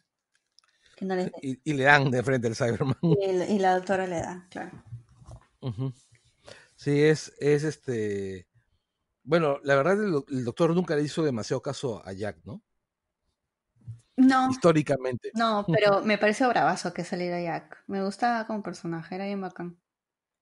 Que 0.96 1.04
no 1.04 1.16
les 1.16 1.30
y, 1.42 1.60
y, 1.64 1.74
le 1.74 1.84
dan 1.84 2.10
de 2.10 2.24
frente 2.24 2.48
al 2.48 2.56
Cyberman. 2.56 2.96
Y, 3.02 3.26
el, 3.26 3.50
y 3.50 3.60
la 3.60 3.76
doctora 3.76 4.08
le 4.08 4.22
da, 4.22 4.48
claro. 4.50 4.82
Uh 5.60 5.72
-huh. 5.72 5.94
Sí, 6.78 7.04
es, 7.04 7.34
es 7.40 7.64
este. 7.64 8.48
Bueno, 9.24 9.60
la 9.64 9.76
verdad, 9.76 10.02
el, 10.02 10.24
el, 10.30 10.46
doctor 10.46 10.74
nunca 10.74 10.96
le 10.96 11.04
hizo 11.04 11.22
demasiado 11.24 11.62
caso 11.62 12.02
a 12.06 12.14
Jack, 12.14 12.38
¿no? 12.46 12.62
No. 14.16 14.50
Históricamente. 14.50 15.32
No, 15.34 15.66
pero 15.78 16.02
me 16.02 16.18
parece 16.18 16.48
bravazo 16.48 16.94
que 16.94 17.04
saliera 17.04 17.42
Jack. 17.42 17.84
Me 17.88 18.04
gusta 18.04 18.46
como 18.48 18.64
personaje, 18.64 19.16
era 19.16 19.26
bien 19.26 19.42
bacán. 19.42 19.78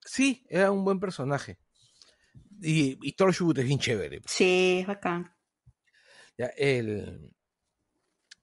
Sí, 0.05 0.45
era 0.49 0.72
un 0.72 0.84
buen 0.84 0.99
personaje. 0.99 1.57
Y, 2.62 2.97
y 3.01 3.14
Torchwood 3.14 3.57
es 3.59 3.66
bien 3.66 3.80
chévere. 3.80 4.22
Sí, 4.26 4.80
es 4.82 4.88
bacán. 4.88 5.36
Ya, 6.38 6.47
el, 6.57 7.34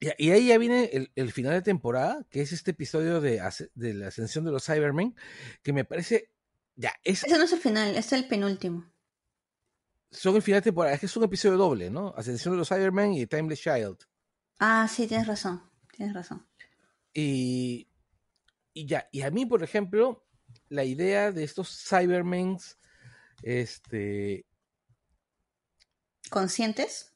ya, 0.01 0.15
y 0.19 0.31
ahí 0.31 0.49
ya 0.49 0.59
viene 0.59 0.91
el, 0.93 1.11
el, 1.17 1.33
final 1.33 1.53
de 1.55 1.63
temporada, 1.63 2.25
que 2.31 2.41
es 2.41 2.53
este 2.53 2.73
episodio 2.73 3.21
de, 3.21 3.43
de 3.75 3.95
la 3.95 4.09
ascensión 4.09 4.45
de 4.45 4.53
los 4.53 4.65
Cybermen, 4.65 5.17
que 5.63 5.73
me 5.73 5.85
parece. 5.85 6.31
Ya, 6.77 6.93
es, 7.03 7.25
Ese 7.25 7.37
no 7.37 7.45
es 7.45 7.53
el 7.53 7.59
final, 7.59 7.97
es 7.97 8.13
el 8.13 8.29
penúltimo. 8.29 8.93
Son 10.11 10.37
el 10.37 10.43
final 10.43 10.61
de 10.61 10.65
temporada, 10.65 10.95
es 10.95 11.01
que 11.01 11.07
es 11.07 11.17
un 11.17 11.25
episodio 11.25 11.57
doble, 11.57 11.91
¿no? 11.91 12.15
Ascensión 12.17 12.55
de 12.55 12.59
los 12.59 12.69
Cybermen 12.69 13.15
y 13.15 13.27
Timeless 13.27 13.61
Child. 13.61 13.99
Ah, 14.61 14.89
sí, 14.89 15.07
tienes 15.07 15.27
razón, 15.27 15.63
tienes 15.93 16.15
razón. 16.15 16.47
Y, 17.13 17.89
y 18.73 18.87
ya, 18.87 19.09
y 19.11 19.23
a 19.23 19.31
mí, 19.31 19.47
por 19.47 19.65
ejemplo, 19.65 20.27
la 20.69 20.85
idea 20.85 21.33
de 21.33 21.43
estos 21.43 21.85
Cybermen 21.89 22.59
este 23.43 24.47
conscientes 26.31 27.15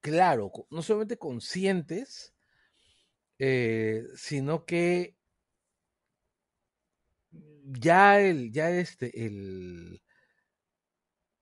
claro 0.00 0.50
no 0.70 0.82
solamente 0.82 1.18
conscientes 1.18 2.34
eh, 3.38 4.04
sino 4.16 4.64
que 4.64 5.16
ya 7.64 8.20
el 8.20 8.50
ya 8.50 8.70
este 8.70 9.26
el 9.26 10.02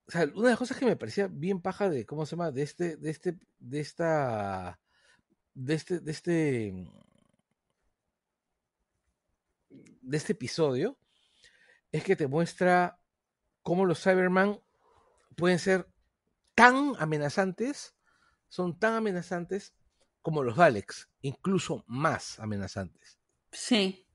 o 0.09 0.11
sea, 0.13 0.25
una 0.25 0.45
de 0.45 0.51
las 0.51 0.59
cosas 0.59 0.79
que 0.79 0.85
me 0.85 0.97
parecía 0.97 1.27
bien 1.27 1.61
paja 1.61 1.89
de 1.89 2.07
cómo 2.07 2.27
se 2.27 2.37
llama 2.37 2.53
de 2.53 2.63
este 2.63 2.97
de 2.97 3.11
este 3.11 3.39
de 3.59 3.81
esta 3.81 4.81
de 5.55 5.75
este 5.75 6.01
de 6.01 6.11
este 6.13 6.75
de 9.71 10.17
este 10.17 10.33
episodio 10.33 10.99
es 11.91 12.05
que 12.05 12.15
te 12.15 12.27
muestra 12.27 13.01
cómo 13.67 13.85
los 13.85 14.01
Cyberman 14.01 14.61
pueden 15.35 15.59
ser 15.59 15.89
tan 16.55 16.93
amenazantes, 17.01 17.97
son 18.49 18.79
tan 18.79 18.95
amenazantes 18.95 19.75
como 20.23 20.45
los 20.45 20.55
Daleks, 20.57 21.09
incluso 21.21 21.83
más 21.89 22.39
amenazantes. 22.39 23.19
Sí. 23.51 24.07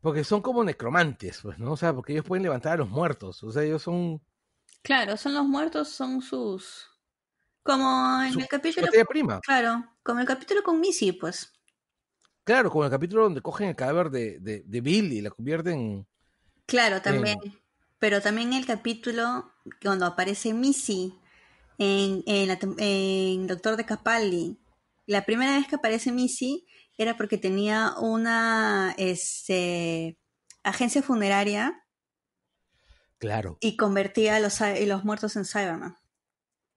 Porque 0.00 0.22
son 0.22 0.40
como 0.40 0.62
necromantes, 0.62 1.40
pues, 1.42 1.58
¿no? 1.58 1.72
O 1.72 1.76
sea, 1.76 1.92
porque 1.92 2.12
ellos 2.12 2.24
pueden 2.24 2.44
levantar 2.44 2.74
a 2.74 2.76
los 2.76 2.88
muertos. 2.88 3.42
O 3.42 3.50
sea, 3.50 3.64
ellos 3.64 3.82
son. 3.82 4.22
Claro, 4.82 5.16
son 5.16 5.34
los 5.34 5.44
muertos, 5.44 5.88
son 5.88 6.22
sus. 6.22 6.86
Como 7.64 8.22
en 8.22 8.32
Su 8.32 8.38
el 8.38 8.46
capítulo. 8.46 8.86
prima. 9.08 9.40
Claro, 9.40 9.84
como 10.04 10.20
el 10.20 10.26
capítulo 10.26 10.62
con 10.62 10.78
Missy, 10.78 11.10
pues. 11.10 11.52
Claro, 12.44 12.70
como 12.70 12.84
el 12.84 12.90
capítulo 12.90 13.24
donde 13.24 13.42
cogen 13.42 13.70
el 13.70 13.76
cadáver 13.76 14.10
de, 14.10 14.38
de, 14.38 14.62
de 14.64 14.80
Bill 14.80 15.12
y 15.12 15.22
la 15.22 15.30
convierten. 15.30 16.06
Claro, 16.66 17.02
también. 17.02 17.36
En 17.42 17.60
pero 18.00 18.22
también 18.22 18.54
el 18.54 18.66
capítulo 18.66 19.52
cuando 19.82 20.06
aparece 20.06 20.54
Missy 20.54 21.14
en, 21.78 22.22
en, 22.26 22.48
la 22.48 22.58
tem- 22.58 22.76
en 22.78 23.46
Doctor 23.48 23.76
de 23.76 23.86
Capaldi. 23.86 24.58
La 25.06 25.24
primera 25.26 25.56
vez 25.56 25.68
que 25.68 25.76
aparece 25.76 26.12
Missy 26.12 26.66
era 26.98 27.16
porque 27.16 27.38
tenía 27.38 27.94
una 28.00 28.94
este, 28.98 30.18
agencia 30.64 31.02
funeraria 31.02 31.84
Claro, 33.18 33.60
y 33.60 33.78
convertía 33.78 34.36
a 34.36 34.40
los, 34.40 34.58
los 34.86 35.04
muertos 35.04 35.34
en 35.36 35.46
Cyberman. 35.46 35.96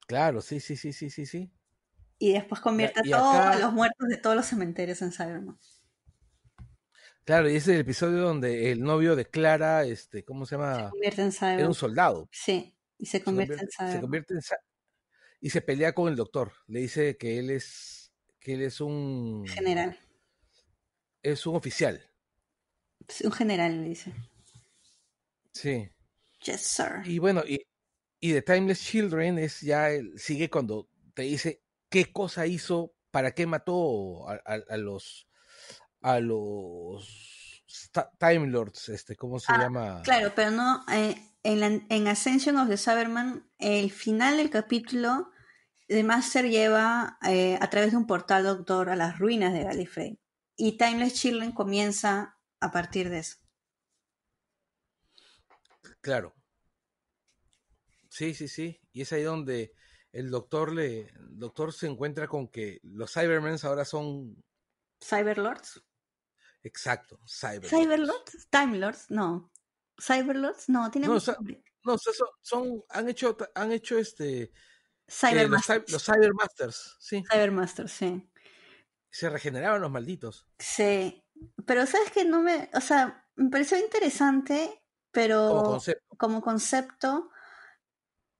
claro, 0.07 0.41
sí, 0.41 0.59
sí, 0.59 0.75
sí, 0.77 0.93
sí, 0.93 1.09
sí, 1.09 1.25
sí. 1.25 1.51
Y 2.17 2.33
después 2.33 2.59
convierte 2.61 3.01
y 3.01 3.11
a 3.13 3.19
todos 3.19 3.35
acá- 3.35 3.59
los 3.59 3.71
muertos 3.73 4.07
de 4.09 4.17
todos 4.17 4.35
los 4.35 4.45
cementerios 4.47 5.01
en 5.03 5.11
Cyberman. 5.11 5.59
Claro, 7.25 7.49
y 7.49 7.55
ese 7.55 7.71
es 7.71 7.75
el 7.75 7.81
episodio 7.81 8.19
donde 8.19 8.71
el 8.71 8.81
novio 8.83 9.15
de 9.15 9.25
Clara, 9.25 9.85
este, 9.85 10.25
¿cómo 10.25 10.45
se 10.45 10.55
llama? 10.57 10.89
Convierte 10.89 11.21
en 11.21 11.31
Era 11.59 11.67
un 11.67 11.73
soldado. 11.73 12.27
Sí, 12.31 12.75
y 12.97 13.05
se 13.05 13.19
Se 13.19 13.23
convierte 13.23 13.53
en 13.53 13.59
convierte, 13.59 13.93
se 13.95 14.01
convierte 14.01 14.33
en 14.33 14.41
y 15.39 15.49
se 15.49 15.61
pelea 15.61 15.93
con 15.93 16.09
el 16.09 16.15
doctor. 16.15 16.51
Le 16.67 16.81
dice 16.81 17.17
que 17.17 17.39
él 17.39 17.49
es 17.49 18.13
que 18.39 18.53
él 18.55 18.61
es 18.61 18.81
un 18.81 19.45
General. 19.47 19.97
es 21.21 21.45
un 21.47 21.55
oficial. 21.55 22.01
Sí, 23.07 23.25
Un 23.25 23.31
general 23.31 23.81
le 23.81 23.89
dice. 23.89 24.13
Sí. 25.53 25.89
Yes, 26.45 26.61
sir. 26.61 27.01
Y 27.05 27.19
bueno, 27.19 27.43
y, 27.47 27.65
y 28.19 28.33
The 28.33 28.41
Timeless 28.41 28.81
Children 28.81 29.39
es 29.39 29.61
ya 29.61 29.91
el- 29.91 30.17
sigue 30.19 30.49
cuando 30.49 30.89
te 31.13 31.23
dice 31.23 31.61
qué 31.89 32.11
cosa 32.11 32.47
hizo, 32.47 32.95
para 33.11 33.31
qué 33.33 33.45
mató 33.45 34.27
a, 34.29 34.33
a- 34.45 34.63
a 34.69 34.77
los 34.77 35.27
a 36.03 36.19
los 36.19 37.63
Time 38.19 38.47
Lords, 38.47 38.89
este, 38.89 39.15
¿cómo 39.15 39.39
se 39.39 39.55
Ah, 39.55 39.57
llama? 39.57 40.03
Claro, 40.03 40.33
pero 40.35 40.51
no. 40.51 40.83
eh, 40.91 41.15
en, 41.43 41.59
la- 41.59 41.81
en 41.89 42.07
Ascension 42.07 42.57
of 42.57 42.69
the 42.69 42.77
Cyberman, 42.77 43.49
el 43.59 43.91
final 43.91 44.37
del 44.37 44.49
capítulo, 44.49 45.31
The 45.87 46.03
Master 46.03 46.49
lleva 46.49 47.17
eh, 47.27 47.57
a 47.61 47.69
través 47.69 47.91
de 47.91 47.97
un 47.97 48.07
portal 48.07 48.43
doctor 48.45 48.89
a 48.89 48.95
las 48.95 49.19
ruinas 49.19 49.53
de 49.53 49.63
Gallifrey. 49.65 50.19
Y 50.57 50.77
Timeless 50.77 51.15
Children 51.15 51.51
comienza 51.53 52.37
a 52.61 52.71
partir 52.71 53.09
de 53.09 53.19
eso. 53.19 53.37
Claro. 56.01 56.33
Sí, 58.09 58.33
sí, 58.33 58.47
sí. 58.47 58.79
Y 58.93 59.01
es 59.01 59.11
ahí 59.13 59.23
donde 59.23 59.73
el 60.11 60.29
doctor 60.29 60.73
le 60.73 61.01
el 61.09 61.39
doctor 61.39 61.73
se 61.73 61.87
encuentra 61.87 62.27
con 62.27 62.47
que 62.47 62.79
los 62.83 63.11
Cybermen 63.13 63.57
ahora 63.63 63.85
son 63.85 64.35
¿Cyberlords? 65.07 65.79
Exacto, 66.63 67.19
Cyber. 67.27 67.69
¿Cyberlords? 67.69 68.47
¿Time 68.49 68.77
Lords? 68.77 69.05
No. 69.09 69.51
¿Cyberlords? 70.01 70.69
No, 70.69 70.89
tiene 70.91 71.07
No, 71.07 71.13
otro 71.13 71.17
o 71.17 71.21
sea, 71.25 71.33
nombre. 71.35 71.63
No, 71.85 71.97
son, 72.41 72.83
han 72.89 73.09
hecho 73.09 73.37
han 73.55 73.71
hecho 73.71 73.97
este 73.97 74.41
eh, 74.43 74.51
los, 75.07 75.15
Cybermasters. 75.19 75.85
cy- 75.85 75.91
los 75.91 76.03
Cybermasters, 76.05 76.95
sí. 76.99 77.23
Cybermasters, 77.29 77.91
sí. 77.91 78.29
Se 79.09 79.29
regeneraban 79.29 79.81
los 79.81 79.91
malditos. 79.91 80.47
Sí. 80.59 81.23
Pero 81.65 81.85
sabes 81.85 82.11
que 82.11 82.25
no 82.25 82.41
me. 82.41 82.69
O 82.73 82.81
sea, 82.81 83.27
me 83.35 83.49
pareció 83.49 83.77
interesante, 83.77 84.81
pero. 85.11 85.49
Como 85.49 85.63
concepto. 85.63 86.17
como 86.17 86.41
concepto, 86.41 87.29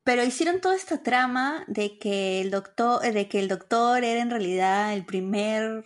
pero 0.05 0.23
hicieron 0.23 0.61
toda 0.61 0.75
esta 0.75 1.03
trama 1.03 1.65
de 1.67 1.97
que 1.99 2.41
el 2.41 2.49
doctor, 2.49 3.01
de 3.01 3.27
que 3.27 3.39
el 3.39 3.47
doctor 3.49 4.03
era 4.03 4.21
en 4.21 4.29
realidad 4.29 4.93
el 4.93 5.05
primer, 5.05 5.85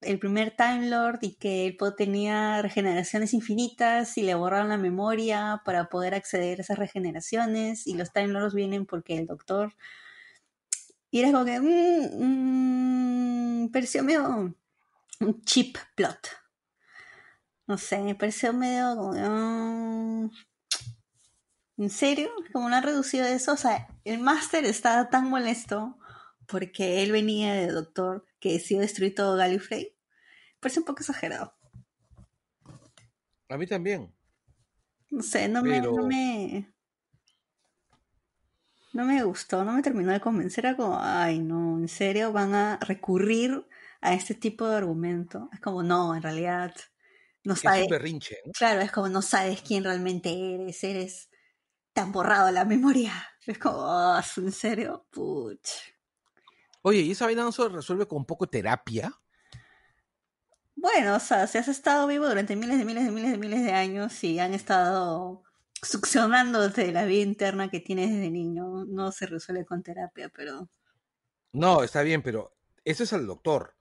el 0.00 0.18
primer 0.18 0.54
Time 0.56 0.88
Lord 0.88 1.18
y 1.22 1.34
que 1.36 1.66
él 1.66 1.76
tenía 1.96 2.62
regeneraciones 2.62 3.34
infinitas 3.34 4.16
y 4.18 4.22
le 4.22 4.34
borraron 4.34 4.68
la 4.68 4.78
memoria 4.78 5.62
para 5.64 5.88
poder 5.88 6.14
acceder 6.14 6.58
a 6.58 6.62
esas 6.62 6.78
regeneraciones 6.78 7.86
y 7.86 7.94
los 7.94 8.12
Time 8.12 8.28
Lords 8.28 8.54
vienen 8.54 8.86
porque 8.86 9.16
el 9.16 9.26
doctor 9.26 9.74
y 11.10 11.20
era 11.20 11.32
como 11.32 11.44
que 11.44 11.60
mm, 11.60 13.64
mm, 13.64 13.68
pareció 13.70 14.02
medio 14.04 14.54
un 15.20 15.42
cheap 15.44 15.76
plot. 15.94 16.28
No 17.66 17.78
sé, 17.78 17.98
me 18.00 18.14
pareció 18.14 18.52
medio 18.52 18.96
como 18.96 19.12
mm, 19.12 20.30
¿En 21.78 21.90
serio? 21.90 22.30
Como 22.52 22.68
no 22.68 22.76
han 22.76 22.82
reducido 22.82 23.26
eso. 23.26 23.52
O 23.52 23.56
sea, 23.56 23.88
el 24.04 24.18
máster 24.18 24.64
estaba 24.64 25.10
tan 25.10 25.28
molesto 25.28 25.98
porque 26.46 27.02
él 27.02 27.12
venía 27.12 27.52
de 27.54 27.68
doctor 27.68 28.24
que 28.40 28.52
decidió 28.52 28.80
destruir 28.80 29.14
todo 29.14 29.36
Gallifrey. 29.36 29.96
Parece 30.60 30.80
un 30.80 30.86
poco 30.86 31.00
exagerado. 31.00 31.54
A 33.48 33.56
mí 33.56 33.66
también. 33.66 34.12
No 35.10 35.22
sé, 35.22 35.48
no 35.48 35.62
me, 35.62 35.80
no 35.80 36.06
me. 36.06 36.72
No 38.92 39.04
me 39.04 39.22
gustó, 39.22 39.64
no 39.64 39.72
me 39.72 39.82
terminó 39.82 40.12
de 40.12 40.20
convencer. 40.20 40.64
Era 40.66 40.76
como, 40.76 40.98
ay, 41.00 41.38
no, 41.38 41.78
¿en 41.78 41.88
serio 41.88 42.32
van 42.32 42.54
a 42.54 42.78
recurrir 42.80 43.66
a 44.00 44.14
este 44.14 44.34
tipo 44.34 44.66
de 44.68 44.76
argumento? 44.76 45.48
Es 45.52 45.60
como, 45.60 45.82
no, 45.82 46.14
en 46.14 46.22
realidad, 46.22 46.74
no 47.44 47.56
Que 47.60 47.68
es 47.68 47.74
sabes. 47.74 47.82
un 47.84 47.90
berrinche, 47.90 48.36
¿no? 48.46 48.52
Claro, 48.52 48.80
es 48.80 48.90
como, 48.90 49.08
no 49.08 49.22
sabes 49.22 49.60
quién 49.62 49.84
realmente 49.84 50.30
eres, 50.54 50.82
eres 50.82 51.28
tan 51.92 52.10
borrado 52.12 52.50
la 52.50 52.64
memoria. 52.64 53.12
Es 53.46 53.58
como, 53.58 53.78
oh, 53.78 54.20
¿en 54.38 54.52
serio? 54.52 55.06
Puch. 55.10 55.68
Oye, 56.86 57.00
¿y 57.02 57.10
esa 57.10 57.26
vaina 57.26 57.42
no 57.42 57.52
se 57.52 57.68
resuelve 57.68 58.06
con 58.06 58.16
un 58.18 58.24
poco 58.24 58.46
de 58.46 58.50
terapia? 58.52 59.12
Bueno, 60.74 61.16
o 61.16 61.20
sea, 61.20 61.46
si 61.46 61.58
has 61.58 61.68
estado 61.68 62.06
vivo 62.06 62.26
durante 62.28 62.54
miles 62.56 62.78
de 62.78 62.84
miles 62.84 63.04
de 63.04 63.10
miles 63.10 63.30
de 63.32 63.38
miles 63.38 63.62
de 63.64 63.72
años 63.72 64.22
y 64.24 64.38
han 64.38 64.54
estado 64.54 65.42
succionándote 65.82 66.92
la 66.92 67.04
vida 67.04 67.22
interna 67.22 67.68
que 67.70 67.80
tienes 67.80 68.10
desde 68.10 68.30
niño, 68.30 68.84
no 68.86 69.10
se 69.12 69.26
resuelve 69.26 69.64
con 69.66 69.82
terapia, 69.82 70.28
pero 70.34 70.68
No, 71.52 71.82
está 71.82 72.02
bien, 72.02 72.22
pero 72.22 72.54
eso 72.84 73.02
es 73.04 73.12
al 73.12 73.26
doctor. 73.26 73.74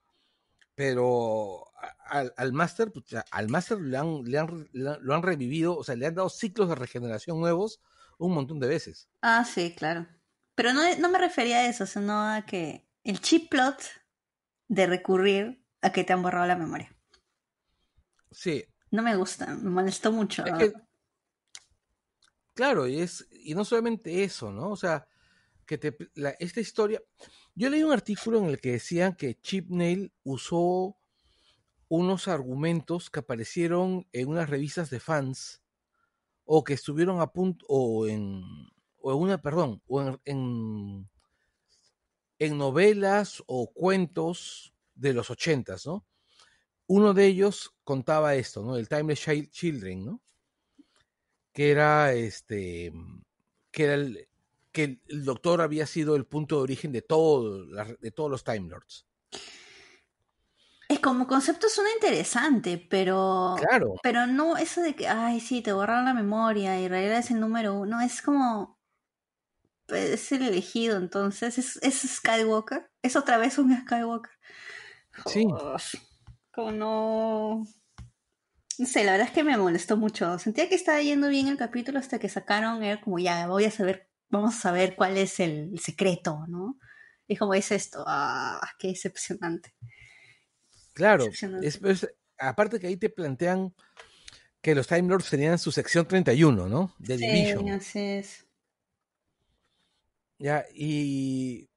Pero 0.75 1.65
al, 2.05 2.33
al 2.37 2.53
máster, 2.53 2.91
pucha, 2.91 3.25
al 3.31 3.49
máster 3.49 3.79
han- 3.97 4.23
le 4.25 4.39
han- 4.39 4.69
lo 4.73 5.15
han 5.15 5.23
revivido, 5.23 5.77
o 5.77 5.83
sea, 5.85 5.95
le 5.97 6.07
han 6.07 6.15
dado 6.15 6.29
ciclos 6.29 6.69
de 6.69 6.75
regeneración 6.75 7.39
nuevos 7.41 7.81
un 8.19 8.33
montón 8.33 8.59
de 8.59 8.67
veces. 8.69 9.09
Ah, 9.21 9.43
sí, 9.45 9.73
claro. 9.75 10.07
Pero 10.55 10.73
no, 10.73 10.81
no 10.99 11.09
me 11.09 11.17
refería 11.19 11.57
a 11.59 11.67
eso, 11.67 11.85
sino 11.85 12.13
a 12.33 12.45
que 12.45 12.84
el 13.05 13.21
chip 13.21 13.49
plot 13.49 13.85
de 14.67 14.87
recurrir 14.87 15.63
a 15.81 15.91
que 15.93 16.03
te 16.03 16.13
han 16.13 16.23
borrado 16.23 16.47
la 16.47 16.57
memoria. 16.57 16.95
Sí, 18.31 18.63
No 18.91 19.03
me 19.03 19.15
gusta, 19.15 19.45
me 19.55 19.69
molestó 19.69 20.11
mucho. 20.11 20.43
es 20.43 20.53
que, 20.53 20.73
claro, 22.53 22.87
y 22.87 22.99
es, 22.99 23.27
y 23.31 23.53
no 23.55 23.65
solamente 23.65 24.23
eso, 24.23 24.51
¿no? 24.51 24.69
O 24.71 24.75
sea, 24.75 25.07
que 25.65 25.77
te, 25.77 25.95
la- 26.15 26.35
esta 26.39 26.61
historia, 26.61 27.01
yo 27.55 27.69
leí 27.69 27.83
un 27.83 27.93
artículo 27.93 28.39
en 28.39 28.45
el 28.47 28.61
que 28.61 28.73
decían 28.73 29.15
que 29.15 29.39
Chip 29.41 29.69
Nail 29.69 30.13
usó 30.23 30.97
unos 31.89 32.27
argumentos 32.27 33.09
que 33.09 33.19
aparecieron 33.21 34.07
en 34.13 34.29
unas 34.29 34.49
revistas 34.49 34.89
de 34.89 34.99
fans 34.99 35.63
o 36.45 36.63
que 36.63 36.73
estuvieron 36.75 37.21
a 37.21 37.27
punto 37.33 37.65
o 37.69 38.07
en 38.07 38.43
o 39.01 39.13
en 39.13 39.19
una 39.19 39.41
perdón 39.41 39.81
o 39.87 40.01
en, 40.01 40.19
en, 40.25 41.09
en 42.39 42.57
novelas 42.57 43.43
o 43.47 43.71
cuentos 43.71 44.73
de 44.93 45.13
los 45.13 45.29
ochentas, 45.29 45.85
¿no? 45.85 46.05
Uno 46.87 47.13
de 47.13 47.25
ellos 47.25 47.73
contaba 47.83 48.35
esto, 48.35 48.63
¿no? 48.63 48.77
El 48.77 48.87
Timeless 48.87 49.21
Child- 49.21 49.49
Children, 49.51 50.05
¿no? 50.05 50.21
Que 51.53 51.71
era 51.71 52.13
este 52.13 52.91
que 53.71 53.83
era 53.83 53.93
el 53.95 54.27
que 54.71 54.99
el, 55.07 55.23
doctor 55.23 55.61
había 55.61 55.87
sido 55.87 56.15
el 56.15 56.25
punto 56.25 56.57
de 56.57 56.63
origen 56.63 56.91
de 56.91 57.01
todo 57.01 57.65
de 57.65 58.11
todos 58.11 58.29
los 58.29 58.43
Time 58.43 58.69
Lords. 58.69 59.05
Es 60.87 60.99
como 60.99 61.25
concepto 61.27 61.67
suena 61.67 61.89
interesante, 61.93 62.77
pero 62.77 63.55
Claro, 63.57 63.95
Pero 64.03 64.27
no 64.27 64.57
eso 64.57 64.81
de 64.81 64.95
que, 64.95 65.07
ay, 65.07 65.39
sí, 65.39 65.61
te 65.61 65.73
borraron 65.73 66.05
la 66.05 66.13
memoria 66.13 66.79
y 66.79 66.85
es 66.85 67.31
el 67.31 67.39
número 67.39 67.73
uno. 67.73 68.01
Es 68.01 68.21
como. 68.21 68.74
Pues, 69.87 70.09
Es 70.11 70.31
el 70.31 70.43
elegido, 70.43 70.97
entonces. 70.97 71.57
Es, 71.57 71.77
es 71.81 71.95
Skywalker. 72.17 72.89
Es 73.01 73.15
otra 73.15 73.37
vez 73.37 73.57
un 73.57 73.75
Skywalker. 73.81 74.31
Sí. 75.27 75.47
Como 76.51 76.71
no. 76.71 77.65
No 78.77 78.85
sé, 78.85 79.03
la 79.05 79.13
verdad 79.13 79.27
es 79.27 79.33
que 79.33 79.43
me 79.43 79.57
molestó 79.57 79.95
mucho. 79.95 80.37
Sentía 80.37 80.67
que 80.67 80.75
estaba 80.75 81.01
yendo 81.01 81.29
bien 81.29 81.47
el 81.47 81.57
capítulo 81.57 81.99
hasta 81.99 82.19
que 82.19 82.27
sacaron. 82.29 82.83
Era 82.83 82.99
como, 83.01 83.19
ya, 83.19 83.47
voy 83.47 83.65
a 83.65 83.71
saber. 83.71 84.09
Vamos 84.29 84.55
a 84.55 84.59
saber 84.59 84.95
cuál 84.95 85.17
es 85.17 85.39
el 85.39 85.79
secreto, 85.79 86.45
¿no? 86.47 86.77
Y 87.27 87.37
como 87.37 87.53
es 87.53 87.71
esto. 87.71 88.03
Ah, 88.07 88.59
qué 88.77 88.89
decepcionante. 88.89 89.73
claro. 90.93 91.23
Decepcionante. 91.25 91.67
Es, 91.67 91.79
es- 91.81 92.13
aparte 92.37 92.79
que 92.79 92.87
ahí 92.87 92.97
te 92.97 93.09
plantean 93.09 93.73
que 94.61 94.75
los 94.75 94.87
Time 94.87 95.07
Lords 95.07 95.29
tenían 95.29 95.57
su 95.57 95.71
sección 95.71 96.07
31, 96.07 96.67
¿no? 96.67 96.93
De 96.97 97.15
Division. 97.17 97.63
Sí, 97.65 97.69
así 97.69 97.99
es. 97.99 98.44
Ya, 100.37 100.65
y 100.73 101.69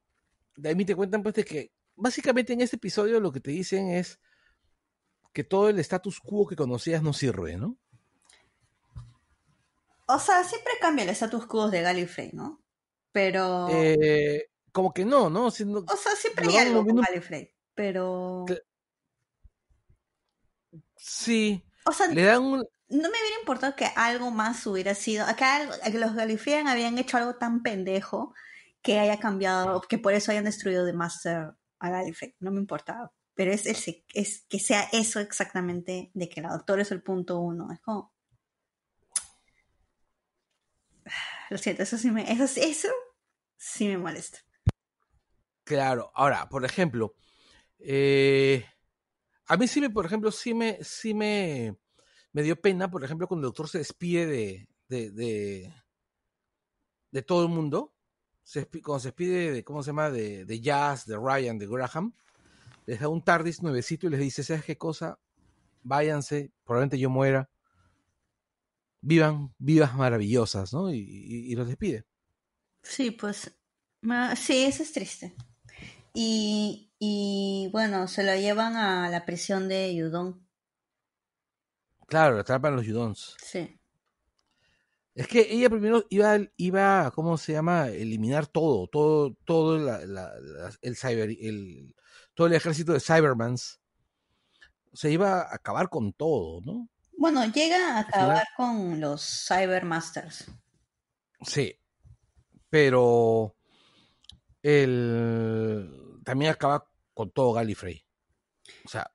de 0.57 0.69
ahí 0.71 0.85
te 0.85 0.97
cuentan 0.97 1.23
pues 1.23 1.35
de 1.37 1.45
que 1.45 1.73
básicamente 1.95 2.53
en 2.53 2.61
este 2.61 2.77
episodio 2.77 3.21
lo 3.21 3.33
que 3.33 3.41
te 3.41 3.51
dicen 3.53 3.91
es 3.91 4.19
que 5.33 5.45
todo 5.45 5.69
el 5.69 5.79
status 5.79 6.21
quo 6.21 6.47
que 6.47 6.57
conocías 6.57 7.03
no 7.03 7.13
sirve, 7.13 7.57
¿no? 7.57 7.77
O 10.07 10.19
sea, 10.19 10.43
siempre 10.43 10.73
cambia 10.81 11.05
el 11.05 11.11
status 11.11 11.47
quo 11.47 11.71
de 11.71 11.83
Gallifrey, 11.83 12.31
¿no? 12.33 12.63
Pero 13.13 13.69
Eh, 13.71 14.47
como 14.73 14.93
que 14.93 15.05
no, 15.05 15.29
¿no? 15.31 15.47
O 15.47 15.51
sea, 15.51 15.67
siempre 16.17 16.49
hay 16.49 16.57
algo 16.57 16.85
con 16.85 16.97
Gallifrey, 16.97 17.53
pero... 17.75 18.45
Sí, 20.97 21.65
O 21.85 21.93
sea, 21.93 22.09
le 22.09 22.23
dan 22.23 22.43
un... 22.43 22.59
no 22.89 23.03
me 23.03 23.09
hubiera 23.09 23.39
importado 23.41 23.77
que 23.77 23.87
algo 23.97 24.31
más 24.31 24.67
hubiera 24.67 24.95
sido, 24.95 25.25
algo- 25.27 25.75
que 25.85 25.99
los 25.99 26.15
Gallifreyan 26.15 26.69
habían 26.69 26.99
hecho 26.99 27.17
algo 27.17 27.37
tan 27.37 27.63
pendejo 27.63 28.35
que 28.83 28.99
haya 28.99 29.19
cambiado, 29.19 29.81
que 29.83 29.99
por 29.99 30.15
eso 30.15 30.31
hayan 30.31 30.45
destruido 30.45 30.87
The 30.87 30.93
Master 30.93 31.53
a 31.79 31.91
Gallifrey, 31.91 32.35
no 32.41 32.51
me 32.51 32.61
importaba. 32.61 33.13
Pero 33.35 33.53
es, 33.53 33.67
el, 33.67 34.05
es 34.15 34.45
que 34.49 34.59
sea 34.59 34.89
eso 34.93 35.21
exactamente 35.21 36.11
de 36.13 36.29
que 36.29 36.41
la 36.41 36.51
doctora 36.51 36.83
es 36.83 36.91
el 36.91 37.03
punto 37.03 37.39
uno. 37.39 37.71
Es 37.73 37.81
como. 37.81 38.13
Lo 41.51 41.59
siento, 41.59 41.85
eso 41.85 41.97
sí 41.99 42.11
me. 42.11 42.31
Eso, 42.31 42.61
eso 42.61 42.89
sí 43.57 43.87
me 43.87 43.99
molesta. 43.99 44.41
Claro, 45.63 46.11
ahora, 46.15 46.49
por 46.49 46.65
ejemplo, 46.65 47.15
eh, 47.79 48.65
a 49.47 49.57
mí 49.57 49.69
sí 49.69 49.81
me, 49.81 49.91
por 49.91 50.07
ejemplo, 50.07 50.33
sí 50.33 50.55
me, 50.55 50.83
sí 50.83 51.15
me, 51.15 51.77
me 52.33 52.43
dio 52.43 52.61
pena, 52.61 52.91
por 52.91 53.05
ejemplo, 53.05 53.29
cuando 53.29 53.47
el 53.47 53.51
doctor 53.51 53.69
se 53.69 53.79
despide 53.79 54.27
de, 54.27 54.69
de, 54.89 55.11
de, 55.11 55.75
de 57.11 57.23
todo 57.23 57.43
el 57.43 57.51
mundo, 57.51 57.95
se 58.49 58.67
cuando 58.83 58.99
se 59.01 59.09
despide 59.09 59.53
de, 59.53 59.63
¿cómo 59.63 59.83
se 59.83 59.89
llama? 59.91 60.11
De, 60.11 60.47
de 60.47 60.61
Jazz, 60.61 61.05
de 61.05 61.19
Ryan, 61.19 61.59
de 61.59 61.67
Graham, 61.67 62.15
les 62.87 62.99
da 62.99 63.09
un 63.09 63.23
TARDIS 63.23 63.63
nuevecito 63.63 64.07
y 64.07 64.11
les 64.11 64.21
dice, 64.21 64.43
¿sabes 64.43 64.65
qué 64.65 64.79
cosa? 64.79 65.19
Váyanse, 65.83 66.51
probablemente 66.65 66.99
yo 66.99 67.11
muera, 67.11 67.51
vivan 69.03 69.55
vivas 69.59 69.95
maravillosas, 69.95 70.73
¿no? 70.73 70.91
Y, 70.91 70.97
y- 70.99 71.53
y 71.53 71.57
los 71.57 71.69
despide. 71.69 72.07
Sí, 72.83 73.11
pues. 73.11 73.55
Sí, 74.37 74.65
eso 74.65 74.83
es 74.83 74.93
triste. 74.93 75.35
Y, 76.15 76.91
y 76.99 77.69
bueno, 77.71 78.09
se 78.09 78.25
lo 78.25 78.35
llevan 78.35 78.77
a 78.77 79.11
la 79.11 79.27
prisión 79.27 79.69
de 79.69 79.95
Yudon. 79.95 80.49
Claro, 82.07 82.39
atrapan 82.39 82.77
los 82.77 82.87
Yudons. 82.87 83.37
Sí. 83.43 83.78
Es 85.19 85.27
que 85.27 85.49
ella 85.53 85.69
primero 85.69 86.05
iba, 86.11 86.39
iba, 86.57 87.11
¿cómo 87.11 87.37
se 87.39 87.53
llama? 87.53 87.89
Eliminar 87.89 88.47
todo, 88.47 88.87
todo, 88.87 89.35
todo 89.45 89.77
la- 89.77 90.07
la- 90.07 90.33
la- 90.39 90.71
el 90.81 90.97
cyber, 90.97 91.31
el, 91.41 91.93
todo 92.35 92.47
el 92.47 92.53
ejército 92.53 92.93
de 92.93 93.01
Cybermans. 93.01 93.81
O 94.93 94.97
sea, 94.97 95.11
iba 95.11 95.41
a 95.43 95.55
acabar 95.57 95.89
con 95.89 96.13
todo, 96.13 96.61
¿no? 96.65 96.89
Bueno, 97.17 97.45
llega 97.47 97.97
a 97.97 98.01
acabar 98.01 98.45
con 98.57 99.01
los 99.01 99.45
Cybermasters. 99.49 100.53
Sí. 101.43 101.75
Pero 102.71 103.57
el 104.63 106.21
también 106.25 106.53
acaba 106.53 106.89
con 107.13 107.33
todo 107.33 107.55
Gallifrey. 107.55 108.05
O 108.85 108.89
sea, 108.89 109.11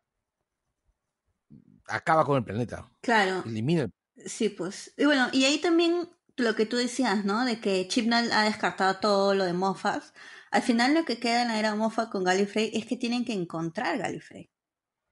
acaba 1.88 2.26
con 2.26 2.38
el 2.38 2.44
planeta. 2.44 2.92
Claro, 3.02 3.44
Elimina 3.46 3.84
el 3.84 3.94
sí, 4.26 4.50
pues. 4.50 4.94
Y 4.98 5.06
bueno, 5.06 5.30
y 5.32 5.46
ahí 5.46 5.60
también 5.60 6.10
lo 6.38 6.56
que 6.56 6.66
tú 6.66 6.78
decías, 6.78 7.26
¿no? 7.26 7.46
De 7.46 7.60
que 7.60 7.88
Chibnall 7.88 8.32
ha 8.32 8.44
descartado 8.44 9.00
todo 9.00 9.34
lo 9.36 9.46
de 9.46 9.54
Moffat. 9.54 10.04
Al 10.52 10.62
final 10.62 10.94
lo 10.94 11.06
que 11.06 11.20
queda 11.20 11.42
en 11.44 11.48
la 11.50 11.60
era 11.60 11.76
Moffat 11.76 12.10
con 12.12 12.24
Gallifrey 12.24 12.72
es 12.74 12.86
que 12.86 12.98
tienen 12.98 13.26
que 13.26 13.34
encontrar 13.34 13.98
Gallifrey. 13.98 14.52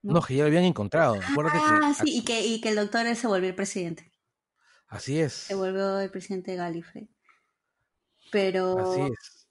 ¿no? 0.04 0.14
No, 0.16 0.22
que 0.22 0.36
ya 0.36 0.44
lo 0.44 0.48
habían 0.48 0.64
encontrado. 0.66 1.16
Acuérdate 1.16 1.58
que 1.60 1.80
Ah, 1.84 1.94
sí, 1.94 2.18
y 2.18 2.24
que, 2.24 2.46
y 2.46 2.62
que 2.62 2.70
el 2.70 2.76
doctor 2.76 3.16
se 3.16 3.28
volvió 3.28 3.50
el 3.50 3.56
presidente. 3.56 4.12
así 4.88 5.20
es. 5.20 5.34
Se 5.34 5.56
volvió 5.56 6.00
el 6.00 6.10
presidente 6.12 6.52
de 6.52 6.58
Gallifrey. 6.58 7.10
Pero 8.32 8.78
Así 8.80 9.02
es. 9.02 9.48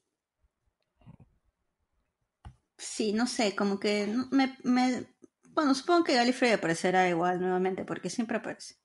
sí, 2.77 3.13
no 3.13 3.27
sé, 3.27 3.55
como 3.57 3.79
que 3.81 4.13
me, 4.31 4.57
me... 4.65 5.07
Bueno, 5.51 5.75
supongo 5.75 6.05
que 6.05 6.15
Gallifrey 6.15 6.53
aparecerá 6.53 7.09
igual 7.09 7.41
nuevamente, 7.41 7.85
porque 7.85 8.11
siempre 8.11 8.39
aparece. 8.39 8.77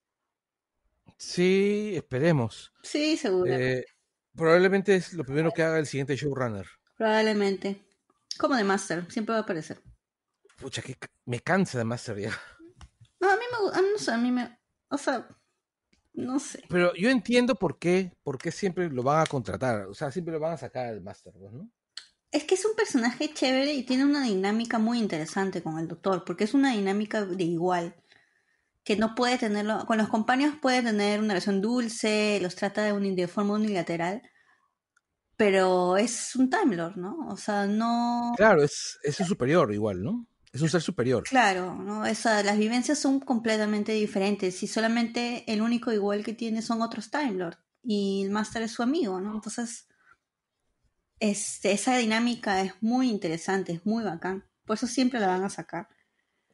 Sí, 1.18 1.94
esperemos. 1.96 2.74
Sí, 2.84 3.18
seguro. 3.18 3.52
Eh, 3.52 3.86
probablemente 4.36 4.96
es 4.96 5.14
lo 5.14 5.24
primero 5.24 5.52
que 5.52 5.64
haga 5.64 5.80
el 5.80 5.86
siguiente 5.86 6.16
showrunner. 6.16 6.68
Probablemente. 6.98 7.86
Como 8.38 8.56
de 8.56 8.64
Master, 8.64 9.10
siempre 9.10 9.34
va 9.34 9.40
a 9.40 9.44
aparecer. 9.44 9.82
Pucha, 10.58 10.82
que 10.82 10.98
me 11.26 11.40
cansa 11.40 11.78
de 11.78 11.86
Master 11.86 12.18
ya. 12.18 12.32
No, 13.20 13.30
a 13.30 13.36
mí 13.36 13.44
me 13.52 13.60
gusta, 13.60 13.82
no 13.82 13.98
sé, 13.98 14.12
a 14.12 14.18
mí 14.18 14.32
me... 14.32 14.60
O 14.90 14.98
sea, 14.98 15.28
no 16.14 16.40
sé. 16.40 16.64
Pero 16.70 16.94
yo 16.96 17.10
entiendo 17.10 17.56
por 17.56 17.80
qué, 17.80 18.12
por 18.24 18.38
qué 18.38 18.52
siempre 18.52 18.90
lo 18.90 19.04
van 19.04 19.22
a 19.22 19.26
contratar. 19.26 19.88
O 19.88 19.94
sea, 19.94 20.12
siempre 20.12 20.34
lo 20.34 20.40
van 20.40 20.54
a 20.54 20.58
sacar 20.58 20.88
al 20.88 21.02
Master, 21.02 21.34
pues, 21.38 21.54
¿no? 21.54 21.70
Es 22.32 22.44
que 22.44 22.56
es 22.56 22.66
un 22.66 22.76
personaje 22.76 23.34
chévere 23.34 23.74
y 23.74 23.84
tiene 23.84 24.04
una 24.04 24.24
dinámica 24.24 24.78
muy 24.78 25.00
interesante 25.00 25.62
con 25.64 25.80
el 25.80 25.88
doctor, 25.88 26.26
porque 26.26 26.44
es 26.44 26.54
una 26.54 26.74
dinámica 26.74 27.26
de 27.26 27.44
igual. 27.44 27.96
Que 28.86 28.96
no 28.96 29.16
puede 29.16 29.38
tenerlo. 29.38 29.86
Con 29.86 29.98
los 29.98 30.08
compañeros 30.08 30.56
puede 30.62 30.82
tener 30.82 31.20
una 31.20 31.34
relación 31.34 31.60
dulce, 31.60 32.40
los 32.42 32.56
trata 32.56 32.84
de, 32.84 32.94
un, 32.94 33.16
de 33.16 33.28
forma 33.28 33.56
unilateral. 33.56 34.22
Pero 35.36 35.98
es 35.98 36.34
un 36.38 36.50
Time 36.50 36.78
Lord, 36.78 36.96
¿no? 36.96 37.18
O 37.28 37.36
sea, 37.36 37.66
no. 37.66 38.32
Claro, 38.38 38.64
es, 38.64 38.98
es 39.04 39.20
un 39.20 39.26
superior 39.26 39.74
igual, 39.74 40.02
¿no? 40.02 40.26
Es 40.54 40.62
un 40.62 40.70
ser 40.70 40.82
superior. 40.82 41.24
Claro, 41.24 41.76
¿no? 41.76 42.06
Esa, 42.06 42.42
las 42.42 42.58
vivencias 42.58 42.98
son 42.98 43.20
completamente 43.20 43.92
diferentes 43.92 44.64
y 44.64 44.68
solamente 44.68 45.44
el 45.52 45.62
único 45.62 45.92
igual 45.92 46.24
que 46.24 46.32
tiene 46.32 46.62
son 46.62 46.82
otros 46.82 47.12
Time 47.12 47.34
Lord 47.34 47.58
y 47.84 48.24
el 48.24 48.32
Master 48.32 48.64
es 48.64 48.72
su 48.72 48.82
amigo, 48.82 49.20
¿no? 49.20 49.34
Entonces, 49.36 49.88
este, 51.20 51.72
esa 51.72 51.98
dinámica 51.98 52.62
es 52.62 52.74
muy 52.82 53.10
interesante, 53.10 53.74
es 53.74 53.86
muy 53.86 54.04
bacán. 54.04 54.50
Por 54.66 54.78
eso 54.78 54.88
siempre 54.88 55.20
la 55.20 55.28
van 55.28 55.44
a 55.44 55.50
sacar. 55.50 55.88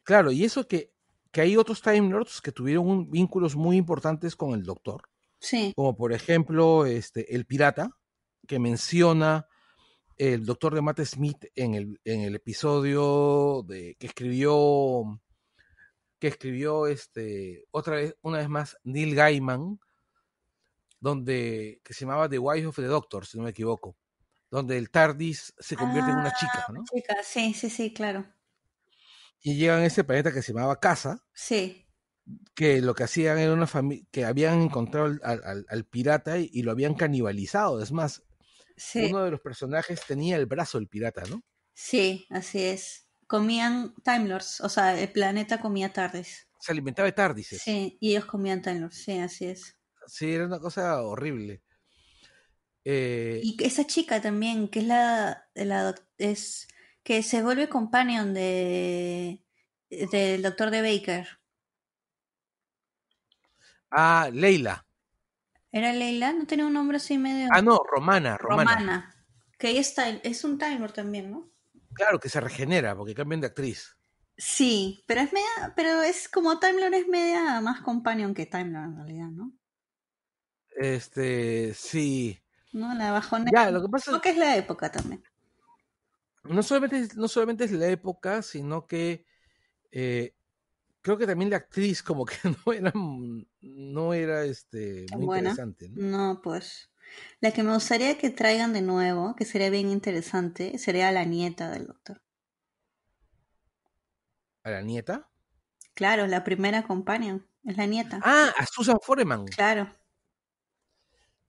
Claro, 0.02 0.32
y 0.32 0.44
eso 0.44 0.66
que, 0.66 0.92
que 1.32 1.40
hay 1.40 1.56
otros 1.56 1.82
Time 1.82 2.10
Lords 2.10 2.40
que 2.40 2.52
tuvieron 2.52 2.88
un- 2.88 3.10
vínculos 3.10 3.56
muy 3.56 3.76
importantes 3.76 4.36
con 4.36 4.52
el 4.54 4.62
Doctor. 4.62 5.02
Sí, 5.40 5.72
Como 5.74 5.96
por 5.96 6.12
ejemplo, 6.12 6.86
este, 6.86 7.34
el 7.34 7.46
pirata, 7.46 7.90
que 8.46 8.58
menciona 8.60 9.46
el 10.18 10.44
doctor 10.46 10.74
de 10.74 10.82
Matt 10.82 11.00
Smith 11.00 11.46
en 11.56 11.74
el, 11.74 12.00
en 12.04 12.20
el 12.20 12.36
episodio 12.36 13.64
de, 13.66 13.96
que 13.98 14.06
escribió 14.06 15.20
que 16.20 16.28
escribió 16.28 16.86
este 16.86 17.64
otra 17.72 17.96
vez, 17.96 18.16
una 18.22 18.38
vez 18.38 18.48
más, 18.48 18.76
Neil 18.84 19.14
Gaiman, 19.16 19.80
donde, 21.00 21.80
que 21.84 21.94
se 21.94 22.04
llamaba 22.04 22.28
The 22.28 22.38
Wife 22.38 22.66
of 22.66 22.76
the 22.76 22.82
Doctor, 22.82 23.26
si 23.26 23.36
no 23.38 23.44
me 23.44 23.50
equivoco, 23.50 23.96
donde 24.50 24.78
el 24.78 24.90
TARDIS 24.90 25.54
se 25.58 25.76
convierte 25.76 26.10
en 26.10 26.18
una 26.18 26.32
chica, 26.32 26.66
¿no? 26.72 26.84
chica, 26.84 27.16
sí, 27.24 27.54
sí, 27.54 27.70
sí, 27.70 27.92
claro. 27.92 28.24
Y 29.42 29.56
llegan 29.56 29.80
a 29.82 29.86
ese 29.86 30.04
planeta 30.04 30.32
que 30.32 30.42
se 30.42 30.52
llamaba 30.52 30.80
Casa, 30.80 31.24
Sí, 31.34 31.86
que 32.54 32.80
lo 32.80 32.94
que 32.94 33.04
hacían 33.04 33.38
era 33.38 33.52
una 33.52 33.66
familia, 33.66 34.04
que 34.10 34.24
habían 34.24 34.60
encontrado 34.62 35.06
al, 35.06 35.20
al- 35.44 35.66
al 35.68 35.84
pirata 35.84 36.38
y, 36.38 36.50
y 36.52 36.62
lo 36.62 36.72
habían 36.72 36.94
canibalizado. 36.94 37.82
Es 37.82 37.92
más, 37.92 38.22
sí, 38.76 39.12
uno 39.12 39.24
de 39.24 39.30
los 39.32 39.40
personajes 39.40 40.02
tenía 40.06 40.36
el 40.36 40.46
brazo 40.46 40.78
del 40.78 40.88
pirata, 40.88 41.24
¿no? 41.30 41.42
sí, 41.74 42.26
así 42.30 42.62
es. 42.62 43.08
Comían 43.26 43.94
Time 44.04 44.28
Lords, 44.28 44.60
o 44.62 44.68
sea, 44.70 44.98
el 45.00 45.10
planeta 45.12 45.60
comía 45.60 45.92
tardes. 45.92 46.48
Se 46.58 46.72
alimentaba 46.72 47.04
de 47.06 47.12
TARDISes. 47.12 47.62
Sí, 47.62 47.98
y 48.00 48.10
ellos 48.10 48.24
comían 48.24 48.62
Time 48.62 48.80
Lords, 48.80 48.96
sí, 48.96 49.18
así 49.18 49.44
es. 49.46 49.76
Sí, 50.06 50.32
era 50.32 50.46
una 50.46 50.60
cosa 50.60 51.02
horrible. 51.02 51.62
Eh, 52.84 53.40
Y 53.44 53.56
esa 53.64 53.86
chica 53.86 54.20
también, 54.20 54.68
que 54.68 54.80
es 54.80 54.86
la, 54.86 55.48
la 55.54 55.94
es 56.18 56.68
que 57.02 57.22
se 57.22 57.42
vuelve 57.42 57.68
companion 57.68 58.32
de 58.34 59.42
del 59.90 60.42
doctor 60.42 60.70
de 60.70 60.82
Baker. 60.82 61.28
ah, 63.90 64.30
Leila. 64.32 64.86
¿Era 65.70 65.92
Leila? 65.92 66.32
¿No 66.32 66.46
tenía 66.46 66.66
un 66.66 66.72
nombre 66.72 66.96
así 66.98 67.18
medio 67.18 67.48
Ah, 67.52 67.62
no, 67.62 67.80
Romana, 67.90 68.36
Romana. 68.36 68.74
romana? 68.74 69.26
Que 69.58 69.70
ella 69.70 69.80
está, 69.80 70.08
es 70.08 70.44
un 70.44 70.58
timer 70.58 70.92
también, 70.92 71.30
¿no? 71.30 71.50
Claro 71.94 72.18
que 72.18 72.28
se 72.28 72.40
regenera 72.40 72.96
porque 72.96 73.14
cambian 73.14 73.40
de 73.40 73.48
actriz. 73.48 73.96
Sí, 74.36 75.04
pero 75.06 75.20
es 75.20 75.32
media, 75.32 75.72
pero 75.76 76.02
es 76.02 76.28
como 76.28 76.58
Time 76.58 76.80
Lord 76.80 76.94
es 76.94 77.06
media 77.06 77.60
más 77.60 77.80
companion 77.82 78.34
que 78.34 78.46
Time 78.46 78.70
Lord 78.70 78.84
en 78.84 78.96
realidad, 78.96 79.28
¿no? 79.28 79.52
Este, 80.76 81.74
sí. 81.74 82.38
¿No? 82.72 82.94
La 82.94 83.12
bajonera. 83.12 83.64
Ya, 83.64 83.70
lo 83.70 83.82
que 83.82 83.88
pasa 83.88 84.10
Creo 84.10 84.20
que 84.22 84.30
es 84.30 84.36
la 84.38 84.56
época 84.56 84.90
también. 84.90 85.22
No 86.44 86.62
solamente, 86.62 86.98
es- 86.98 87.16
no 87.16 87.28
solamente 87.28 87.64
es 87.64 87.72
la 87.72 87.88
época, 87.88 88.42
sino 88.42 88.86
que 88.86 89.26
eh, 89.92 90.34
creo 91.02 91.18
que 91.18 91.26
también 91.26 91.50
la 91.50 91.58
actriz 91.58 92.02
como 92.02 92.24
que 92.26 92.36
no 92.66 92.72
era, 92.72 92.92
no 93.60 94.14
era 94.14 94.44
este, 94.44 95.06
muy 95.12 95.26
buena. 95.26 95.50
interesante. 95.50 95.88
¿no? 95.90 96.34
No, 96.34 96.42
pues. 96.42 96.90
La 97.40 97.52
que 97.52 97.62
me 97.62 97.74
gustaría 97.74 98.16
que 98.18 98.30
traigan 98.30 98.72
de 98.72 98.82
nuevo, 98.82 99.36
que 99.36 99.44
sería 99.44 99.70
bien 99.70 99.90
interesante, 99.90 100.78
sería 100.78 101.12
la 101.12 101.24
nieta 101.24 101.70
del 101.70 101.86
doctor. 101.86 102.22
A 104.64 104.70
la 104.70 104.82
nieta. 104.82 105.28
Claro, 105.94 106.26
la 106.26 106.42
primera 106.44 106.84
companion, 106.84 107.46
es 107.64 107.76
la 107.76 107.86
nieta. 107.86 108.20
Ah, 108.24 108.52
a 108.56 108.66
Susan 108.66 108.98
Foreman. 109.02 109.44
Claro. 109.46 109.90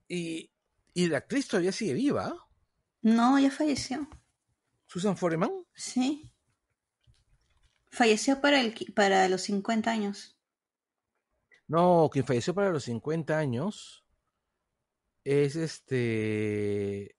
Y, 0.08 0.50
y 0.92 1.06
la 1.08 1.18
actriz 1.18 1.48
todavía 1.48 1.72
sigue 1.72 1.94
viva. 1.94 2.34
No, 3.02 3.38
ya 3.38 3.50
falleció. 3.50 4.08
¿Susan 4.94 5.16
Foreman? 5.16 5.50
Sí. 5.74 6.30
Falleció 7.90 8.40
para, 8.40 8.60
el, 8.60 8.72
para 8.94 9.28
los 9.28 9.42
50 9.42 9.90
años. 9.90 10.38
No, 11.66 12.08
quien 12.12 12.24
falleció 12.24 12.54
para 12.54 12.70
los 12.70 12.84
50 12.84 13.36
años 13.36 14.04
es 15.24 15.56
este. 15.56 17.16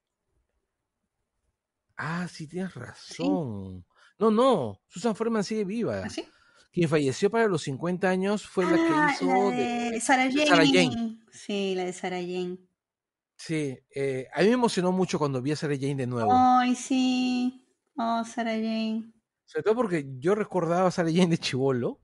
Ah, 1.97 2.29
sí, 2.29 2.47
tienes 2.47 2.73
razón. 2.75 3.85
No, 4.19 4.31
no, 4.31 4.81
Susan 4.87 5.13
Foreman 5.17 5.43
sigue 5.43 5.65
viva. 5.65 6.03
¿Ah, 6.05 6.09
sí? 6.09 6.25
Quien 6.71 6.87
falleció 6.87 7.29
para 7.29 7.47
los 7.47 7.63
50 7.63 8.07
años 8.09 8.47
fue 8.47 8.63
la 8.63 8.75
que 8.77 8.87
Ah, 8.89 9.11
hizo 9.13 9.25
la 9.25 9.49
de- 9.53 9.91
de 9.91 9.99
Sarah 9.99 10.29
Jane. 10.31 10.47
Sarah 10.47 10.65
Jane. 10.65 11.19
Sí, 11.29 11.75
la 11.75 11.83
de 11.83 11.91
Sarah 11.91 12.21
Jane. 12.21 12.57
Sí, 13.37 13.77
eh, 13.93 14.27
a 14.33 14.39
mí 14.43 14.47
me 14.47 14.53
emocionó 14.53 14.93
mucho 14.93 15.19
cuando 15.19 15.41
vi 15.41 15.51
a 15.51 15.57
Sarah 15.57 15.75
Jane 15.75 15.95
de 15.95 16.07
nuevo. 16.07 16.31
Ay, 16.33 16.73
sí. 16.73 17.64
Oh, 17.97 18.23
Sarah 18.25 18.55
Jane. 18.55 19.13
Sobre 19.45 19.63
todo 19.63 19.75
porque 19.75 20.05
yo 20.19 20.35
recordaba 20.35 20.87
a 20.87 20.91
Sarah 20.91 21.11
Jane 21.11 21.27
de 21.27 21.37
chivolo 21.37 22.01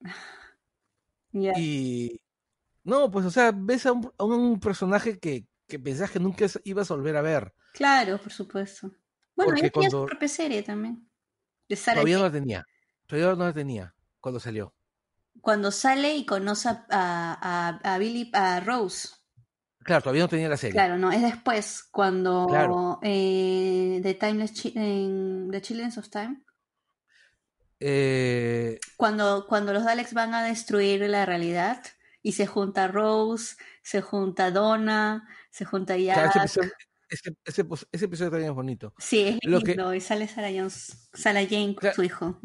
y... 1.32 2.20
No, 2.84 3.10
pues 3.10 3.26
o 3.26 3.30
sea, 3.30 3.52
ves 3.54 3.86
a 3.86 3.92
un, 3.92 4.12
a 4.18 4.24
un 4.24 4.58
personaje 4.58 5.20
que, 5.20 5.46
que 5.68 5.78
pensás 5.78 6.10
que 6.10 6.18
nunca 6.18 6.46
ibas 6.64 6.90
a 6.90 6.94
volver 6.94 7.16
a 7.16 7.22
ver. 7.22 7.54
Claro, 7.74 8.18
por 8.18 8.32
supuesto. 8.32 8.90
Bueno, 9.36 9.54
ella 9.56 9.70
tenía 9.70 9.90
su 9.90 10.04
propia 10.04 10.28
serie 10.28 10.62
también. 10.62 11.08
De 11.68 11.76
Sarah 11.76 12.00
Todavía 12.00 12.18
no 12.18 12.24
la 12.24 12.32
tenía. 12.32 12.66
Todavía 13.06 13.34
no 13.36 13.44
la 13.44 13.52
tenía 13.52 13.94
cuando 14.20 14.40
salió. 14.40 14.74
Cuando 15.40 15.70
sale 15.70 16.16
y 16.16 16.26
conoce 16.26 16.68
a, 16.68 16.86
a, 16.90 17.94
a 17.94 17.98
Billy, 17.98 18.30
a 18.34 18.60
Rose. 18.60 19.08
Claro, 19.84 20.02
todavía 20.02 20.22
no 20.22 20.28
tenía 20.28 20.48
la 20.48 20.56
serie. 20.56 20.72
Claro, 20.74 20.96
no, 20.98 21.10
es 21.12 21.22
después, 21.22 21.82
cuando 21.90 22.46
Claro. 22.48 22.98
eh, 23.02 24.00
The 24.02 24.14
Timeless 24.14 24.52
Chi- 24.52 24.72
en 24.76 25.48
The 25.50 25.60
Children's 25.62 25.98
of 25.98 26.08
Time, 26.08 26.42
Eh, 27.84 28.78
cuando, 28.96 29.46
cuando 29.48 29.72
los 29.72 29.84
Daleks 29.84 30.14
van 30.14 30.34
a 30.34 30.44
destruir 30.44 31.00
la 31.08 31.26
realidad 31.26 31.82
y 32.22 32.32
se 32.32 32.46
junta 32.46 32.86
Rose, 32.86 33.56
se 33.82 34.00
junta 34.02 34.52
Donna, 34.52 35.28
se 35.50 35.64
junta 35.64 35.96
claro, 35.96 36.28
ese 36.28 36.38
Jack. 36.38 36.44
episodio, 36.46 36.72
ese- 37.08 37.36
ese 37.44 37.64
pos- 37.64 37.88
ese 37.90 38.04
episodio 38.04 38.30
también 38.30 38.50
es 38.50 38.54
bonito. 38.56 38.94
Sí, 38.98 39.36
es 39.42 39.50
Lo 39.50 39.60
que- 39.60 39.72
lindo, 39.74 39.92
y 39.94 40.00
sale 40.00 40.28
Sarah, 40.28 40.50
Jones, 40.50 41.08
Sarah 41.12 41.42
Jane 41.44 41.74
con 41.74 41.80
Claro. 41.80 41.96
su 41.96 42.02
hijo. 42.04 42.40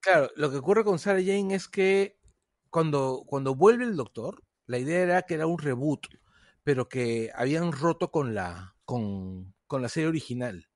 Claro, 0.00 0.28
lo 0.34 0.50
que 0.50 0.56
ocurre 0.56 0.82
con 0.84 0.98
Sarah 0.98 1.20
Jane 1.20 1.54
es 1.54 1.68
que 1.68 2.18
cuando, 2.70 3.22
cuando 3.26 3.54
vuelve 3.54 3.84
el 3.84 3.94
doctor, 3.96 4.42
la 4.66 4.78
idea 4.78 5.00
era 5.02 5.22
que 5.22 5.34
era 5.34 5.46
un 5.46 5.58
reboot, 5.58 6.06
pero 6.68 6.86
que 6.86 7.30
habían 7.34 7.72
roto 7.72 8.10
con 8.10 8.34
la, 8.34 8.76
con, 8.84 9.54
con 9.66 9.80
la 9.80 9.88
serie 9.88 10.06
original. 10.10 10.68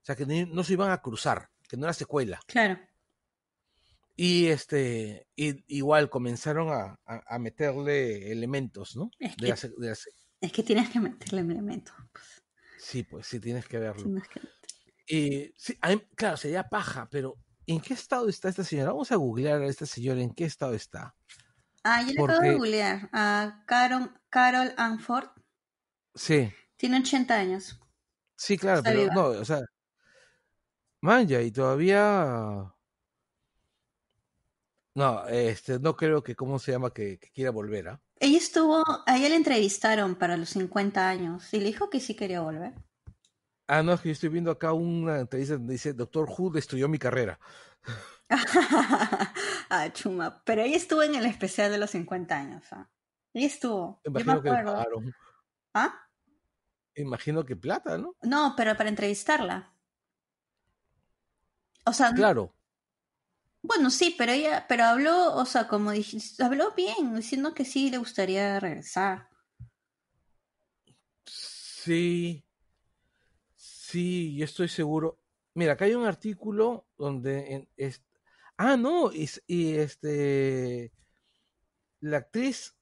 sea, 0.02 0.16
que 0.16 0.24
no 0.24 0.64
se 0.64 0.72
iban 0.72 0.90
a 0.90 1.02
cruzar, 1.02 1.50
que 1.68 1.76
no 1.76 1.84
era 1.84 1.92
secuela. 1.92 2.40
Claro. 2.46 2.78
Y 4.16 4.46
este, 4.46 5.28
y- 5.36 5.62
igual 5.76 6.08
comenzaron 6.08 6.70
a, 6.70 6.98
a- 7.04 7.34
a 7.34 7.38
meterle 7.38 8.32
elementos, 8.32 8.96
¿no? 8.96 9.10
Es 9.18 9.32
De 9.36 9.44
que, 9.44 9.48
la 9.50 9.56
se- 9.56 9.68
de 9.76 9.88
la 9.88 9.94
se- 9.94 10.12
es 10.40 10.50
que 10.50 10.62
tienes 10.62 10.88
que 10.88 11.00
meterle 11.00 11.42
elementos. 11.42 11.94
pues, 12.10 12.24
sí, 12.78 13.02
pues 13.02 13.26
sí, 13.26 13.38
tienes 13.38 13.66
que 13.66 13.78
verlo. 13.78 14.02
tienes 14.04 14.26
que- 14.28 14.40
Y 15.06 15.52
sí, 15.58 15.78
mí- 15.86 16.08
claro, 16.16 16.38
sería 16.38 16.70
paja, 16.70 17.06
pero 17.10 17.36
¿en 17.66 17.82
qué 17.82 17.92
estado 17.92 18.30
está 18.30 18.48
esta 18.48 18.64
señora? 18.64 18.92
Vamos 18.92 19.12
a 19.12 19.16
googlear 19.16 19.60
a 19.60 19.66
esta 19.66 19.84
señora, 19.84 20.22
¿en 20.22 20.32
qué 20.32 20.44
estado 20.46 20.72
está? 20.72 21.14
Ah, 21.86 22.00
yo 22.00 22.06
le 22.06 22.12
acabo 22.14 22.28
de 22.28 22.34
Porque- 22.36 22.52
googlear 22.56 23.10
a 23.12 23.62
Carol, 23.66 24.10
Carol 24.30 24.72
Anford. 24.78 25.28
Sí. 26.14 26.52
Tiene 26.76 26.98
80 27.00 27.34
años. 27.34 27.80
Sí, 28.36 28.58
claro, 28.58 28.78
Está 28.78 28.90
pero 28.90 29.02
viva. 29.02 29.14
no, 29.14 29.22
o 29.26 29.44
sea, 29.44 29.60
manja, 31.00 31.40
y 31.40 31.50
todavía 31.50 32.74
no, 34.94 35.26
este, 35.26 35.80
no 35.80 35.96
creo 35.96 36.22
que, 36.22 36.36
¿cómo 36.36 36.58
se 36.58 36.72
llama? 36.72 36.92
Que, 36.92 37.18
que 37.18 37.30
quiera 37.30 37.50
volver, 37.50 37.88
¿ah? 37.88 38.00
Ella 38.20 38.38
estuvo, 38.38 38.82
a 39.06 39.16
ella 39.16 39.28
le 39.28 39.36
entrevistaron 39.36 40.14
para 40.14 40.36
los 40.36 40.50
50 40.50 41.08
años 41.08 41.52
y 41.52 41.58
le 41.58 41.66
dijo 41.66 41.90
que 41.90 41.98
sí 42.00 42.14
quería 42.14 42.40
volver. 42.40 42.74
Ah, 43.66 43.82
no, 43.82 43.94
es 43.94 44.00
que 44.00 44.08
yo 44.08 44.12
estoy 44.12 44.28
viendo 44.28 44.50
acá 44.50 44.72
una 44.72 45.20
entrevista 45.20 45.54
donde 45.54 45.72
dice, 45.72 45.94
Doctor 45.94 46.28
Who 46.28 46.50
destruyó 46.50 46.86
mi 46.88 46.98
carrera. 46.98 47.40
ah, 49.70 49.92
chuma. 49.92 50.42
Pero 50.44 50.62
ella 50.62 50.76
estuvo 50.76 51.02
en 51.02 51.16
el 51.16 51.26
especial 51.26 51.72
de 51.72 51.78
los 51.78 51.90
50 51.90 52.36
años. 52.36 52.64
¿ah? 52.72 52.88
Ella 53.32 53.46
estuvo. 53.46 54.00
Yo 54.04 54.12
me 54.12 54.22
que 54.22 54.30
acuerdo. 54.30 54.84
¿Ah? 55.74 56.08
Imagino 56.96 57.44
que 57.44 57.54
plata, 57.54 57.96
¿no? 57.98 58.16
No, 58.32 58.54
pero 58.56 58.76
para 58.76 58.88
entrevistarla. 58.92 59.56
O 61.86 61.92
sea, 61.92 62.10
Claro, 62.14 62.54
bueno, 63.62 63.90
sí, 63.90 64.14
pero 64.16 64.30
ella, 64.32 64.64
pero 64.68 64.84
habló, 64.84 65.34
o 65.34 65.44
sea, 65.46 65.66
como 65.68 65.90
dijiste, 65.90 66.44
habló 66.44 66.72
bien, 66.76 67.16
diciendo 67.16 67.52
que 67.54 67.64
sí 67.64 67.90
le 67.90 67.98
gustaría 67.98 68.60
regresar. 68.60 69.28
sí, 71.26 72.44
sí, 73.56 74.36
yo 74.36 74.44
estoy 74.44 74.68
seguro. 74.68 75.20
Mira, 75.54 75.72
acá 75.74 75.84
hay 75.86 75.94
un 75.94 76.06
artículo 76.06 76.86
donde 76.96 77.54
en- 77.54 77.68
es- 77.76 78.02
ah, 78.56 78.76
no, 78.76 79.12
y, 79.12 79.24
s- 79.24 79.42
y 79.46 79.74
este, 79.74 80.92
la 82.00 82.18
actriz, 82.18 82.73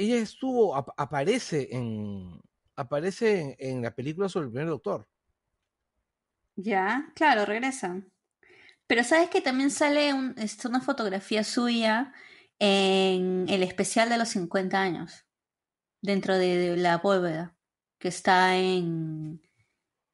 ella 0.00 0.16
estuvo, 0.16 0.76
ap- 0.76 0.90
aparece 0.96 1.68
en, 1.72 2.40
aparece 2.76 3.56
en, 3.58 3.82
la 3.82 3.94
película 3.94 4.28
sobre 4.28 4.46
el 4.46 4.52
primer 4.52 4.68
doctor. 4.68 5.08
Ya, 6.56 7.12
claro, 7.14 7.44
regresan. 7.46 8.12
Pero 8.88 9.04
sabes 9.04 9.30
que 9.30 9.40
también 9.42 9.70
sale 9.70 10.14
un, 10.14 10.34
este, 10.38 10.68
una 10.68 10.80
fotografía 10.82 11.44
suya 11.44 12.14
en 12.60 13.46
el 13.48 13.62
especial 13.62 14.08
de 14.10 14.18
los 14.18 14.30
50 14.30 14.80
años, 14.82 15.26
dentro 16.02 16.38
de, 16.38 16.56
de 16.58 16.78
la 16.78 16.98
bóveda, 16.98 17.56
que 17.98 18.08
está 18.08 18.56
en, 18.58 19.42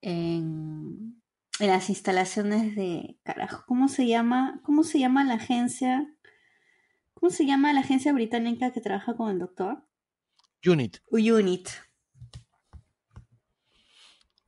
en, 0.02 1.22
en 1.60 1.68
las 1.68 1.90
instalaciones 1.90 2.76
de, 2.76 3.18
carajo, 3.24 3.64
¿cómo 3.66 3.88
se 3.88 4.06
llama? 4.08 4.60
¿Cómo 4.64 4.84
se 4.84 5.00
llama 5.00 5.24
la 5.24 5.34
agencia? 5.36 6.15
¿Cómo 7.26 7.34
se 7.34 7.44
llama 7.44 7.72
la 7.72 7.80
agencia 7.80 8.12
británica 8.12 8.70
que 8.70 8.80
trabaja 8.80 9.16
con 9.16 9.30
el 9.30 9.40
doctor? 9.40 9.82
Unit, 10.64 11.02
Unit. 11.10 11.68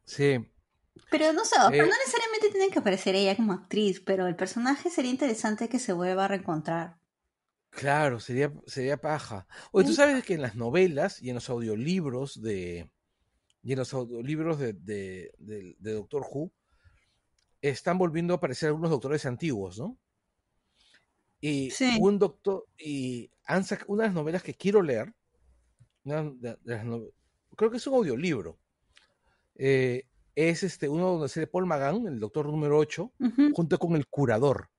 sí. 0.05 0.39
Pero 1.11 1.33
no 1.33 1.45
sé, 1.45 1.57
Eh, 1.57 1.83
no 1.83 1.97
necesariamente 1.99 2.51
tiene 2.53 2.71
que 2.71 2.79
aparecer 2.79 3.17
ella 3.17 3.35
como 3.35 3.53
actriz, 3.53 4.01
pero 4.01 4.29
el 4.29 4.37
personaje 4.37 4.91
sería 4.91 5.11
interesante 5.11 5.69
que 5.69 5.81
se 5.81 5.93
vuelva 5.93 6.27
a 6.27 6.29
reencontrar. 6.29 6.99
Claro, 7.71 8.19
sería, 8.21 8.53
sería 8.67 8.97
paja. 9.01 9.47
Oye, 9.73 9.87
tú 9.87 9.95
sabes 9.95 10.25
que 10.25 10.35
en 10.35 10.43
las 10.43 10.57
novelas 10.57 11.23
y 11.23 11.29
en 11.31 11.37
los 11.37 11.49
audiolibros 11.51 12.41
de. 12.43 12.91
Y 13.63 13.73
en 13.73 13.79
los 13.79 13.95
audiolibros 13.95 14.59
de, 14.59 14.75
de, 14.75 15.33
de- 15.39 15.77
de 15.79 15.93
Doctor 15.93 16.25
Who 16.31 16.53
están 17.63 17.99
volviendo 17.99 18.35
a 18.35 18.37
aparecer 18.39 18.69
algunos 18.69 18.91
doctores 18.91 19.25
antiguos, 19.27 19.79
¿no? 19.79 19.97
Y 21.41 21.71
Sí. 21.71 21.97
un 22.01 22.19
doctor. 22.19 22.67
Y 22.79 23.31
han 23.45 23.65
una 23.87 24.03
de 24.05 24.09
las 24.09 24.15
novelas 24.15 24.43
que 24.43 24.55
quiero 24.55 24.83
leer. 24.83 25.13
de- 26.05 26.57
de 26.63 27.13
creo 27.57 27.71
que 27.71 27.77
es 27.77 27.87
un 27.87 27.95
audiolibro. 27.95 28.59
eh, 29.61 30.05
es 30.37 30.63
este, 30.63 30.89
uno 30.89 31.09
donde 31.15 31.29
sale 31.29 31.49
Paul 31.49 31.67
Magan, 31.67 32.07
el 32.07 32.21
doctor 32.21 32.47
número 32.47 32.79
8, 32.79 33.13
Ujú. 33.19 33.51
junto 33.53 33.77
con 33.79 33.97
el 33.97 34.07
curador. 34.07 34.71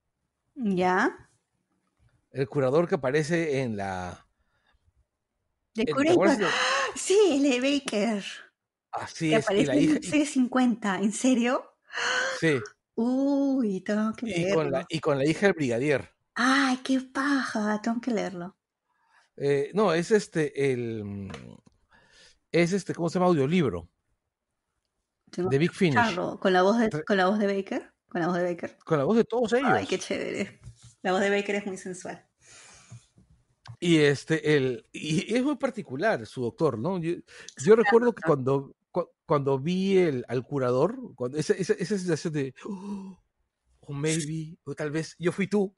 Ya. 0.56 1.30
El 2.32 2.48
curador 2.48 2.88
que 2.88 2.96
aparece 2.96 3.62
en 3.62 3.76
la. 3.76 4.26
De 5.76 5.82
en- 5.82 5.86
¿te 5.88 5.92
Curator. 5.94 6.14
acuerdas 6.14 6.38
de- 6.40 6.48
Sí, 6.96 7.18
el 7.32 7.44
de 7.44 7.60
Baker. 7.62 8.24
Así 8.92 9.30
Que 9.30 9.36
es, 9.36 9.42
y 9.42 9.44
aparece 9.44 9.66
la 9.68 9.74
en 9.76 9.82
hija, 9.84 10.00
y- 10.02 10.02
C50. 10.26 11.00
¿En 11.04 11.12
serio? 11.12 11.66
sí, 12.40 12.60
Uy, 12.96 13.82
tengo 13.82 14.14
que 14.14 14.30
y 14.30 14.54
con, 14.54 14.72
la, 14.72 14.86
y 14.90 15.00
con 15.00 15.18
la 15.18 15.26
hija 15.26 15.48
del 15.48 15.54
brigadier. 15.54 16.10
Ay, 16.42 16.78
qué 16.86 17.02
paja. 17.02 17.82
Tengo 17.82 18.00
que 18.00 18.12
leerlo. 18.12 18.58
Eh, 19.36 19.72
no, 19.74 19.92
es 19.94 20.12
este, 20.12 20.72
el, 20.72 21.04
mm, 21.04 21.32
es 22.54 22.72
este, 22.72 22.96
¿cómo 22.96 23.10
se 23.10 23.16
llama? 23.20 23.28
Audiolibro, 23.28 23.90
de 25.36 25.58
Big 25.58 25.74
Finish. 25.74 26.16
¿Con 26.16 26.54
la 26.54 26.62
voz 26.62 26.80
de, 26.80 26.90
con 27.04 27.18
la 27.18 27.28
voz 27.28 27.40
de 27.40 27.48
Baker? 27.48 27.94
Con 28.08 28.22
la 28.22 28.28
voz 28.28 28.38
de 28.38 28.44
Baker. 28.44 28.78
con 28.86 28.98
la 28.98 29.04
voz 29.04 29.18
de 29.18 29.26
todos 29.26 29.52
ellos. 29.52 29.70
Ay, 29.70 29.86
qué 29.86 30.00
chévere. 30.00 30.62
La 31.02 31.12
voz 31.12 31.20
de 31.20 31.30
Baker 31.30 31.56
es 31.56 31.66
muy 31.66 31.76
sensual. 31.78 32.26
Y 33.82 33.98
este, 33.98 34.56
el, 34.56 34.86
y 34.94 35.34
es 35.36 35.44
muy 35.44 35.58
particular 35.58 36.26
su 36.26 36.42
doctor, 36.42 36.78
¿no? 36.80 37.00
Yo, 37.00 37.16
yo 37.66 37.76
recuerdo 37.76 38.14
que 38.14 38.22
cuando, 38.26 38.76
cu- 38.92 39.10
cuando 39.26 39.60
vi 39.60 39.98
el, 39.98 40.26
al 40.30 40.44
curador, 40.44 40.98
cuando 41.16 41.38
esa, 41.38 41.54
esa, 41.54 41.74
esa 41.74 41.98
sensación 41.98 42.34
de, 42.34 42.54
oh, 42.66 43.22
o 43.82 43.94
maybe, 43.94 44.58
o 44.64 44.74
tal 44.74 44.92
vez 44.92 45.16
yo 45.20 45.34
fui 45.34 45.48
tú. 45.48 45.76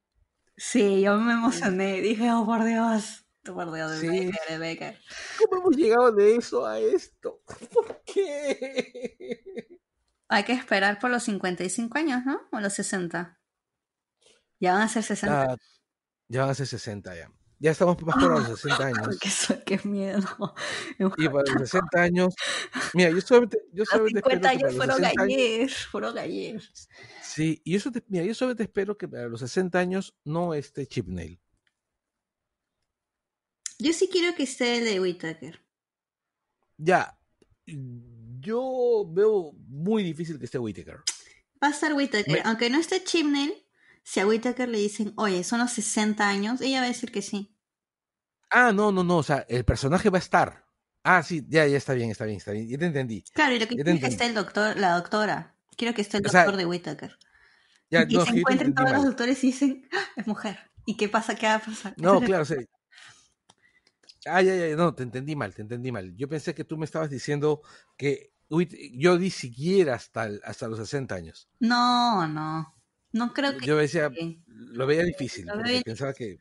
Sí, 0.58 1.02
yo 1.02 1.18
me 1.18 1.34
emocioné. 1.34 2.02
Dije, 2.02 2.32
oh, 2.32 2.46
por 2.46 2.64
Dios. 2.64 3.26
Por 3.44 3.74
Dios, 3.74 3.92
de 3.92 4.00
Sí. 4.00 4.08
Baker, 4.08 4.40
de 4.50 4.58
Baker. 4.60 5.02
¿Cómo 5.38 5.62
hemos 5.62 5.76
llegado 5.76 6.12
de 6.12 6.36
eso 6.36 6.66
a 6.66 6.80
esto? 6.80 7.42
¿Por 7.74 8.04
qué? 8.06 9.44
hay 10.28 10.44
que 10.46 10.54
esperar 10.54 11.00
por 11.00 11.10
los 11.10 11.24
55 11.24 11.98
años, 11.98 12.24
¿no? 12.26 12.40
O 12.52 12.60
los 12.60 12.74
60. 12.74 13.40
Ya 14.60 14.74
van 14.74 14.84
a 14.84 14.88
ser 14.88 15.04
60. 15.04 15.44
Ah, 15.44 15.56
ya 16.28 16.42
van 16.42 16.50
a 16.52 16.54
ser 16.54 16.68
60 16.68 17.16
ya. 17.16 17.32
Ya 17.60 17.72
estamos 17.72 18.02
más 18.04 18.16
por 18.16 18.32
los 18.32 18.60
60 18.60 18.86
años. 18.86 19.20
Qué, 19.20 19.64
qué 19.66 19.88
miedo. 19.88 20.22
Y 20.98 21.04
para 21.30 21.44
los 21.52 21.70
60 21.70 22.02
años, 22.02 22.36
mira, 22.94 23.10
yo 23.10 23.22
solamente, 23.22 23.58
yo 23.74 23.82
Los 23.82 23.90
solamente 23.90 24.20
espero 24.20 24.36
50 24.36 24.50
que 24.52 24.58
para 24.58 24.70
años 24.70 24.76
los 24.76 24.76
fueron 24.76 24.98
60 24.98 25.22
años, 25.24 25.36
ayer. 25.36 25.70
Fueron 25.70 26.18
ayer. 26.18 26.62
Sí, 27.34 27.62
y 27.64 27.74
yo, 27.74 27.80
solamente- 27.80 28.08
mira, 28.10 28.26
yo 28.26 28.34
solamente 28.34 28.64
espero 28.64 28.98
que 28.98 29.08
para 29.08 29.28
los 29.28 29.40
60 29.40 29.80
años 29.80 30.16
no 30.24 30.54
esté 30.54 30.88
Chipnail. 30.88 31.40
Yo 33.80 33.94
sí 33.94 34.10
quiero 34.12 34.36
que 34.36 34.44
esté 34.44 34.78
el 34.78 34.86
de 34.86 35.00
Whittaker. 35.00 35.60
Ya, 36.78 37.18
yo 37.66 39.06
veo 39.10 39.54
muy 39.68 40.04
difícil 40.04 40.38
que 40.40 40.46
esté 40.46 40.60
Whittaker. 40.60 40.98
Va 41.64 41.68
a 41.68 41.72
estar 41.72 41.94
Whittaker. 41.94 42.32
Me- 42.34 42.42
Aunque 42.44 42.70
no 42.70 42.80
esté 42.80 43.04
Chimney, 43.04 43.66
si 44.04 44.20
a 44.20 44.28
Whittaker 44.28 44.68
le 44.70 44.80
dicen, 44.80 45.14
oye, 45.18 45.44
son 45.44 45.60
los 45.60 45.72
60 45.72 46.28
años, 46.28 46.62
ella 46.62 46.80
va 46.80 46.86
a 46.86 46.90
decir 46.90 47.12
que 47.12 47.22
sí. 47.22 47.56
Ah, 48.50 48.72
no, 48.74 48.92
no, 48.92 49.04
no, 49.04 49.18
o 49.18 49.24
sea, 49.24 49.46
el 49.48 49.64
personaje 49.64 50.10
va 50.10 50.18
a 50.18 50.20
estar. 50.22 50.66
Ah, 51.04 51.24
sí, 51.24 51.44
ya, 51.48 51.66
ya 51.66 51.78
está 51.78 51.94
bien, 51.94 52.12
está 52.12 52.26
bien, 52.26 52.38
está 52.38 52.52
bien, 52.52 52.68
ya 52.68 52.78
te 52.78 52.86
entendí. 52.86 53.24
Claro, 53.34 53.56
y 53.56 53.60
lo 53.60 53.68
que 53.68 53.76
te 53.76 54.00
que 54.00 54.08
esté 54.08 54.26
el 54.26 54.36
doctor, 54.36 54.78
la 54.78 54.96
doctora. 54.96 55.51
Quiero 55.76 55.94
que 55.94 56.02
esté 56.02 56.18
el 56.18 56.28
O 56.28 56.30
sea, 56.30 56.44
doctor 56.44 56.58
de 56.58 56.66
Whittaker. 56.66 57.18
Ya, 57.90 58.06
y 58.08 58.14
no, 58.16 58.26
se 58.26 58.32
entendí 58.32 58.74
todos 58.74 58.92
los 58.92 59.04
doctores 59.06 59.44
y 59.44 59.48
dicen, 59.48 59.88
"Ah, 59.92 60.06
es 60.16 60.28
mujer. 60.28 60.72
¿Y 60.86 60.98
qué 60.98 61.10
pasa? 61.10 61.36
¿Qué 61.36 61.46
va 61.46 61.56
a 61.56 61.60
pasar? 61.60 61.94
No, 61.98 62.20
claro, 62.40 62.46
sí. 62.46 62.56
Ah, 64.26 64.42
ya, 64.42 64.56
ya, 64.56 64.76
no, 64.76 64.94
te 64.94 65.04
entendí 65.04 65.36
mal, 65.36 65.54
te 65.54 65.62
entendí 65.64 65.92
mal. 65.92 66.16
Yo 66.16 66.30
pensé 66.30 66.54
que 66.54 66.64
tú 66.64 66.78
me 66.78 66.86
estabas 66.86 67.10
diciendo 67.10 67.62
que 67.98 68.32
yo 68.94 69.18
ni 69.18 69.30
siquiera 69.30 69.96
hasta, 69.96 70.30
hasta 70.44 70.68
los 70.68 70.80
60 70.80 71.16
años. 71.16 71.50
No, 71.60 72.28
no. 72.28 72.76
No 73.14 73.34
creo 73.34 73.58
que... 73.58 73.66
Yo 73.66 73.78
decía, 73.78 74.12
lo 74.48 74.86
veía 74.86 75.04
difícil, 75.04 75.46
Lo 75.46 75.54
porque 75.56 75.82
pensaba 75.84 76.14
que... 76.14 76.38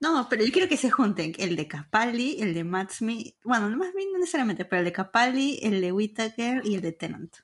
No, 0.00 0.28
pero 0.30 0.44
yo 0.44 0.52
quiero 0.52 0.68
que 0.68 0.76
se 0.76 0.90
junten 0.90 1.32
el 1.38 1.56
de 1.56 1.66
Capaldi, 1.66 2.40
el 2.40 2.54
de 2.54 2.62
Matt 2.62 2.92
Smith. 2.92 3.34
Bueno, 3.42 3.66
el 3.66 3.72
de 3.72 3.78
Matt 3.78 3.92
Smith 3.92 4.08
no 4.12 4.18
necesariamente, 4.18 4.64
pero 4.64 4.80
el 4.80 4.84
de 4.84 4.92
Capaldi, 4.92 5.58
el 5.62 5.80
de 5.80 5.90
Whittaker 5.90 6.62
y 6.64 6.76
el 6.76 6.82
de 6.82 6.92
Tennant. 6.92 7.36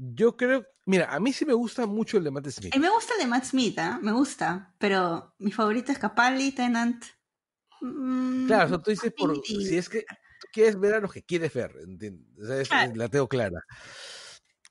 Yo 0.00 0.36
creo, 0.36 0.64
mira, 0.86 1.12
a 1.12 1.18
mí 1.18 1.32
sí 1.32 1.44
me 1.44 1.54
gusta 1.54 1.84
mucho 1.86 2.18
el 2.18 2.24
de 2.24 2.30
Matt 2.30 2.46
Smith. 2.50 2.74
Y 2.74 2.78
me 2.78 2.88
gusta 2.88 3.14
el 3.14 3.20
de 3.20 3.26
Matt 3.26 3.44
Smith, 3.44 3.76
¿ah? 3.80 3.98
Me 4.00 4.12
gusta. 4.12 4.72
Pero 4.78 5.34
mi 5.38 5.50
favorito 5.50 5.90
es 5.90 5.98
Capaldi, 5.98 6.52
Tennant. 6.52 7.04
Mm, 7.80 8.46
Claro, 8.46 8.66
o 8.66 8.68
sea, 8.68 8.78
tú 8.78 8.90
dices, 8.92 9.12
por, 9.16 9.44
si 9.44 9.76
es 9.76 9.88
que 9.88 10.02
tú 10.40 10.46
quieres 10.52 10.78
ver 10.78 10.94
a 10.94 11.00
los 11.00 11.12
que 11.12 11.22
quieres 11.24 11.52
ver, 11.52 11.74
¿entiendes? 11.84 12.26
O 12.40 12.46
sea, 12.46 12.60
es- 12.60 12.68
Claro. 12.68 12.92
la 12.94 13.08
tengo 13.08 13.28
clara. 13.28 13.60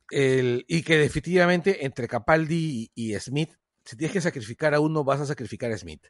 El, 0.10 0.64
y 0.70 0.82
que 0.84 0.98
definitivamente 0.98 1.86
entre 1.86 2.08
Capaldi 2.08 2.90
y, 2.96 3.14
y 3.14 3.20
Smith, 3.20 3.52
si 3.84 3.98
tienes 3.98 4.14
que 4.14 4.22
sacrificar 4.22 4.74
a 4.74 4.80
uno, 4.80 5.04
vas 5.04 5.20
a 5.20 5.26
sacrificar 5.26 5.72
a 5.74 5.78
Smith. 5.78 6.06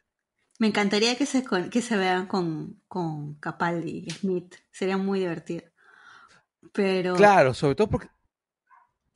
Me 0.60 0.68
encantaría 0.68 1.16
que 1.16 1.26
se, 1.26 1.44
que 1.70 1.82
se 1.82 1.96
vean 1.96 2.26
con, 2.26 2.80
con 2.86 3.34
Capaldi 3.40 4.04
y 4.06 4.10
Smith. 4.10 4.54
Sería 4.70 4.96
muy 4.96 5.20
divertido. 5.20 5.64
Pero. 6.72 7.14
Claro, 7.14 7.54
sobre 7.54 7.74
todo 7.74 7.88
porque, 7.88 8.08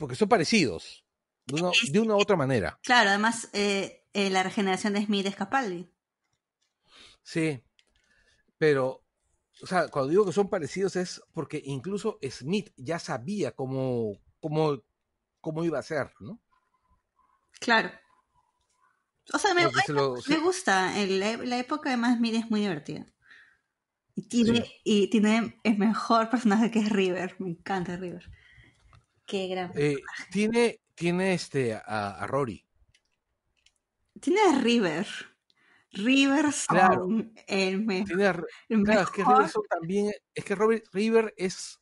porque 0.03 0.17
son 0.17 0.29
parecidos, 0.29 1.05
de 1.47 1.61
una, 1.63 1.71
de 1.91 2.01
una 2.01 2.15
u 2.17 2.21
otra 2.21 2.37
manera. 2.37 2.79
Claro, 2.83 3.09
además, 3.11 3.49
eh, 3.53 4.05
eh, 4.13 4.29
la 4.31 4.43
regeneración 4.43 4.93
de 4.95 5.05
Smith 5.05 5.27
es 5.27 5.37
Capaldi. 5.37 5.89
Sí, 7.23 7.63
pero, 8.59 9.05
o 9.63 9.67
sea, 9.67 9.89
cuando 9.89 10.11
digo 10.11 10.27
que 10.27 10.33
son 10.33 10.51
parecidos 10.51 10.97
es 10.97 11.23
porque 11.33 11.63
incluso 11.65 12.19
Smith 12.29 12.73
ya 12.77 12.99
sabía 12.99 13.53
cómo, 13.53 14.19
cómo, 14.41 14.83
cómo 15.41 15.65
iba 15.65 15.79
a 15.79 15.83
ser, 15.83 16.13
¿no? 16.21 16.41
Claro. 17.61 17.91
O 19.33 19.39
sea, 19.39 19.55
me, 19.55 19.63
Porque 19.65 19.83
se 19.87 19.93
lo- 19.93 20.17
me 20.27 20.39
gusta. 20.39 20.93
la, 21.07 21.37
la 21.37 21.59
época 21.59 21.91
de 21.91 21.97
Matt 21.97 22.19
Smith 22.19 22.35
es 22.35 22.51
muy 22.51 22.61
divertida. 22.61 23.07
Y 24.17 24.29
tiene, 24.29 24.63
Sí. 24.65 24.73
y 24.85 25.07
tiene 25.11 25.61
el 25.63 25.79
mejor 25.79 26.29
personaje 26.29 26.71
que 26.73 26.81
es 26.81 26.89
River. 26.91 27.37
Me 27.39 27.51
encanta 27.51 27.97
River. 27.97 28.29
Qué 29.27 29.49
gran. 29.49 29.73
eh, 29.77 29.97
tiene, 30.31 30.81
tiene 30.95 31.35
este 31.35 31.75
a, 31.75 32.23
a 32.23 32.27
Rory. 32.27 32.65
Tiene 34.21 34.41
a 34.41 34.59
River. 34.61 35.07
River 35.93 36.53
son 36.53 36.77
Claro. 36.77 37.09
el, 37.47 37.83
me- 37.85 38.03
Tiene 38.05 38.27
a- 38.27 38.43
el 38.69 38.83
claro, 38.83 39.03
es 39.03 39.11
que 39.11 39.19
mejor. 39.23 39.37
River 39.37 39.51
son 39.51 39.63
también, 39.69 40.13
es 40.35 40.45
que 40.45 40.55
Robert 40.55 40.85
River 40.93 41.35
es 41.37 41.81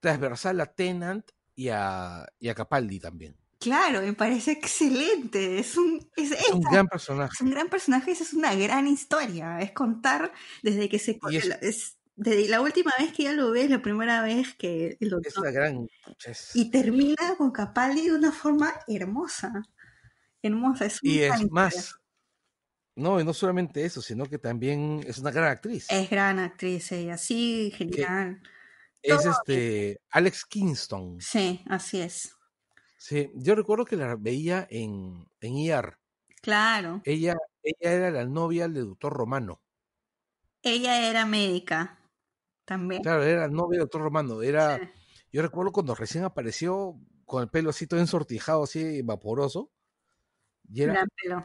transversal 0.00 0.60
a 0.60 0.66
Tennant 0.66 1.30
y 1.54 1.68
a, 1.68 2.26
y 2.38 2.48
a 2.48 2.54
Capaldi 2.54 3.00
también. 3.00 3.36
Claro, 3.58 4.00
me 4.00 4.14
parece 4.14 4.52
excelente. 4.52 5.58
Es 5.58 5.76
un, 5.76 6.10
es, 6.16 6.30
Es 6.32 6.48
un 6.50 6.62
gran 6.62 6.86
es 6.86 6.90
personaje. 6.90 7.44
un 7.44 7.50
gran 7.50 7.68
personaje, 7.68 8.12
esa 8.12 8.24
es 8.24 8.32
una 8.32 8.54
gran 8.54 8.86
historia. 8.86 9.60
Es 9.60 9.72
contar 9.72 10.32
desde 10.62 10.88
que 10.88 10.98
se. 10.98 11.18
Es- 11.30 11.44
es- 11.60 11.96
desde 12.22 12.48
la 12.48 12.60
última 12.60 12.92
vez 12.98 13.14
que 13.14 13.22
ya 13.22 13.32
lo 13.32 13.50
ves, 13.50 13.70
la 13.70 13.80
primera 13.80 14.20
vez 14.22 14.54
que 14.54 14.98
el 15.00 15.10
Es 15.24 15.38
la 15.38 15.50
gran. 15.50 15.88
es- 16.26 16.54
Y 16.54 16.70
termina 16.70 17.34
con 17.38 17.50
Capaldi 17.50 18.08
de 18.08 18.14
una 18.14 18.30
forma 18.30 18.74
hermosa. 18.86 19.62
Hermosa, 20.42 20.84
es 20.84 21.02
una 21.02 21.12
Y 21.12 21.20
es 21.20 21.50
más, 21.50 21.94
no, 22.94 23.18
y 23.20 23.24
no 23.24 23.32
solamente 23.32 23.86
eso, 23.86 24.02
sino 24.02 24.26
que 24.26 24.38
también 24.38 25.02
es 25.06 25.16
una 25.16 25.30
gran 25.30 25.48
actriz. 25.50 25.86
Es 25.90 26.10
gran 26.10 26.38
actriz 26.38 26.92
ella, 26.92 27.16
sí, 27.16 27.72
genial. 27.74 28.42
es 29.02 29.16
todo 29.22 29.30
este 29.32 30.02
Alex 30.10 30.44
Kingston. 30.44 31.18
Sí, 31.22 31.64
así 31.70 32.02
es. 32.02 32.36
Sí, 32.98 33.30
yo 33.34 33.54
recuerdo 33.54 33.86
que 33.86 33.96
la 33.96 34.14
veía 34.16 34.66
en, 34.68 35.26
en 35.40 35.56
ER. 35.56 35.96
Claro. 36.42 37.00
Ella, 37.06 37.34
ella 37.62 37.92
era 37.92 38.10
la 38.10 38.26
novia 38.26 38.68
del 38.68 38.88
doctor 38.88 39.14
Romano. 39.14 39.62
Ella 40.62 41.08
era 41.08 41.24
médica 41.24 41.99
también. 42.70 43.02
Claro, 43.02 43.24
era 43.24 43.48
novia 43.48 43.78
del 43.78 43.80
doctor 43.86 44.00
Romano. 44.02 44.42
Era, 44.42 44.78
Sí. 44.78 44.84
yo 45.32 45.42
recuerdo 45.42 45.72
cuando 45.72 45.94
recién 45.96 46.22
apareció 46.24 46.96
con 47.24 47.42
el 47.42 47.48
pelo 47.50 47.70
así 47.70 47.86
todo 47.88 47.98
ensortijado, 47.98 48.62
así 48.62 49.02
vaporoso. 49.02 49.70
Y 50.72 50.82
era 50.82 51.04
pelo. 51.20 51.44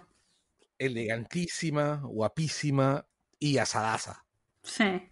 elegantísima, 0.78 2.02
guapísima 2.04 3.08
y 3.40 3.58
asadaza. 3.58 4.24
Sí. 4.62 5.10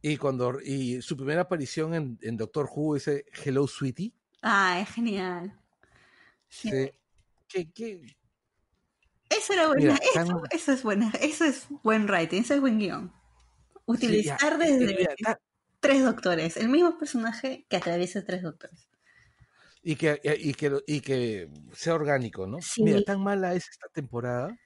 Y 0.00 0.16
cuando 0.16 0.60
y 0.60 1.00
su 1.02 1.16
primera 1.16 1.42
aparición 1.42 1.94
en, 1.94 2.18
en 2.22 2.36
Doctor 2.38 2.68
Who, 2.74 2.96
ese 2.96 3.24
Hello 3.44 3.66
Sweetie, 3.66 4.12
Ah, 4.40 4.80
es 4.80 4.88
genial. 4.88 5.60
Sí. 6.48 6.68
sí, 6.70 6.90
que, 7.48 7.70
que- 7.72 8.16
Eso 9.30 9.52
era 9.52 9.68
buena. 9.68 9.82
Mira, 9.82 9.94
eso, 9.96 10.12
tan- 10.14 10.40
eso 10.50 10.72
es 10.72 10.82
buena. 10.82 11.12
Eso 11.20 11.44
es 11.44 11.66
buen 11.82 12.06
writing, 12.08 12.40
eso 12.40 12.54
es 12.54 12.60
buen 12.60 12.78
guion. 12.78 13.12
Utilizar 13.86 14.38
sí, 14.38 14.68
eh, 14.68 14.76
desde 14.78 15.16
tres 15.80 16.04
doctores, 16.04 16.56
el 16.56 16.68
mismo 16.68 16.98
personaje 16.98 17.66
que 17.68 17.76
atraviesa 17.76 18.24
tres 18.24 18.42
doctores. 18.42 18.88
y 19.82 19.96
que, 19.96 20.20
y 20.38 20.54
que, 20.54 20.80
y 20.86 21.00
que 21.00 21.48
sea 21.72 21.94
orgánico, 21.94 22.46
¿no? 22.46 22.58
Sí. 22.60 22.82
Mira, 22.84 23.02
tan 23.02 23.20
mala 23.22 23.54
es 23.54 23.68
esta 23.68 23.88
temporada, 23.88 24.56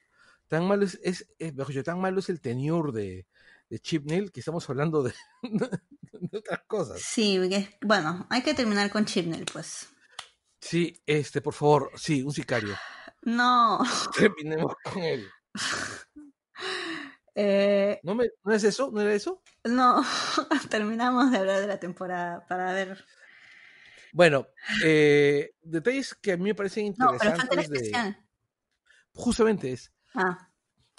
tan 0.47 0.67
malo 0.67 0.85
es, 0.85 0.99
es, 1.03 1.27
es- 1.39 1.53
mejor 1.55 1.73
dicho, 1.73 1.83
tan 1.83 1.99
malo 1.99 2.19
es 2.19 2.29
el 2.29 2.41
tenure 2.41 2.91
de, 2.91 3.27
de 3.69 3.79
Chipnell 3.79 4.31
que 4.31 4.39
estamos 4.41 4.69
hablando 4.69 5.03
de, 5.03 5.13
de 5.41 6.37
otras 6.37 6.61
cosas. 6.67 7.01
Sí, 7.01 7.39
bueno, 7.81 8.27
hay 8.29 8.43
que 8.43 8.53
terminar 8.53 8.89
con 8.91 9.05
Chibnall, 9.05 9.45
pues. 9.51 9.87
Sí, 10.61 11.01
este, 11.05 11.41
por 11.41 11.53
favor, 11.53 11.91
sí, 11.95 12.21
un 12.23 12.31
sicario. 12.33 12.75
No. 13.23 13.79
Terminemos 14.15 14.73
con 14.83 15.03
él. 15.03 15.27
Eh, 17.39 17.99
¿No, 18.01 18.15
me, 18.15 18.29
¿No 18.43 18.51
es 18.53 18.63
eso? 18.63 18.89
¿No 18.91 18.99
era 19.01 19.13
eso? 19.13 19.43
no, 19.65 20.01
terminamos 20.71 21.31
de 21.31 21.37
hablar 21.37 21.61
de 21.61 21.67
la 21.67 21.79
temporada 21.79 22.45
para 22.47 22.73
ver. 22.73 23.05
Bueno, 24.11 24.47
eh, 24.83 25.51
detalles 25.61 26.15
que 26.15 26.31
a 26.31 26.37
mí 26.37 26.45
me 26.45 26.55
parecen 26.55 26.95
No, 26.97 27.11
pero 27.19 27.31
falta 27.35 27.53
el 27.53 27.59
interesantes 27.59 27.69
de... 27.69 27.77
especial. 27.77 28.27
Justamente 29.13 29.71
es, 29.71 29.93
Ah, 30.15 30.51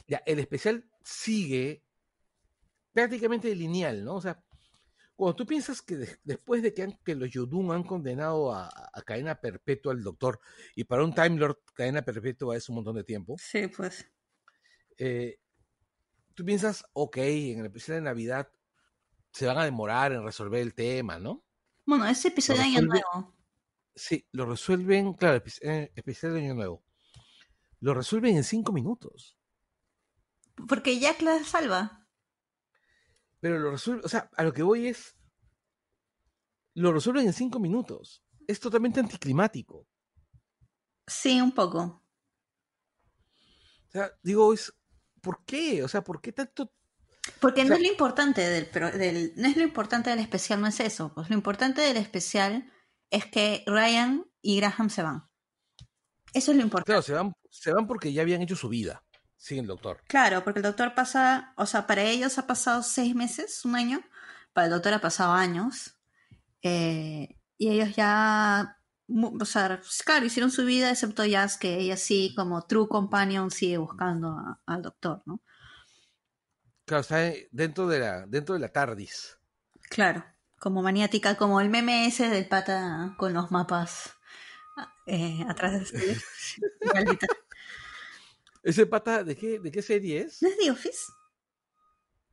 ya, 0.07 0.23
el 0.27 0.39
especial 0.39 0.89
sigue 1.03 1.83
prácticamente 2.93 3.55
lineal, 3.55 4.05
¿no? 4.05 4.15
O 4.17 4.21
sea, 4.21 4.43
cuando 5.17 5.35
tú 5.37 5.47
piensas 5.47 5.83
que 5.83 5.97
de- 5.97 6.19
después 6.25 6.63
de 6.63 6.73
que, 6.75 6.83
han- 6.85 6.99
que 7.05 7.15
los 7.17 7.31
Yodun 7.31 7.73
han 7.73 7.83
condenado 7.85 8.53
a, 8.53 8.69
a 8.69 9.03
cadena 9.03 9.41
perpetua 9.41 9.93
al 9.93 10.03
doctor, 10.05 10.41
y 10.77 10.85
para 10.85 11.05
un 11.05 11.15
Time 11.15 11.37
Lord 11.39 11.59
cadena 11.75 12.03
perpetua 12.03 12.57
es 12.57 12.69
un 12.69 12.77
montón 12.77 12.97
de 12.97 13.05
tiempo, 13.05 13.37
sí, 13.39 13.67
pues. 13.69 14.07
eh, 14.99 15.39
tú 16.39 16.45
piensas, 16.45 16.85
ok, 16.93 17.17
en 17.17 17.59
el 17.59 17.67
especial 17.67 17.97
de 17.97 18.03
Navidad 18.03 18.49
se 19.33 19.45
van 19.45 19.59
a 19.59 19.65
demorar 19.65 20.13
en 20.13 20.23
resolver 20.23 20.61
el 20.61 20.73
tema, 20.73 21.19
¿no? 21.19 21.45
Bueno, 21.85 22.07
ese 22.07 22.29
episodio 22.29 22.61
de 22.61 22.67
Año 22.67 22.83
Nuevo. 22.83 23.35
Sí, 23.97 24.25
lo 24.31 24.47
resuelven, 24.47 25.15
claro, 25.15 25.43
el 25.45 25.69
eh, 25.69 25.93
especial 25.97 26.35
de 26.35 26.43
Año 26.43 26.55
Nuevo. 26.55 26.85
Lo 27.81 27.93
resuelven 27.93 28.37
en 28.37 28.45
cinco 28.45 28.73
minutos. 28.73 29.37
Porque 30.69 31.01
Jack 31.01 31.23
la 31.23 31.43
salva. 31.43 32.07
Pero 33.41 33.59
lo 33.59 33.73
resuelve, 33.73 34.03
o 34.05 34.09
sea, 34.09 34.31
a 34.37 34.45
lo 34.45 34.53
que 34.53 34.63
voy 34.63 34.87
es. 34.87 35.17
lo 36.75 36.93
resuelven 36.93 37.27
en 37.27 37.33
cinco 37.33 37.59
minutos. 37.59 38.23
Es 38.47 38.61
totalmente 38.61 39.01
anticlimático. 39.01 39.89
Sí, 41.05 41.41
un 41.41 41.51
poco. 41.51 42.05
O 43.89 43.91
sea, 43.91 44.13
digo, 44.23 44.55
es, 44.55 44.73
¿por 45.21 45.45
qué? 45.45 45.83
O 45.83 45.89
sea, 45.89 46.03
¿por 46.03 46.21
qué 46.21 46.33
tanto? 46.33 46.73
Porque 47.41 47.65
no 47.65 47.75
es 47.75 47.81
lo 47.81 47.87
importante 47.89 48.41
del, 48.41 48.67
pro- 48.67 48.91
del- 48.91 49.33
no 49.37 49.49
es 49.49 49.57
lo 49.57 49.63
importante 49.63 50.11
del 50.11 50.19
especial, 50.19 50.61
no 50.61 50.67
es 50.67 50.81
eso. 50.81 51.13
Pues 51.15 51.29
lo 51.29 51.35
importante 51.37 51.83
del 51.83 51.97
especial 51.99 52.73
es 53.11 53.27
que 53.27 53.65
Ryan 53.67 54.25
y 54.41 54.57
Graham 54.59 54.89
se 54.91 55.03
van. 55.03 55.29
Eso 56.33 56.51
es 56.53 56.57
lo 56.57 56.63
importante. 56.63 56.87
Claro, 56.93 57.03
se 57.03 57.13
van, 57.13 57.33
se 57.51 57.73
van 57.73 57.87
porque 57.87 58.13
ya 58.13 58.23
habían 58.23 58.43
hecho 58.43 58.57
su 58.57 58.69
vida. 58.69 59.03
Sin 59.37 59.59
el 59.59 59.67
doctor. 59.67 60.03
Claro, 60.09 60.43
porque 60.43 60.59
el 60.59 60.65
doctor 60.65 60.95
pasa, 60.95 61.53
o 61.57 61.65
sea, 61.65 61.87
para 61.87 62.03
ellos 62.03 62.39
ha 62.39 62.47
pasado 62.47 62.83
seis 62.83 63.15
meses, 63.15 63.65
un 63.65 63.77
año, 63.77 64.01
para 64.53 64.67
el 64.67 64.73
doctor 64.73 64.95
ha 64.95 65.01
pasado 65.01 65.33
años, 65.33 65.97
eh, 66.63 67.37
y 67.57 67.69
ellos 67.69 67.95
ya, 67.95 68.78
o 69.09 69.45
sea, 69.45 69.81
claro, 70.05 70.27
hicieron 70.27 70.51
su 70.51 70.65
vida, 70.65 70.91
excepto 70.91 71.25
Jazz, 71.25 71.57
que 71.57 71.79
ella 71.79 71.97
sí, 71.97 72.33
como 72.37 72.63
true 72.67 72.89
companion, 72.89 73.51
sigue 73.51 73.79
buscando 73.79 74.29
a- 74.29 74.61
al 74.67 74.83
doctor, 74.83 75.23
¿no? 75.27 75.41
Claro, 76.85 77.01
está 77.03 77.33
dentro 77.51 77.87
de 77.87 77.99
la, 78.01 78.27
dentro 78.27 78.55
de 78.55 78.61
la 78.61 78.69
TARDIS. 78.73 79.39
Claro, 79.91 80.25
como 80.59 80.83
maniática, 80.83 81.37
como 81.37 81.61
el 81.61 81.69
meme 81.71 82.07
ese 82.07 82.29
del 82.29 82.49
pata 82.49 83.15
con 83.19 83.33
los 83.35 83.51
mapas 83.51 84.15
eh, 85.07 85.45
atrás 85.49 85.93
de. 85.93 86.17
¿Ese 88.63 88.87
pata 88.87 89.25
de 89.25 89.37
qué, 89.37 89.59
de 89.61 89.71
qué 89.71 89.83
serie 89.83 90.21
es? 90.23 90.43
¿No 90.43 90.49
es 90.49 90.59
The 90.59 90.71
Office? 90.71 90.99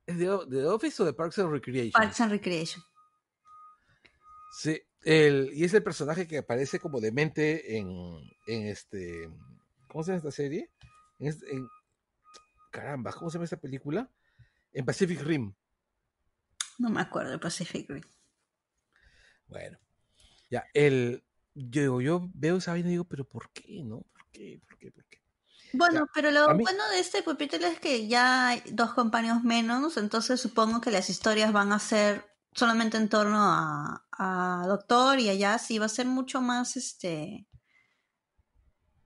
¿Es 0.06 0.18
de, 0.18 0.26
de 0.26 0.62
The 0.62 0.66
Office 0.68 1.02
o 1.02 1.06
de 1.06 1.14
Parks 1.14 1.40
and 1.40 1.52
Recreation? 1.52 1.92
Parks 1.92 2.22
and 2.22 2.32
Recreation. 2.32 2.84
Sí, 4.58 4.82
el, 5.06 5.52
y 5.54 5.64
es 5.64 5.74
el 5.74 5.84
personaje 5.84 6.28
que 6.28 6.40
aparece 6.40 6.80
como 6.80 7.00
demente 7.00 7.78
en, 7.78 7.88
en 8.48 8.68
este. 8.68 9.30
¿Cómo 9.88 10.04
se 10.04 10.12
llama 10.12 10.18
esta 10.18 10.32
serie? 10.32 10.72
En, 11.20 11.28
en- 11.28 11.70
caramba, 12.72 13.14
¿cómo 13.14 13.30
se 13.30 13.36
llama 13.36 13.46
esta 13.46 13.58
película? 13.62 14.10
En 14.74 14.84
Pacific 14.86 15.22
Rim. 15.22 15.54
No 16.78 16.90
me 16.90 17.00
acuerdo 17.02 17.32
de 17.32 17.40
Pacific 17.40 17.90
Rim. 17.90 18.04
Bueno, 19.48 19.78
ya, 20.50 20.66
el. 20.74 21.24
Yo, 21.54 22.02
yo 22.02 22.30
veo 22.34 22.58
esa 22.58 22.72
vaina 22.72 22.90
y 22.90 22.92
digo, 22.92 23.06
pero 23.06 23.24
¿por 23.24 23.50
qué, 23.52 23.82
no? 23.86 24.02
¿Por 24.02 24.30
qué? 24.32 24.60
¿Por 24.68 24.78
qué? 24.78 24.92
¿Por 24.92 25.06
qué? 25.06 25.22
Bueno, 25.72 26.02
Ya, 26.02 26.12
pero 26.14 26.32
lo 26.32 26.54
mí- 26.54 26.64
bueno 26.64 26.90
de 26.90 27.00
este 27.00 27.24
capítulo 27.24 27.66
es 27.68 27.80
que 27.80 28.08
ya 28.08 28.50
hay 28.50 28.64
dos 28.72 28.94
compañeros 28.94 29.44
menos, 29.44 29.96
entonces 29.98 30.42
supongo 30.42 30.82
que 30.82 30.92
las 30.92 31.10
historias 31.10 31.54
van 31.54 31.72
a 31.72 31.80
ser 31.80 32.26
solamente 32.56 32.98
en 32.98 33.10
torno 33.10 33.38
a, 33.38 34.08
a 34.12 34.66
Doctor 34.68 35.20
y 35.20 35.30
a 35.30 35.34
Jazz 35.36 35.70
y 35.72 35.80
va 35.80 35.86
a 35.86 35.90
ser 35.90 36.08
mucho 36.08 36.42
más 36.42 36.78
este 36.78 37.48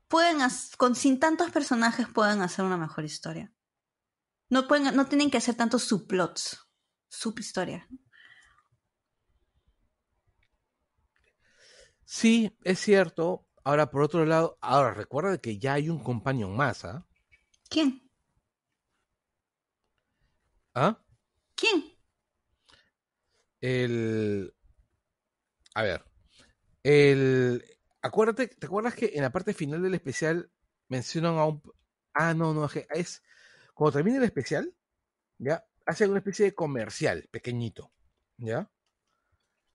pueden 0.08 0.40
con 0.78 0.96
sin 0.96 1.20
tantos 1.20 1.52
personajes 1.52 2.08
pueden 2.08 2.42
hacer 2.42 2.66
una 2.66 2.78
mejor 2.78 3.06
historia. 3.06 3.54
No 4.50 4.68
pueden 4.68 4.96
no 4.96 5.08
tienen 5.08 5.30
que 5.30 5.38
hacer 5.38 5.56
tantos 5.56 5.84
subplots, 5.84 6.68
subhistorias. 7.08 7.88
Sí, 12.06 12.58
es 12.64 12.80
cierto. 12.80 13.46
Ahora, 13.64 13.92
por 13.92 14.02
otro 14.02 14.26
lado, 14.26 14.58
ahora 14.62 14.96
recuerda 14.96 15.38
que 15.38 15.60
ya 15.60 15.74
hay 15.74 15.90
un 15.90 16.04
companion 16.04 16.56
más, 16.56 16.84
¿ah? 16.84 17.06
¿Quién? 17.70 18.10
¿Ah? 20.74 21.00
¿Quién? 21.54 21.99
El. 23.62 24.54
A 25.76 25.84
ver. 25.84 26.04
El. 26.84 27.64
Acuérdate, 28.02 28.48
¿te 28.48 28.66
acuerdas 28.66 28.96
que 28.96 29.12
en 29.16 29.24
la 29.24 29.32
parte 29.32 29.54
final 29.54 29.82
del 29.82 29.96
especial 29.96 30.52
mencionan 30.88 31.38
a 31.38 31.46
un. 31.46 31.62
Ah, 32.14 32.34
no, 32.34 32.54
no, 32.54 32.68
es-. 32.92 33.24
Cuando 33.74 33.94
termina 33.94 34.18
el 34.18 34.24
especial, 34.24 34.74
ya, 35.38 35.66
hacen 35.86 36.10
una 36.10 36.20
especie 36.20 36.46
de 36.46 36.56
comercial 36.56 37.28
pequeñito, 37.32 37.92
¿ya? 38.38 38.70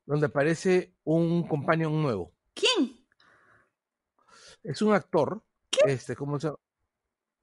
Donde 0.07 0.27
aparece 0.27 0.95
un 1.05 1.47
companion 1.49 2.03
nuevo. 2.03 2.35
¿Quién? 2.55 3.07
Es 4.63 4.81
un 4.83 4.93
actor, 4.95 5.43
este, 5.87 6.17
¿cómo 6.17 6.39
se 6.39 6.49
llama? 6.49 6.59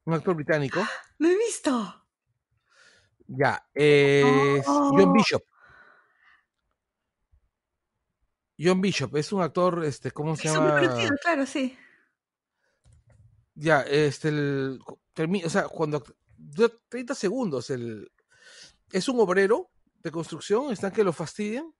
Un 0.05 0.13
actor 0.15 0.35
británico, 0.35 0.81
Lo 1.19 1.27
he 1.27 1.37
visto. 1.37 2.05
ya, 3.27 3.63
es 3.73 4.65
Oh. 4.67 4.91
John 4.97 5.13
Bishop. 5.13 5.43
John 8.63 8.81
Bishop 8.81 9.15
es 9.17 9.31
un 9.33 9.41
actor, 9.41 9.83
este, 9.85 10.11
¿cómo 10.11 10.35
se 10.35 10.47
Es 10.47 10.53
muy 10.59 10.71
llama? 10.71 10.79
conocido, 10.79 11.15
claro, 11.21 11.45
sí. 11.45 11.77
Ya, 13.55 13.81
este, 13.81 14.29
el, 14.29 14.79
o 14.87 15.49
sea, 15.49 15.67
cuando 15.67 16.03
dura 16.37 16.73
30 16.89 17.13
segundos, 17.15 17.69
el, 17.69 18.11
es 18.91 19.07
un 19.09 19.19
obrero 19.19 19.69
de 20.03 20.11
construcción, 20.11 20.71
están 20.71 20.91
que 20.91 21.03
lo 21.03 21.13
fastidian. 21.13 21.73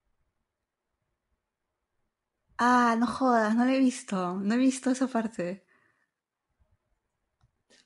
Ah, 2.57 2.95
no 2.97 3.07
jodas, 3.07 3.55
no 3.55 3.65
lo 3.65 3.71
he 3.71 3.79
visto. 3.79 4.35
No 4.39 4.53
he 4.55 4.57
visto 4.57 4.89
esa 4.91 5.07
parte. 5.07 5.65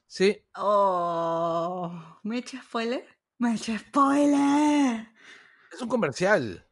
Sí, 0.08 0.46
Oh, 0.56 2.20
¿me 2.24 2.36
he 2.38 2.40
hecho 2.40 2.58
spoiler? 2.62 3.06
Me 3.38 3.52
he 3.52 3.56
hecho 3.56 3.78
spoiler. 3.78 5.08
es 5.72 5.82
un 5.82 5.88
comercial. 5.90 6.65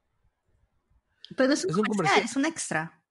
Pero 1.35 1.53
es 1.53 1.63
un, 1.65 1.71
Es 1.71 1.75
un 1.77 1.83
comercial, 1.85 1.95
comercial. 2.15 2.25
es 2.25 2.35
un 2.35 2.45
extra. 2.45 3.03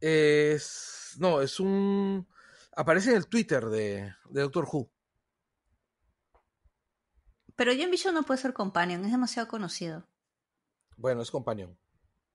Es, 0.00 1.16
no, 1.18 1.40
es 1.40 1.60
un, 1.60 2.26
aparece 2.74 3.10
en 3.10 3.16
el 3.16 3.26
Twitter 3.28 3.66
de, 3.66 4.12
de 4.30 4.40
Doctor 4.42 4.66
Who. 4.70 4.90
Pero 7.56 7.72
John 7.78 7.90
Bishop 7.90 8.12
no 8.12 8.22
puede 8.22 8.40
ser 8.40 8.52
companion, 8.54 9.04
es 9.04 9.12
demasiado 9.12 9.48
conocido. 9.48 10.08
Bueno, 10.96 11.22
es 11.22 11.30
companion. 11.30 11.78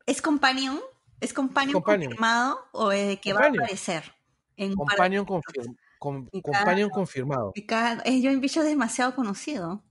¿Es 0.06 0.22
companion? 0.22 0.80
¿Es 1.20 1.34
companion, 1.34 1.74
companion. 1.74 2.10
confirmado 2.12 2.60
o 2.72 2.92
eh, 2.92 3.20
que 3.22 3.34
va 3.34 3.42
a 3.42 3.48
aparecer? 3.48 4.14
En 4.56 4.70
de- 4.70 4.76
Companion, 4.76 5.26
confirm- 5.26 5.78
com- 6.00 6.30
Y 6.32 6.42
companion 6.42 6.90
confirmado. 6.90 7.52
que 7.54 7.66
cada- 7.66 8.04
John 8.06 8.40
Bishop 8.40 8.64
es 8.64 8.70
demasiado 8.70 9.16
conocido. 9.16 9.84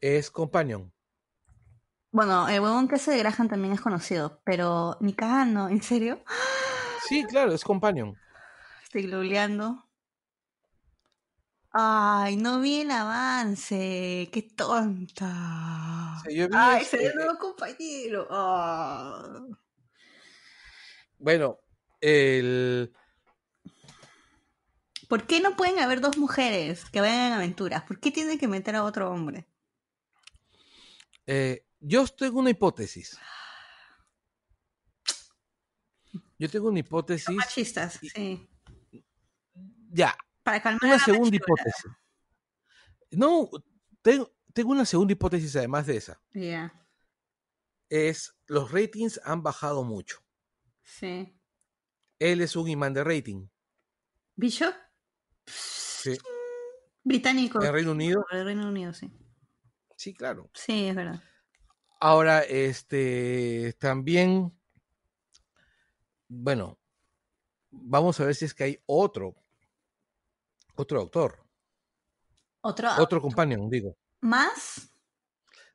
Es 0.00 0.30
companion. 0.30 0.92
Bueno, 2.16 2.48
el 2.48 2.60
huevón 2.60 2.88
que 2.88 2.94
hace 2.94 3.10
de 3.10 3.18
Graham 3.18 3.46
también 3.46 3.74
es 3.74 3.80
conocido, 3.82 4.40
pero 4.42 4.96
ni 5.00 5.12
cagando, 5.12 5.68
¿en 5.68 5.82
serio? 5.82 6.24
Sí, 7.06 7.22
claro, 7.24 7.52
es 7.52 7.62
companion. 7.62 8.16
Estoy 8.82 9.10
googleando. 9.10 9.84
Ay, 11.72 12.38
no 12.38 12.60
vi 12.60 12.80
el 12.80 12.90
avance. 12.90 14.30
Qué 14.32 14.48
tonta. 14.56 16.16
Sí, 16.26 16.36
yo 16.36 16.48
vi 16.48 16.54
Ay, 16.56 16.84
este, 16.84 17.10
se 17.10 17.14
nuevo 17.14 17.38
compañero. 17.38 18.26
Ah. 18.30 19.44
Bueno, 21.18 21.58
el, 22.00 22.94
¿Por 25.06 25.26
qué 25.26 25.40
no 25.40 25.54
pueden 25.54 25.80
haber 25.80 26.00
dos 26.00 26.16
mujeres 26.16 26.86
que 26.86 27.02
vayan 27.02 27.26
en 27.26 27.32
aventuras? 27.34 27.82
¿Por 27.82 28.00
qué 28.00 28.10
tienen 28.10 28.38
que 28.38 28.48
meter 28.48 28.74
a 28.74 28.84
otro 28.84 29.10
hombre? 29.10 29.46
eh, 31.26 31.65
yo 31.80 32.06
tengo 32.06 32.40
una 32.40 32.50
hipótesis. 32.50 33.18
Yo 36.38 36.50
tengo 36.50 36.68
una 36.68 36.80
hipótesis. 36.80 37.34
Machistas, 37.34 37.98
sí. 38.12 38.46
Ya, 39.90 40.16
Para 40.42 40.60
calmar 40.60 40.80
una 40.84 40.92
la 40.94 40.98
segunda 40.98 41.36
hipótesis. 41.36 41.90
No, 43.12 43.48
tengo, 44.02 44.30
tengo 44.52 44.70
una 44.72 44.84
segunda 44.84 45.12
hipótesis 45.12 45.56
además 45.56 45.86
de 45.86 45.96
esa. 45.96 46.20
Ya, 46.34 46.72
Es, 47.88 48.34
los 48.46 48.70
ratings 48.72 49.20
han 49.24 49.42
bajado 49.42 49.84
mucho. 49.84 50.18
sí. 50.82 51.32
Él 52.18 52.40
es 52.40 52.56
un 52.56 52.66
imán 52.66 52.94
de 52.94 53.04
rating. 53.04 53.46
¿Bishop? 54.36 54.74
Sí. 55.46 56.16
Británico. 57.04 57.62
En 57.62 57.70
Reino 57.70 57.90
Unido, 57.92 58.24
De 58.32 58.42
Reino 58.42 58.66
Unido, 58.68 58.94
sí. 58.94 59.12
sí, 59.96 60.14
claro. 60.14 60.50
Sí, 60.54 60.86
es 60.86 60.94
verdad. 60.96 61.22
Ahora, 61.98 62.40
este, 62.40 63.74
también, 63.78 64.52
bueno, 66.28 66.78
vamos 67.70 68.20
a 68.20 68.24
ver 68.26 68.34
si 68.34 68.44
es 68.44 68.54
que 68.54 68.64
hay 68.64 68.82
otro, 68.86 69.34
otro 70.74 71.00
autor, 71.00 71.42
¿Otro 72.60 72.90
otro 72.98 73.20
companion, 73.22 73.70
digo. 73.70 73.96
más? 74.20 74.90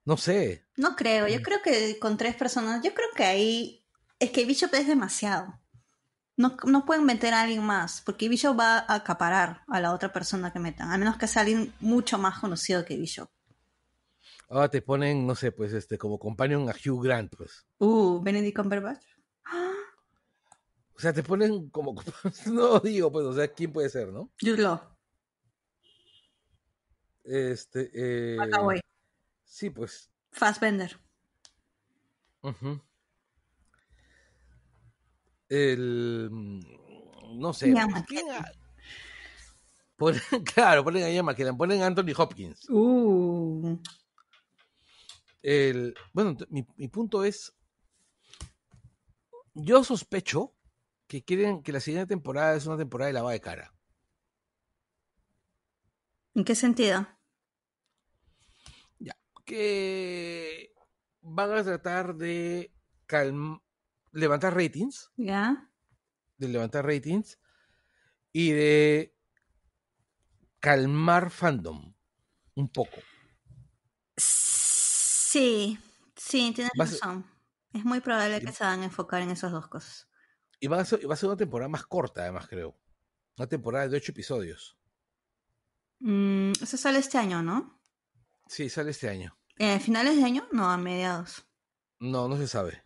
No 0.03 0.17
sé. 0.17 0.65
No 0.77 0.95
creo. 0.95 1.27
Yo 1.27 1.39
Mm. 1.39 1.43
creo 1.43 1.61
que 1.61 1.99
con 1.99 2.17
tres 2.17 2.35
personas, 2.35 2.83
yo 2.83 2.93
creo 2.93 3.07
que 3.15 3.23
ahí 3.23 3.87
es 4.19 4.31
que 4.31 4.45
Bishop 4.45 4.73
es 4.73 4.87
demasiado. 4.87 5.59
No, 6.37 6.57
no 6.65 6.85
pueden 6.85 7.05
meter 7.05 7.33
a 7.33 7.41
alguien 7.41 7.63
más, 7.63 8.01
porque 8.01 8.27
Bishop 8.27 8.59
va 8.59 8.79
a 8.79 8.95
acaparar 8.95 9.63
a 9.67 9.79
la 9.79 9.93
otra 9.93 10.11
persona 10.11 10.51
que 10.51 10.59
metan, 10.59 10.91
a 10.91 10.97
menos 10.97 11.17
que 11.17 11.27
sea 11.27 11.43
alguien 11.43 11.73
mucho 11.79 12.17
más 12.17 12.39
conocido 12.39 12.83
que 12.83 12.97
Bishop. 12.97 13.29
Ahora 14.51 14.69
te 14.69 14.81
ponen, 14.81 15.25
no 15.25 15.33
sé, 15.33 15.53
pues 15.53 15.71
este, 15.71 15.97
como 15.97 16.19
companion 16.19 16.67
a 16.69 16.73
Hugh 16.73 17.01
Grant, 17.03 17.33
pues. 17.37 17.65
Uh, 17.77 18.21
Benedict 18.21 18.57
Cumberbatch. 18.57 19.05
¡Ah! 19.45 19.71
O 20.93 20.99
sea, 20.99 21.13
te 21.13 21.23
ponen 21.23 21.69
como. 21.69 21.95
No 22.47 22.79
digo, 22.81 23.09
pues, 23.11 23.25
o 23.25 23.33
sea, 23.33 23.47
¿quién 23.47 23.71
puede 23.71 23.89
ser, 23.89 24.09
no? 24.09 24.29
Jude 24.41 24.61
Law. 24.61 24.81
Este. 27.23 27.89
Eh, 27.93 28.37
sí, 29.45 29.69
pues. 29.69 30.11
Fassbender. 30.33 30.99
ujú. 32.41 32.81
El. 35.47 36.29
mm, 36.29 36.59
No 37.39 37.53
sé. 37.53 37.71
Pues, 37.73 38.03
¿quién 38.07 38.29
ha- 38.31 38.51
Ponen- 39.97 40.21
claro, 40.53 40.83
ponen 40.83 41.03
a 41.03 41.09
Ian 41.09 41.25
McKellen, 41.25 41.55
ponen 41.57 41.81
a 41.83 41.85
Anthony 41.87 42.13
Hopkins. 42.17 42.67
Uh. 42.69 43.77
El, 45.43 45.95
bueno, 46.13 46.37
mi, 46.49 46.65
mi 46.77 46.87
punto 46.87 47.23
es, 47.23 47.53
yo 49.53 49.83
sospecho 49.83 50.53
que 51.07 51.23
quieren 51.23 51.63
que 51.63 51.71
la 51.71 51.79
siguiente 51.79 52.07
temporada 52.09 52.55
es 52.55 52.65
una 52.65 52.77
temporada 52.77 53.07
de 53.07 53.13
lavada 53.13 53.33
de 53.33 53.41
cara. 53.41 53.73
¿En 56.35 56.43
qué 56.43 56.55
sentido? 56.55 57.07
Ya, 58.99 59.15
que 59.45 60.73
van 61.21 61.51
a 61.51 61.63
tratar 61.63 62.15
de 62.15 62.71
calm- 63.07 63.61
levantar 64.11 64.53
ratings, 64.55 65.11
¿Ya? 65.17 65.69
de 66.37 66.47
levantar 66.47 66.85
ratings 66.85 67.39
y 68.33 68.51
de 68.51 69.15
calmar 70.59 71.29
fandom 71.29 71.93
un 72.55 72.67
poco. 72.69 72.99
Sí, 74.17 74.50
sí, 75.31 76.53
tienes 76.53 76.71
a 76.79 76.85
ser- 76.85 76.99
razón. 76.99 77.25
Es 77.73 77.85
muy 77.85 77.99
probable 78.01 78.37
Y- 78.37 78.45
que 78.45 78.51
se 78.51 78.63
van 78.63 78.81
a 78.81 78.85
enfocar 78.85 79.21
en 79.21 79.29
esas 79.31 79.51
dos 79.51 79.67
cosas. 79.67 80.07
Y 80.59 80.67
va 80.67 80.79
a 80.79 80.85
ser, 80.85 81.01
y 81.01 81.05
va 81.05 81.13
a 81.13 81.17
ser 81.17 81.29
una 81.29 81.37
temporada 81.37 81.69
más 81.69 81.85
corta, 81.85 82.21
además, 82.21 82.47
creo. 82.47 82.77
Una 83.37 83.47
temporada 83.47 83.87
de 83.87 83.97
ocho 83.97 84.11
episodios. 84.11 84.77
Mm, 85.99 86.51
eso 86.61 86.77
sale 86.77 86.99
este 86.99 87.17
año, 87.17 87.41
¿no? 87.41 87.79
Sí, 88.47 88.69
sale 88.69 88.91
este 88.91 89.07
año. 89.09 89.37
Eh, 89.57 89.79
¿Finales 89.79 90.17
de 90.17 90.23
año? 90.23 90.47
No, 90.51 90.69
a 90.69 90.77
mediados. 90.77 91.43
No, 91.99 92.27
no 92.27 92.35
se 92.37 92.47
sabe. 92.47 92.81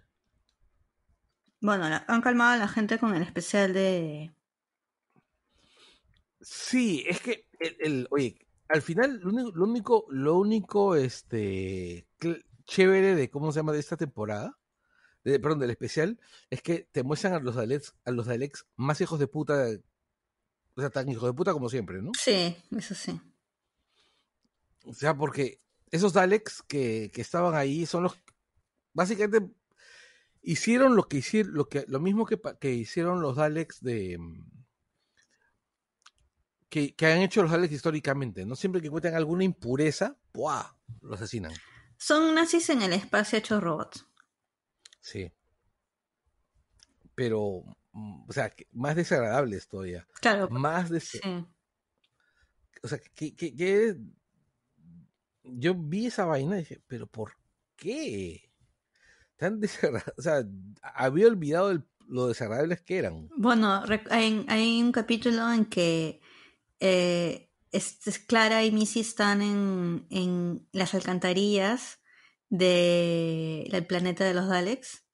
Bueno, 1.61 1.89
la- 1.89 2.05
han 2.07 2.21
calmado 2.21 2.51
a 2.51 2.57
la 2.57 2.67
gente 2.67 2.99
con 2.99 3.15
el 3.15 3.23
especial 3.23 3.73
de... 3.73 4.33
Sí, 6.41 7.03
es 7.07 7.21
que 7.21 7.47
el, 7.59 7.77
el- 7.79 8.07
oye, 8.11 8.37
al 8.67 8.81
final 8.81 9.19
lo 9.21 9.29
único, 9.29 9.51
lo 9.55 9.65
único, 9.65 10.05
lo 10.09 10.35
único, 10.37 10.95
este, 10.95 12.07
chévere 12.65 13.15
de 13.15 13.29
cómo 13.29 13.51
se 13.51 13.59
llama 13.59 13.71
de 13.73 13.79
esta 13.79 13.97
temporada, 13.97 14.57
de- 15.23 15.39
perdón, 15.39 15.59
del 15.59 15.71
especial, 15.71 16.19
es 16.49 16.61
que 16.61 16.87
te 16.91 17.03
muestran 17.03 17.33
a 17.33 17.39
los 17.39 17.55
Daleks, 17.55 17.95
a 18.05 18.11
los 18.11 18.25
Daleks 18.25 18.65
más 18.75 19.01
hijos 19.01 19.19
de 19.19 19.27
puta, 19.27 19.67
o 20.75 20.81
sea, 20.81 20.89
tan 20.89 21.09
hijos 21.09 21.29
de 21.29 21.33
puta 21.33 21.53
como 21.53 21.69
siempre, 21.69 22.01
¿no? 22.01 22.11
Sí, 22.19 22.55
eso 22.71 22.93
sí. 22.95 23.19
O 24.85 24.93
sea, 24.93 25.15
porque 25.15 25.61
esos 25.91 26.13
Daleks 26.13 26.61
que, 26.67 27.11
que 27.13 27.21
estaban 27.21 27.55
ahí 27.55 27.85
son 27.85 28.03
los, 28.03 28.17
básicamente 28.93 29.51
hicieron 30.41 30.95
lo 30.95 31.07
que 31.07 31.17
hicieron, 31.17 31.53
lo 31.53 31.67
que, 31.69 31.85
lo 31.87 31.99
mismo 31.99 32.25
que, 32.25 32.39
que 32.59 32.71
hicieron 32.73 33.21
los 33.21 33.35
Daleks 33.37 33.81
de 33.81 34.17
mm, 34.19 34.64
que, 36.69 36.95
que 36.95 37.05
han 37.05 37.19
hecho 37.19 37.41
los 37.41 37.51
Daleks 37.51 37.73
históricamente, 37.73 38.45
¿no? 38.45 38.55
Siempre 38.55 38.81
que 38.81 38.87
encuentran 38.87 39.15
alguna 39.15 39.43
impureza, 39.43 40.17
¡buah! 40.33 40.65
Lo 41.01 41.15
asesinan. 41.15 41.53
Son 41.97 42.35
nazis 42.35 42.69
en 42.69 42.81
el 42.81 42.93
espacio 42.93 43.37
hechos 43.39 43.63
robots. 43.63 44.05
Sí. 44.99 45.31
Pero, 47.15 47.63
mm, 47.93 48.29
o 48.29 48.33
sea, 48.33 48.53
más 48.73 48.95
desagradables 48.95 49.67
todavía. 49.67 50.07
Claro, 50.21 50.49
Más 50.49 50.89
des- 50.89 51.09
sí. 51.09 51.19
O 52.83 52.87
sea, 52.87 52.99
que, 53.15 53.35
que, 53.35 53.55
que- 53.55 53.95
yo 55.43 55.75
vi 55.75 56.07
esa 56.07 56.25
vaina 56.25 56.55
y 56.57 56.59
dije, 56.59 56.81
pero 56.87 57.07
¿por 57.07 57.33
qué? 57.75 58.51
Tan 59.37 59.59
desagradable. 59.99 60.13
O 60.17 60.21
sea, 60.21 60.43
había 60.81 61.27
olvidado 61.27 61.71
el- 61.71 61.85
lo 62.07 62.27
desagradables 62.27 62.81
que 62.81 62.97
eran. 62.97 63.29
Bueno, 63.37 63.83
hay 64.09 64.81
un 64.83 64.91
capítulo 64.91 65.51
en 65.51 65.65
que 65.65 66.21
eh, 66.85 67.49
es- 67.71 68.05
es 68.07 68.19
Clara 68.19 68.63
y 68.63 68.71
Missy 68.71 68.99
están 69.01 69.41
en, 69.41 70.07
en 70.09 70.67
las 70.71 70.93
alcantarillas 70.93 71.99
de- 72.49 73.67
del 73.71 73.85
planeta 73.87 74.23
de 74.25 74.33
los 74.33 74.47
Daleks 74.47 75.05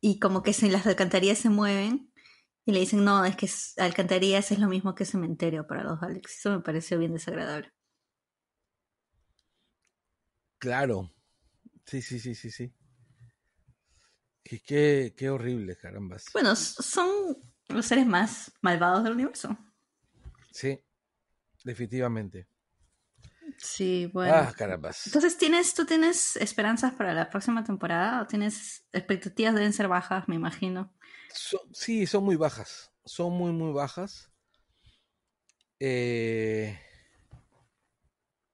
y 0.00 0.18
como 0.18 0.42
que 0.42 0.52
se, 0.52 0.68
las 0.70 0.86
alcantarillas 0.86 1.38
se 1.38 1.48
mueven 1.50 2.12
y 2.66 2.72
le 2.72 2.80
dicen, 2.80 3.04
no, 3.04 3.24
es 3.24 3.36
que 3.36 3.48
alcantarillas 3.82 4.50
es 4.52 4.58
lo 4.58 4.68
mismo 4.68 4.94
que 4.94 5.04
cementerio 5.04 5.66
para 5.66 5.84
los 5.84 6.00
Daleks. 6.00 6.38
Eso 6.38 6.50
me 6.50 6.60
pareció 6.60 6.98
bien 6.98 7.12
desagradable. 7.14 7.72
Claro. 10.58 11.10
Sí, 11.86 12.02
sí, 12.02 12.18
sí, 12.20 12.34
sí, 12.34 12.50
sí. 12.50 12.72
Qué, 14.44 14.60
qué, 14.60 15.14
qué 15.16 15.30
horrible, 15.30 15.76
carambas. 15.76 16.26
Bueno, 16.32 16.54
son 16.56 17.08
los 17.68 17.86
seres 17.86 18.06
más 18.06 18.52
malvados 18.60 19.04
del 19.04 19.14
universo. 19.14 19.56
Sí, 20.52 20.78
definitivamente. 21.64 22.46
Sí, 23.58 24.10
bueno. 24.12 24.34
Ah, 24.34 24.52
carambas. 24.56 25.06
Entonces, 25.06 25.38
¿tienes, 25.38 25.74
¿tú 25.74 25.84
tienes 25.86 26.36
esperanzas 26.36 26.94
para 26.94 27.14
la 27.14 27.30
próxima 27.30 27.64
temporada? 27.64 28.22
¿O 28.22 28.26
tienes 28.26 28.84
expectativas? 28.92 29.54
Deben 29.54 29.72
ser 29.72 29.88
bajas, 29.88 30.28
me 30.28 30.34
imagino. 30.34 30.92
Sí, 31.72 32.06
son 32.06 32.24
muy 32.24 32.36
bajas. 32.36 32.92
Son 33.04 33.32
muy, 33.32 33.52
muy 33.52 33.72
bajas. 33.72 34.30
Eh, 35.80 36.78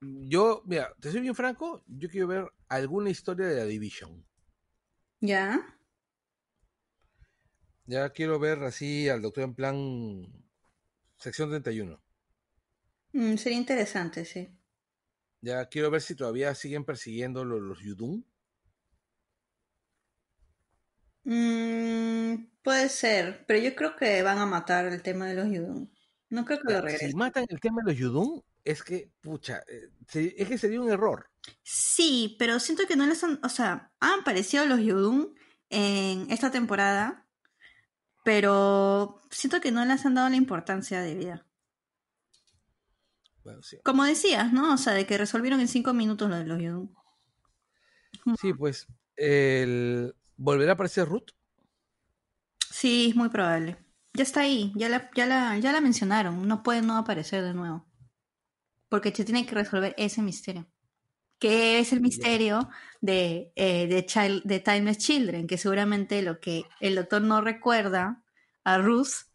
yo, 0.01 0.63
mira, 0.65 0.95
te 1.01 1.11
soy 1.11 1.21
bien 1.21 1.35
franco, 1.35 1.83
yo 1.87 2.09
quiero 2.09 2.27
ver 2.27 2.53
alguna 2.69 3.11
historia 3.11 3.47
de 3.47 3.57
la 3.57 3.65
Division. 3.65 4.25
¿Ya? 5.21 5.61
Ya 7.87 8.11
quiero 8.11 8.39
ver 8.39 8.63
así 8.63 9.09
al 9.09 9.23
doctor 9.23 9.45
en 9.45 9.55
plan 9.55 10.48
sección 11.19 11.51
31. 11.51 12.01
Mm, 13.12 13.37
sería 13.37 13.59
interesante, 13.59 14.25
sí. 14.25 14.49
Ya 15.41 15.66
quiero 15.69 15.91
ver 15.91 16.01
si 16.01 16.14
todavía 16.14 16.55
siguen 16.55 16.85
persiguiendo 16.85 17.45
los, 17.45 17.61
los 17.61 17.81
Yudun. 17.81 18.25
Mm, 21.25 22.47
puede 22.62 22.89
ser, 22.89 23.45
pero 23.47 23.61
yo 23.61 23.75
creo 23.75 23.97
que 23.97 24.23
van 24.23 24.39
a 24.39 24.47
matar 24.47 24.87
el 24.87 25.03
tema 25.03 25.27
de 25.27 25.35
los 25.35 25.47
Yudun. 25.51 25.93
No 26.31 26.45
creo 26.45 26.61
que 26.61 26.73
lo 26.73 26.81
Si 26.81 26.82
regresen. 26.82 27.16
matan 27.16 27.47
el 27.49 27.61
tema 27.61 27.82
de 27.82 27.93
los 27.93 28.01
Yudun, 28.01 28.43
es 28.65 28.82
que, 28.82 29.12
pucha, 29.20 29.62
eh, 29.69 29.90
es 30.36 30.49
que 30.49 30.59
sería 30.59 30.81
un 30.81 30.90
error. 30.90 31.31
Sí, 31.62 32.36
pero 32.39 32.59
siento 32.61 32.86
que 32.86 32.97
no 32.97 33.07
les 33.07 33.23
han... 33.24 33.40
O 33.45 33.49
sea, 33.49 33.93
han 34.01 34.20
aparecido 34.20 34.65
los 34.66 34.81
Yudun 34.81 35.35
en 35.70 36.31
esta 36.31 36.51
temporada, 36.51 37.28
pero 38.29 39.23
siento 39.31 39.59
que 39.59 39.73
no 39.73 39.83
les 39.87 40.05
han 40.05 40.13
dado 40.13 40.29
la 40.29 40.37
importancia 40.37 41.01
debida. 41.01 41.47
Bueno, 43.43 43.63
sí. 43.63 43.79
Como 43.83 44.05
decías, 44.05 44.53
¿no? 44.53 44.75
O 44.75 44.77
sea, 44.77 44.93
de 44.93 45.07
que 45.07 45.17
resolvieron 45.17 45.61
en 45.61 45.69
cinco 45.69 45.95
minutos 45.95 46.29
lo 46.29 46.37
de 46.37 46.45
los 46.45 46.61
Yudun. 46.61 46.95
Sí, 48.39 48.53
pues, 48.53 48.87
el... 49.17 50.15
¿volverá 50.37 50.73
a 50.73 50.75
aparecer 50.75 51.09
Ruth? 51.09 51.31
Sí, 52.71 53.09
es 53.09 53.17
muy 53.17 53.31
probable. 53.31 53.79
Ya 54.13 54.25
está 54.25 54.41
ahí, 54.41 54.75
ya 54.77 54.91
la, 54.91 55.11
ya 55.15 55.25
la, 55.25 55.57
ya 55.57 55.73
la 55.73 55.81
mencionaron. 55.81 56.47
No 56.47 56.63
puede 56.63 56.83
no 56.83 56.99
aparecer 56.99 57.43
de 57.43 57.55
nuevo. 57.55 57.87
Porque 58.91 59.11
se 59.11 59.25
tiene 59.25 59.47
que 59.47 59.55
resolver 59.55 59.95
ese 59.97 60.21
misterio. 60.21 60.67
Que 61.39 61.78
es 61.78 61.93
el 61.93 62.01
misterio 62.01 62.69
de, 63.01 63.52
eh, 63.55 63.86
de, 63.86 64.05
Child, 64.06 64.43
de 64.44 64.60
Timeless 64.60 64.98
Children, 64.98 65.47
que 65.47 65.56
seguramente 65.59 66.20
lo 66.23 66.40
que 66.40 66.65
el 66.81 66.97
doctor 66.97 67.23
no 67.23 67.40
recuerda 67.40 68.24
a 68.65 68.78
Ruth, 68.78 69.27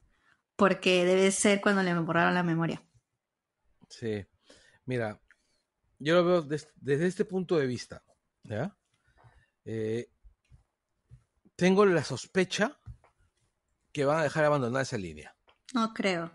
porque 0.56 1.06
debe 1.06 1.32
ser 1.32 1.62
cuando 1.62 1.82
le 1.82 1.94
borraron 1.98 2.34
la 2.34 2.44
memoria. 2.44 2.84
Sí. 3.90 4.26
Mira, 4.86 5.22
yo 6.00 6.16
lo 6.16 6.26
veo 6.26 6.42
des- 6.42 6.68
desde 6.76 7.08
este 7.08 7.26
punto 7.26 7.58
de 7.58 7.68
vista. 7.68 8.04
¿Ya? 8.44 8.76
Eh, 9.64 10.10
tengo 11.56 11.86
la 11.86 12.04
sospecha 12.04 12.78
que 13.94 14.04
van 14.04 14.20
a 14.20 14.24
dejar 14.24 14.44
abandonada 14.44 14.82
esa 14.84 14.98
línea. 14.98 15.34
No 15.74 15.94
creo. 15.94 16.32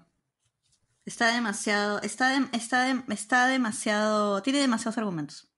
Está 1.05 1.35
demasiado, 1.35 2.01
está, 2.01 2.31
de- 2.39 2.57
está, 2.57 2.85
de- 2.85 3.15
está 3.15 3.47
demasiado, 3.49 4.43
tiene 4.43 4.61
demasiados 4.61 4.97
argumentos. 4.99 5.51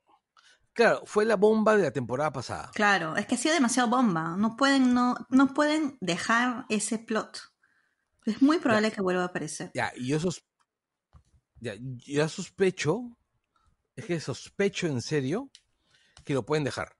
Claro, 0.80 1.02
fue 1.04 1.26
la 1.26 1.36
bomba 1.36 1.76
de 1.76 1.82
la 1.82 1.90
temporada 1.90 2.32
pasada. 2.32 2.70
Claro, 2.72 3.14
es 3.14 3.26
que 3.26 3.34
ha 3.34 3.38
sido 3.38 3.52
demasiado 3.52 3.90
bomba. 3.90 4.34
No 4.38 4.56
pueden, 4.56 4.94
no, 4.94 5.14
no 5.28 5.52
pueden 5.52 5.98
dejar 6.00 6.64
ese 6.70 6.98
plot. 6.98 7.38
Es 8.24 8.40
muy 8.40 8.60
probable 8.60 8.90
que 8.90 9.02
vuelva 9.02 9.24
a 9.24 9.26
aparecer. 9.26 9.70
Ya, 9.74 9.92
y 9.94 10.08
yo, 10.08 10.18
sos- 10.18 10.42
ya, 11.60 11.74
yo 11.78 12.26
sospecho, 12.30 13.14
es 13.94 14.06
que 14.06 14.20
sospecho 14.20 14.86
en 14.86 15.02
serio, 15.02 15.50
que 16.24 16.32
lo 16.32 16.46
pueden 16.46 16.64
dejar. 16.64 16.96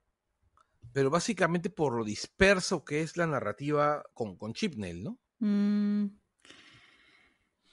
Pero 0.93 1.09
básicamente 1.09 1.71
por 1.71 1.97
lo 1.97 2.03
disperso 2.05 2.85
que 2.85 3.01
es 3.01 3.17
la 3.17 3.25
narrativa 3.25 4.03
con, 4.13 4.37
con 4.37 4.53
Chipnell, 4.53 5.01
¿no? 5.01 5.17
Mm. 5.39 6.05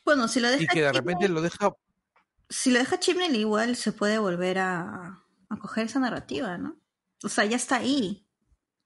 Bueno, 0.07 0.27
si 0.27 0.41
lo 0.41 0.49
deja 0.49 0.63
Y 0.63 0.67
que 0.69 0.81
de 0.81 0.93
repente 0.93 1.29
lo 1.29 1.43
deja 1.43 1.71
si 2.49 2.71
lo 2.71 2.79
deja 2.79 2.99
Chibnall 2.99 3.37
igual 3.37 3.77
se 3.77 3.93
puede 3.93 4.19
volver 4.19 4.59
a, 4.59 5.23
a 5.49 5.59
coger 5.59 5.87
esa 5.87 6.01
narrativa, 6.01 6.59
¿no? 6.59 6.81
O 7.23 7.29
sea, 7.29 7.45
ya 7.45 7.57
está 7.57 7.77
ahí. 7.77 8.27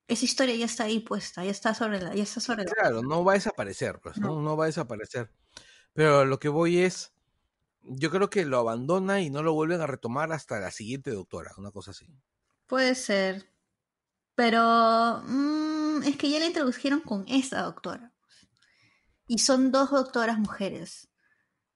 Esa 0.09 0.24
historia 0.24 0.55
ya 0.55 0.66
está 0.66 0.84
ahí 0.84 1.01
puesta, 1.01 1.44
ya 1.44 1.51
está 1.51 1.74
sobre 1.74 2.01
la, 2.01 2.14
ya 2.14 2.22
está 2.22 2.40
sobre 2.40 2.64
la. 2.64 2.70
Claro, 2.70 3.02
no 3.02 3.24
va 3.24 3.32
a 3.32 3.34
desaparecer, 3.34 4.01
pues, 4.01 4.18
¿no? 4.18 4.28
No. 4.28 4.43
No 4.43 4.56
va 4.56 4.64
a 4.64 4.66
desaparecer. 4.66 5.32
Pero 5.94 6.24
lo 6.24 6.39
que 6.39 6.48
voy 6.48 6.78
es, 6.78 7.12
yo 7.82 8.10
creo 8.10 8.30
que 8.30 8.44
lo 8.44 8.59
abandona 8.59 9.20
y 9.20 9.30
no 9.30 9.43
lo 9.43 9.55
vuelven 9.55 9.80
a 9.80 9.86
retomar 9.86 10.32
hasta 10.32 10.60
la 10.60 10.70
siguiente 10.70 11.10
doctora, 11.10 11.52
una 11.56 11.70
cosa 11.70 11.90
así. 11.93 12.06
Puede 12.66 12.94
ser. 12.94 13.51
Pero 14.34 15.22
mm, 15.26 16.02
es 16.05 16.16
que 16.16 16.30
ya 16.30 16.39
la 16.39 16.47
introdujeron 16.47 17.01
con 17.01 17.24
esa 17.28 17.62
doctora. 17.62 18.12
Y 19.26 19.39
son 19.39 19.70
dos 19.72 19.90
doctoras 19.90 20.39
mujeres. 20.39 21.09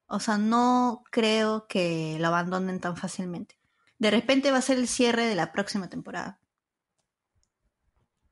O 0.09 0.21
sea, 0.21 0.39
no 0.39 1.03
creo 1.11 1.67
que 1.69 2.17
lo 2.21 2.29
abandonen 2.29 2.81
tan 2.81 2.97
fácilmente. 2.97 3.59
De 3.99 4.11
repente 4.11 4.51
va 4.51 4.59
a 4.59 4.63
ser 4.63 4.79
el 4.79 4.89
cierre 4.89 5.27
de 5.27 5.35
la 5.35 5.53
próxima 5.53 5.89
temporada. 5.89 6.41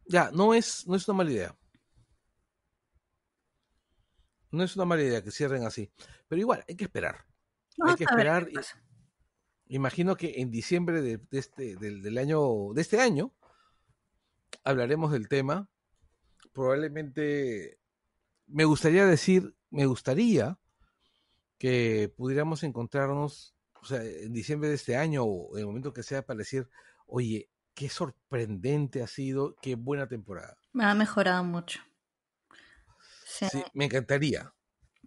Ya, 0.06 0.30
no 0.32 0.54
es, 0.54 0.86
no 0.86 0.96
es 0.96 1.08
una 1.08 1.16
mala 1.18 1.30
idea. 1.30 1.58
No 4.50 4.62
es 4.62 4.76
una 4.76 4.84
mala 4.84 5.02
idea 5.02 5.22
que 5.22 5.30
cierren 5.30 5.64
así. 5.64 5.90
Pero 6.28 6.40
igual, 6.40 6.64
hay 6.68 6.76
que 6.76 6.84
esperar. 6.84 7.26
Vamos 7.78 7.96
que 7.96 8.04
esperar. 8.04 8.48
Imagino 9.66 10.16
que 10.16 10.34
en 10.36 10.50
diciembre 10.50 11.00
de, 11.00 11.16
de 11.16 11.38
este, 11.38 11.76
del, 11.76 12.02
del 12.02 12.18
año, 12.18 12.72
de 12.74 12.82
este 12.82 13.00
año 13.00 13.34
hablaremos 14.62 15.10
del 15.10 15.28
tema. 15.28 15.68
Probablemente 16.52 17.80
me 18.46 18.64
gustaría 18.64 19.06
decir, 19.06 19.56
me 19.70 19.86
gustaría 19.86 20.58
que 21.58 22.12
pudiéramos 22.16 22.62
encontrarnos, 22.62 23.56
o 23.84 23.86
sea, 23.86 24.02
en 24.02 24.32
diciembre 24.32 24.70
de 24.70 24.76
este 24.76 24.96
año 24.96 25.24
o 25.24 25.56
en 25.56 25.60
el 25.60 25.66
momento 25.66 25.92
que 25.92 26.02
sea 26.02 26.24
para 26.24 26.38
decir, 26.38 26.68
oye, 27.06 27.50
qué 27.74 27.90
sorprendente 27.90 29.02
ha 29.02 29.06
sido, 29.06 29.56
qué 29.60 29.74
buena 29.74 30.08
temporada. 30.08 30.56
Me 30.72 30.84
ha 30.84 30.94
mejorado 30.94 31.44
mucho. 31.44 31.80
Sí. 33.26 33.46
Sí, 33.50 33.62
me 33.74 33.84
encantaría. 33.84 34.54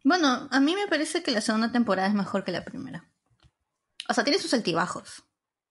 Bueno, 0.04 0.48
a 0.52 0.60
mí 0.60 0.76
me 0.76 0.88
parece 0.88 1.24
que 1.24 1.32
la 1.32 1.42
segunda 1.42 1.72
temporada 1.72 2.08
es 2.08 2.14
mejor 2.14 2.44
que 2.44 2.52
la 2.52 2.64
primera. 2.64 3.12
O 4.08 4.14
sea, 4.14 4.24
tiene 4.24 4.40
sus 4.40 4.54
altibajos. 4.54 5.24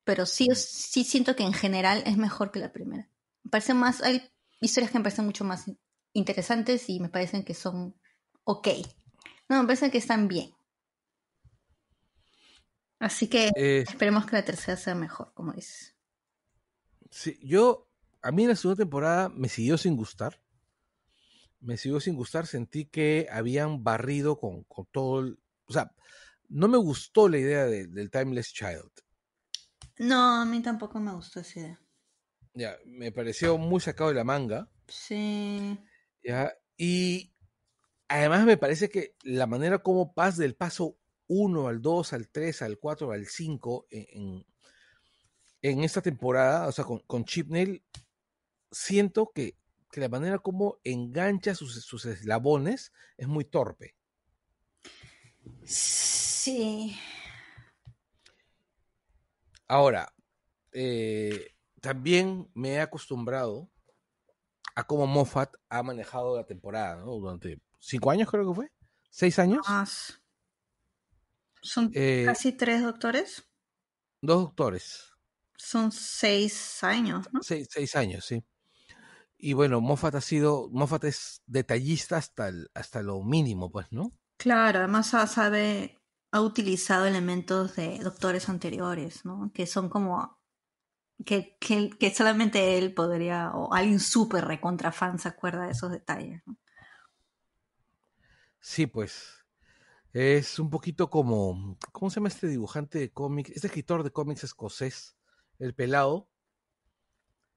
Pero 0.05 0.27
sí, 0.27 0.49
sí 0.55 1.05
siento 1.05 1.37
que 1.37 1.45
en 1.45 1.53
general 1.53 2.03
es 2.07 2.17
mejor 2.17 2.51
que 2.51 2.59
la 2.59 2.73
primera. 2.73 3.09
Me 3.45 3.51
parece 3.51 3.75
más. 3.75 4.03
Hay 4.03 4.29
historias 4.61 4.91
que 4.91 4.99
me 4.99 5.05
parecen 5.05 5.27
mucho 5.27 5.45
más 5.45 5.71
interesantes 6.13 6.89
y 6.89 6.99
me 6.99 7.09
parecen 7.09 7.45
que 7.45 7.55
son 7.55 7.95
ok. 8.45 8.69
No, 9.49 9.61
me 9.61 9.67
parecen 9.67 9.91
que 9.91 9.99
están 9.99 10.29
bien. 10.29 10.56
Así 12.99 13.29
que 13.29 13.51
Eh, 13.57 13.85
esperemos 13.89 14.27
que 14.27 14.37
la 14.37 14.45
tercera 14.45 14.77
sea 14.77 14.95
mejor, 14.95 15.33
como 15.35 15.53
dices. 15.53 15.95
Sí, 17.11 17.39
yo, 17.43 17.89
a 18.23 18.31
mí 18.33 18.47
la 18.47 18.55
segunda 18.57 18.83
temporada 18.85 19.29
me 19.29 19.49
siguió 19.49 19.77
sin 19.79 19.97
gustar. 19.97 20.41
Me 21.61 21.77
siguió 21.77 22.01
sin 22.01 22.15
gustar, 22.17 22.47
sentí 22.47 22.87
que 22.87 23.29
habían 23.31 23.85
barrido 23.85 24.39
con, 24.39 24.65
con 24.65 24.87
todo 24.87 25.21
el... 25.21 25.39
O 25.67 25.73
sea, 25.73 25.93
no 26.49 26.69
me 26.69 26.79
gustó 26.79 27.29
la 27.29 27.39
idea 27.39 27.65
de- 27.67 27.87
del 27.89 28.11
Timeless 28.11 28.53
Child. 28.53 28.91
No, 29.99 30.41
a 30.41 30.47
mí 30.47 30.63
tampoco 30.63 30.99
me 31.01 31.13
gustó 31.13 31.41
esa 31.41 31.61
idea. 31.61 31.81
Ya, 32.55 32.77
me 32.85 33.13
pareció 33.13 33.57
muy 33.57 33.81
sacado 33.81 34.09
de 34.11 34.17
la 34.17 34.25
manga. 34.25 34.69
Sí. 34.89 35.79
Ya, 36.23 36.53
y 36.77 37.33
además 38.09 38.45
me 38.47 38.57
parece 38.59 38.89
que 38.91 39.17
la 39.23 39.47
manera 39.47 39.81
como 39.83 40.15
pasa 40.15 40.43
del 40.43 40.57
paso 40.57 40.99
1 41.29 41.69
al 41.69 41.83
2, 41.83 42.13
al 42.13 42.29
3, 42.29 42.63
al 42.63 42.79
4, 42.79 43.13
al 43.13 43.27
5 43.27 43.87
en, 43.91 44.07
en, 44.11 44.47
en 45.63 45.85
esta 45.85 46.03
temporada, 46.03 46.69
o 46.69 46.73
sea, 46.73 46.85
con, 46.85 47.01
con 47.01 47.25
Chipnell, 47.25 47.85
siento 48.71 49.33
que, 49.35 49.59
que 49.91 50.01
la 50.01 50.09
manera 50.09 50.39
como 50.39 50.79
engancha 50.85 51.55
sus, 51.55 51.85
sus 51.85 52.05
eslabones 52.05 52.93
es 53.17 53.27
muy 53.27 53.45
torpe. 53.45 53.97
Sí. 55.65 56.97
Ahora, 59.69 60.13
eh, 60.73 61.55
también 61.81 62.51
me 62.55 62.75
he 62.75 62.81
acostumbrado 62.81 63.71
a 64.75 64.85
cómo 64.85 65.07
Moffat 65.07 65.55
ha 65.69 65.83
manejado 65.83 66.37
la 66.37 66.45
temporada, 66.45 66.97
¿no? 66.97 67.13
Durante 67.13 67.61
cinco 67.81 68.11
años 68.11 68.31
creo 68.31 68.47
que 68.49 68.55
fue, 68.55 68.73
seis 69.11 69.39
años. 69.39 69.67
Más. 69.69 70.21
Son 71.73 71.87
Eh, 71.93 72.27
casi 72.27 72.53
tres 72.53 72.83
doctores. 72.83 73.31
Dos 74.21 74.43
doctores, 74.43 75.17
Son 75.59 75.93
seis 75.93 76.83
años, 76.83 77.29
¿no? 77.33 77.41
seis, 77.41 77.69
seis 77.71 77.95
años, 77.97 78.25
sí. 78.25 78.45
Y 79.39 79.55
bueno, 79.55 79.81
Moffat 79.81 80.17
ha 80.17 80.21
sido, 80.21 80.69
Moffat 80.73 81.05
es 81.05 81.43
detallista 81.47 82.17
hasta, 82.19 82.49
el- 82.49 82.71
hasta 82.75 83.03
lo 83.03 83.23
mínimo, 83.25 83.71
pues, 83.71 83.89
¿no? 83.93 84.13
Claro, 84.39 84.81
además 84.81 85.09
sabe, 85.09 85.99
ha 86.33 86.41
utilizado 86.43 87.07
elementos 87.07 87.77
de 87.77 87.99
doctores 87.99 88.49
anteriores, 88.49 89.25
¿no? 89.25 89.51
Que 89.55 89.67
son 89.67 89.89
como 89.89 90.39
que, 91.27 91.57
que, 91.61 91.91
que 91.91 92.15
solamente 92.15 92.79
él 92.79 92.95
podría, 92.95 93.53
o 93.55 93.75
alguien 93.75 94.01
súper 94.01 94.45
recontra 94.47 94.93
fan 94.93 95.19
se 95.19 95.29
acuerda 95.29 95.67
de 95.67 95.73
esos 95.73 95.91
detalles, 95.93 96.43
¿no? 96.47 96.59
Sí, 98.61 98.87
pues. 98.87 99.46
Es 100.19 100.59
un 100.59 100.71
poquito 100.71 101.11
como, 101.11 101.77
¿cómo 101.93 102.09
se 102.09 102.15
llama 102.15 102.29
este 102.29 102.47
dibujante 102.47 102.99
de 102.99 103.13
cómics? 103.13 103.51
Este 103.51 103.67
escritor 103.67 104.03
de 104.03 104.13
cómics 104.13 104.45
escocés, 104.45 105.15
el 105.59 105.75
pelado, 105.75 106.31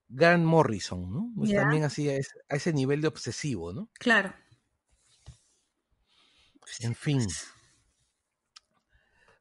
Grant 0.10 0.44
Morrison, 0.44 1.10
¿no? 1.10 1.41
Es 1.41 1.52
Ya. 1.52 1.61
También 1.61 1.86
así 1.86 2.10
a 2.10 2.18
ese, 2.18 2.38
a 2.49 2.57
ese 2.57 2.73
nivel 2.73 2.99
de 2.99 3.07
obsesivo, 3.07 3.72
¿no? 3.72 3.90
Claro. 3.94 4.34
En 6.81 6.95
fin. 6.95 7.26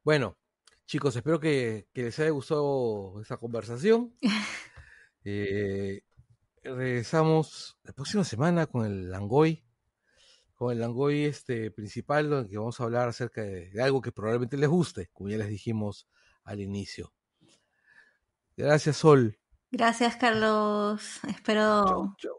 Bueno, 0.05 0.39
chicos, 0.87 1.17
espero 1.17 1.41
que, 1.41 1.89
que 1.93 2.05
les 2.05 2.19
haya 2.21 2.31
gustado 2.31 3.21
esta 3.21 3.37
conversación. 3.37 4.17
Eh, 5.31 6.05
regresamos 6.63 7.77
la 7.83 7.93
próxima 7.93 8.25
semana 8.25 8.67
con 8.67 8.87
el 8.87 9.11
Langoy, 9.11 9.68
con 10.59 10.73
el 10.73 10.81
Langoy 10.81 11.25
este, 11.25 11.71
principal, 11.71 12.29
donde 12.29 12.51
que 12.51 12.59
vamos 12.59 12.81
a 12.81 12.83
hablar 12.85 13.09
acerca 13.09 13.43
de, 13.43 13.71
de 13.71 13.81
algo 13.81 14.03
que 14.03 14.11
probablemente 14.11 14.57
les 14.57 14.69
guste, 14.69 15.09
como 15.13 15.29
ya 15.31 15.39
les 15.39 15.49
dijimos 15.49 16.09
al 16.43 16.61
inicio. 16.61 17.15
Gracias, 18.57 18.97
Sol. 18.97 19.39
Gracias, 19.71 20.17
Carlos. 20.17 21.21
Espero 21.29 21.85
Chau, 21.87 22.15
chau. 22.19 22.33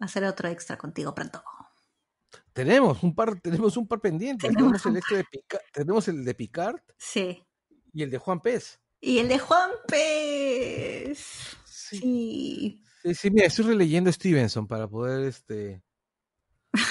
hacer 0.00 0.24
otro 0.24 0.48
extra 0.50 0.76
contigo 0.76 1.14
pronto. 1.14 1.42
Tenemos 2.52 3.02
un 3.02 3.14
par, 3.14 3.40
tenemos 3.40 3.76
un 3.78 3.88
par 3.88 4.00
pendientes. 4.00 4.50
Tenemos 4.50 4.82
Tenemos 4.82 4.86
el, 4.86 4.96
extra 4.98 5.16
de 5.16 5.24
Pica- 5.24 5.60
tenemos 5.72 6.08
el 6.08 6.24
de 6.24 6.34
Picard 6.34 6.80
Sí. 6.98 7.42
y 7.94 8.02
el 8.02 8.10
de 8.10 8.18
Juan 8.18 8.40
Pez. 8.42 8.78
Y 9.00 9.18
el 9.18 9.28
de 9.28 9.38
Juan 9.38 9.70
Pez. 9.88 11.18
Sí. 11.64 11.98
Sí. 11.98 12.82
Sí, 13.02 13.14
sí, 13.14 13.30
mira, 13.30 13.46
estoy 13.46 13.66
releyendo 13.66 14.10
Stevenson 14.12 14.66
para 14.66 14.86
poder, 14.88 15.24
este... 15.26 15.82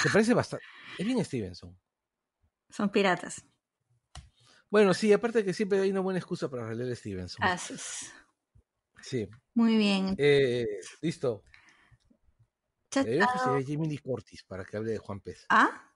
¿Te 0.02 0.10
parece 0.10 0.34
bastante? 0.34 0.64
Es 0.98 1.06
bien 1.06 1.24
Stevenson. 1.24 1.78
Son 2.70 2.90
piratas. 2.90 3.44
Bueno, 4.70 4.92
sí, 4.94 5.12
aparte 5.12 5.44
que 5.44 5.54
siempre 5.54 5.80
hay 5.80 5.90
una 5.90 6.00
buena 6.00 6.18
excusa 6.18 6.50
para 6.50 6.66
releer 6.66 6.96
Stevenson. 6.96 7.44
Así 7.44 7.74
es. 7.74 8.12
Sí. 9.02 9.28
Muy 9.54 9.76
bien. 9.76 10.16
Eh, 10.18 10.66
listo. 11.00 11.44
Deberíamos 12.90 13.32
conseguir 13.32 13.62
a 13.62 13.72
Jamie 13.72 13.88
Lee 13.88 13.98
Curtis 13.98 14.42
para 14.44 14.64
que 14.64 14.76
hable 14.76 14.92
de 14.92 14.98
Juan 14.98 15.20
Pez. 15.20 15.46
¿Ah? 15.48 15.92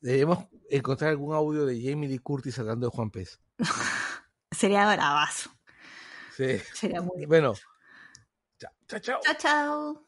Debemos 0.00 0.46
encontrar 0.70 1.10
algún 1.10 1.34
audio 1.34 1.64
de 1.64 1.80
Jamie 1.82 2.08
Lee 2.08 2.18
Curtis 2.18 2.58
hablando 2.58 2.86
de 2.86 2.94
Juan 2.94 3.10
Pez. 3.10 3.40
Sería 4.50 4.86
bravazo. 4.92 5.50
Sí. 6.36 6.58
Sería 6.74 7.00
muy 7.00 7.26
Bueno. 7.26 7.54
Chao, 8.58 8.70
chao, 8.86 9.00
chao. 9.00 9.20
Chao, 9.22 9.34
chao. 9.38 10.06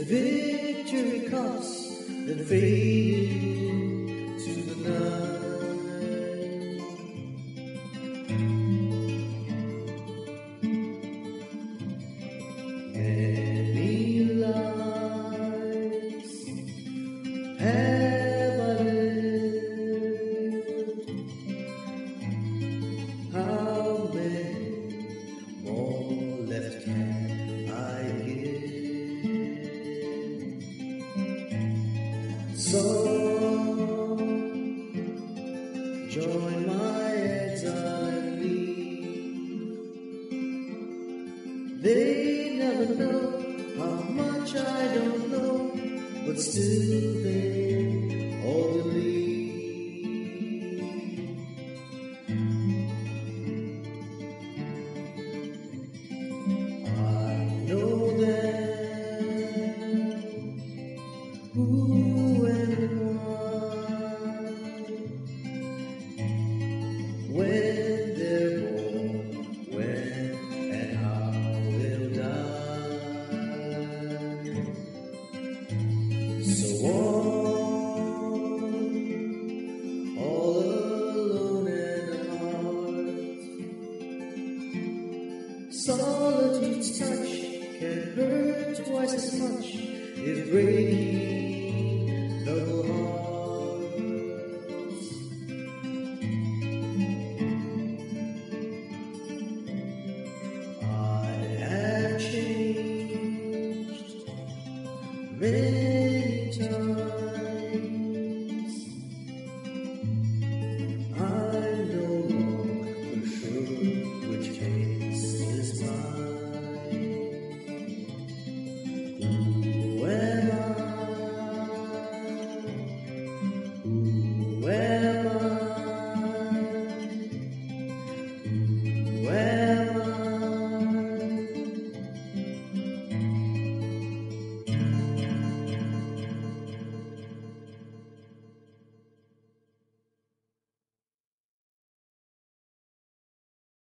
the 0.00 0.06
victory 0.06 1.28
comes, 1.28 2.06
the 2.26 2.34
victory. 2.34 3.09